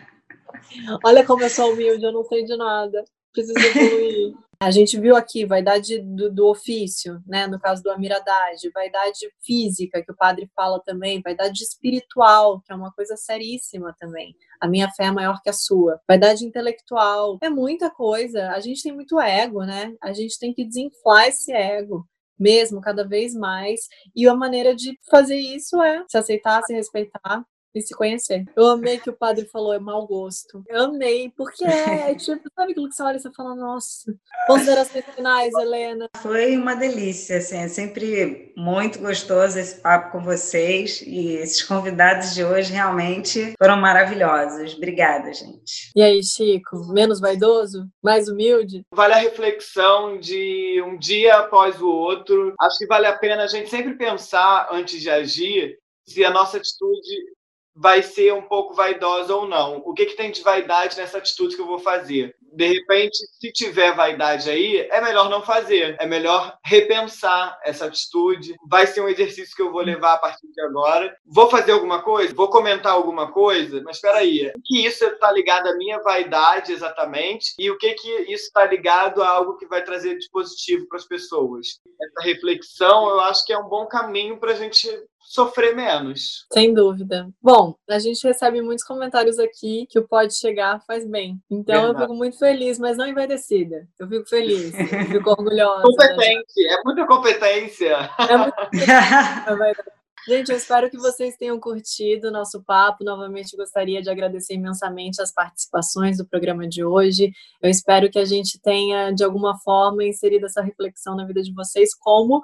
Olha 1.03 1.25
como 1.25 1.43
eu 1.43 1.49
sou 1.49 1.73
humilde, 1.73 2.03
eu 2.03 2.11
não 2.11 2.23
sei 2.23 2.43
de 2.43 2.55
nada. 2.55 3.03
Preciso 3.31 3.59
evoluir. 3.59 4.33
A 4.59 4.71
gente 4.71 4.99
viu 4.99 5.15
aqui 5.15 5.45
vaidade 5.45 6.01
do, 6.01 6.33
do, 6.33 6.47
ofício, 6.47 7.21
né? 7.27 7.45
No 7.45 7.59
caso 7.59 7.83
do 7.83 7.91
Amiradade, 7.91 8.71
vaidade 8.73 9.29
física, 9.43 10.01
que 10.01 10.11
o 10.11 10.15
padre 10.15 10.49
fala 10.55 10.81
também, 10.81 11.21
vaidade 11.21 11.61
espiritual, 11.61 12.61
que 12.61 12.71
é 12.71 12.75
uma 12.75 12.91
coisa 12.93 13.17
seríssima 13.17 13.93
também. 13.99 14.33
A 14.59 14.67
minha 14.67 14.89
fé 14.91 15.05
é 15.05 15.11
maior 15.11 15.41
que 15.41 15.49
a 15.49 15.53
sua. 15.53 15.99
Vaidade 16.07 16.45
intelectual, 16.45 17.37
é 17.41 17.49
muita 17.49 17.89
coisa. 17.89 18.49
A 18.51 18.59
gente 18.59 18.83
tem 18.83 18.91
muito 18.91 19.19
ego, 19.19 19.63
né? 19.63 19.95
A 20.01 20.13
gente 20.13 20.39
tem 20.39 20.53
que 20.53 20.65
desinflar 20.65 21.27
esse 21.27 21.51
ego 21.51 22.07
mesmo, 22.37 22.81
cada 22.81 23.07
vez 23.07 23.33
mais. 23.33 23.81
E 24.15 24.27
a 24.27 24.35
maneira 24.35 24.75
de 24.75 24.97
fazer 25.09 25.37
isso 25.37 25.81
é 25.81 26.03
se 26.07 26.17
aceitar, 26.17 26.61
se 26.63 26.73
respeitar, 26.73 27.45
e 27.76 27.82
se 27.82 27.93
conhecer. 27.93 28.45
Eu 28.55 28.67
amei 28.67 28.97
que 28.97 29.09
o 29.09 29.15
padre 29.15 29.45
falou, 29.45 29.73
é 29.73 29.80
mau 29.80 30.07
gosto. 30.07 30.63
Eu 30.67 30.86
amei, 30.86 31.32
porque 31.36 31.65
é, 31.65 32.15
tipo, 32.15 32.41
sabe 32.55 32.71
aquilo 32.71 32.88
que 32.88 32.95
você 32.95 33.03
olha 33.03 33.17
e 33.17 33.19
você 33.19 33.32
fala, 33.34 33.55
nossa. 33.55 34.15
Considerações 34.47 35.05
finais, 35.13 35.53
Helena. 35.53 36.09
Foi 36.21 36.55
uma 36.55 36.76
delícia, 36.76 37.38
assim, 37.38 37.57
é 37.57 37.67
sempre 37.67 38.53
muito 38.55 38.99
gostoso 38.99 39.59
esse 39.59 39.82
papo 39.82 40.11
com 40.11 40.23
vocês 40.23 41.01
e 41.01 41.34
esses 41.34 41.61
convidados 41.61 42.34
de 42.34 42.43
hoje 42.43 42.71
realmente 42.71 43.53
foram 43.57 43.78
maravilhosos. 43.78 44.76
Obrigada, 44.76 45.34
gente. 45.34 45.91
E 45.95 46.01
aí, 46.01 46.23
Chico, 46.23 46.93
menos 46.93 47.19
vaidoso? 47.19 47.88
Mais 48.01 48.30
humilde? 48.30 48.84
Vale 48.93 49.13
a 49.13 49.17
reflexão 49.17 50.17
de 50.17 50.82
um 50.86 50.97
dia 50.97 51.36
após 51.39 51.82
o 51.82 51.88
outro. 51.88 52.53
Acho 52.59 52.78
que 52.78 52.88
vale 52.88 53.07
a 53.07 53.17
pena 53.17 53.43
a 53.43 53.47
gente 53.47 53.69
sempre 53.69 53.95
pensar 53.95 54.69
antes 54.71 55.01
de 55.01 55.09
agir 55.09 55.78
se 56.07 56.23
a 56.23 56.30
nossa 56.30 56.57
atitude 56.57 57.36
vai 57.76 58.01
ser 58.01 58.34
um 58.34 58.41
pouco 58.41 58.73
vaidosa 58.73 59.36
ou 59.36 59.47
não. 59.47 59.78
O 59.86 59.93
que, 59.93 60.05
que 60.05 60.15
tem 60.15 60.32
de 60.32 60.41
vaidade 60.41 60.97
nessa 60.97 61.17
atitude 61.17 61.55
que 61.55 61.61
eu 61.61 61.67
vou 61.67 61.80
fazer? 61.80 62.36
De 62.53 62.67
repente, 62.67 63.17
se 63.17 63.51
tiver 63.51 63.93
vaidade 63.93 64.49
aí, 64.49 64.78
é 64.89 65.01
melhor 65.01 65.30
não 65.30 65.41
fazer. 65.41 65.97
É 65.99 66.05
melhor 66.05 66.57
repensar 66.63 67.59
essa 67.65 67.86
atitude. 67.86 68.55
Vai 68.65 68.88
ser 68.88 69.01
um 69.01 69.09
exercício 69.09 69.53
que 69.53 69.61
eu 69.61 69.73
vou 69.73 69.82
levar 69.82 70.13
a 70.13 70.17
partir 70.17 70.47
de 70.47 70.61
agora. 70.61 71.13
Vou 71.26 71.49
fazer 71.49 71.73
alguma 71.73 72.01
coisa? 72.01 72.34
Vou 72.34 72.49
comentar 72.49 72.93
alguma 72.93 73.30
coisa? 73.32 73.82
Mas 73.84 73.97
espera 73.97 74.19
aí. 74.19 74.47
O 74.55 74.61
que 74.63 74.86
isso 74.86 75.03
está 75.03 75.30
ligado 75.34 75.67
à 75.67 75.76
minha 75.76 76.01
vaidade 76.01 76.71
exatamente? 76.71 77.53
E 77.59 77.69
o 77.69 77.78
que, 77.78 77.93
que 77.95 78.09
isso 78.32 78.45
está 78.45 78.65
ligado 78.65 79.21
a 79.21 79.28
algo 79.28 79.57
que 79.57 79.67
vai 79.67 79.84
trazer 79.84 80.17
de 80.17 80.30
positivo 80.30 80.88
para 80.88 80.97
as 80.97 81.05
pessoas? 81.05 81.82
Essa 82.01 82.26
reflexão, 82.26 83.09
eu 83.09 83.19
acho 83.19 83.45
que 83.45 83.51
é 83.51 83.57
um 83.57 83.67
bom 83.67 83.86
caminho 83.86 84.39
para 84.39 84.53
a 84.53 84.55
gente 84.55 84.88
sofrer 85.36 85.75
menos. 85.75 86.47
Sem 86.51 86.73
dúvida. 86.73 87.29
Bom, 87.41 87.75
a 87.89 87.99
gente 87.99 88.25
recebe 88.25 88.61
muitos 88.61 88.86
comentários 88.86 89.38
aqui 89.38 89.86
que 89.89 89.99
o 89.99 90.07
pode 90.07 90.36
chegar 90.36 90.81
faz 90.88 91.05
bem. 91.05 91.39
Então 91.51 91.75
Verdade. 91.75 91.93
eu 91.93 92.01
fico 92.01 92.13
muito 92.15 92.39
feliz, 92.39 92.79
mas 92.79 92.97
não 92.97 93.05
envaidecida. 93.05 93.88
Eu 93.99 94.07
fico 94.07 94.27
feliz, 94.27 94.73
eu 94.73 95.05
fico 95.05 95.29
orgulhosa. 95.38 95.83
Competente, 95.83 96.67
é 96.67 96.81
muita 96.83 97.05
competência. 97.05 98.09
É. 98.19 99.69
É 99.69 99.73
gente, 100.27 100.51
eu 100.51 100.57
espero 100.57 100.89
que 100.89 100.97
vocês 100.97 101.36
tenham 101.38 101.59
curtido 101.59 102.29
o 102.29 102.31
nosso 102.31 102.63
papo. 102.63 103.03
Novamente, 103.03 103.57
gostaria 103.57 104.01
de 104.01 104.09
agradecer 104.09 104.55
imensamente 104.55 105.21
as 105.21 105.31
participações 105.33 106.17
do 106.17 106.25
programa 106.25 106.67
de 106.67 106.83
hoje. 106.83 107.31
Eu 107.61 107.69
espero 107.69 108.09
que 108.09 108.17
a 108.17 108.25
gente 108.25 108.59
tenha, 108.59 109.11
de 109.11 109.23
alguma 109.23 109.57
forma, 109.59 110.03
inserido 110.03 110.45
essa 110.45 110.61
reflexão 110.61 111.15
na 111.15 111.25
vida 111.25 111.43
de 111.43 111.53
vocês, 111.53 111.93
como 111.93 112.41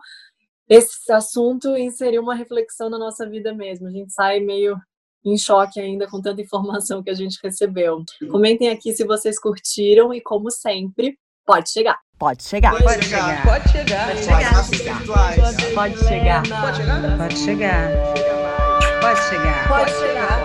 esse 0.72 1.12
assunto 1.12 1.76
inseriu 1.76 2.22
uma 2.22 2.34
reflexão 2.34 2.90
na 2.90 2.98
nossa 2.98 3.30
vida 3.30 3.54
mesmo. 3.54 3.88
A 3.88 3.92
gente 3.92 4.14
sai 4.14 4.40
meio 4.40 4.78
em 5.26 5.38
choque 5.38 5.82
ainda 5.82 6.08
com 6.08 6.22
tanta 6.22 6.42
informação 6.42 7.04
que 7.04 7.10
a 7.10 7.14
gente 7.14 7.38
recebeu. 7.44 8.06
Comentem 8.32 8.70
aqui 8.70 8.94
se 8.94 9.04
vocês 9.04 9.38
curtiram 9.38 10.14
e, 10.14 10.22
como 10.22 10.50
sempre, 10.50 11.18
pode 11.46 11.70
chegar. 11.70 12.00
Pode 12.18 12.44
chegar. 12.44 12.72
Pode 12.82 13.04
chegar. 13.04 13.44
Pode 13.46 13.70
chegar. 13.70 14.08
Pode 14.08 14.24
chegar. 14.24 14.56
Pode 14.56 14.78
chegar. 14.78 15.06
Pode 15.06 15.38
chegar. 15.44 15.74
Pode 15.76 15.98
chegar. 15.98 16.44
Pode 16.48 16.78
chegar. 16.78 17.18
Pode 17.18 17.38
chegar. 17.38 17.92
Pode 17.98 18.10
chegar. 18.10 18.48
Pode 19.02 19.20
chegar. 19.20 19.68
Pode 19.68 19.92
chegar. 19.92 20.41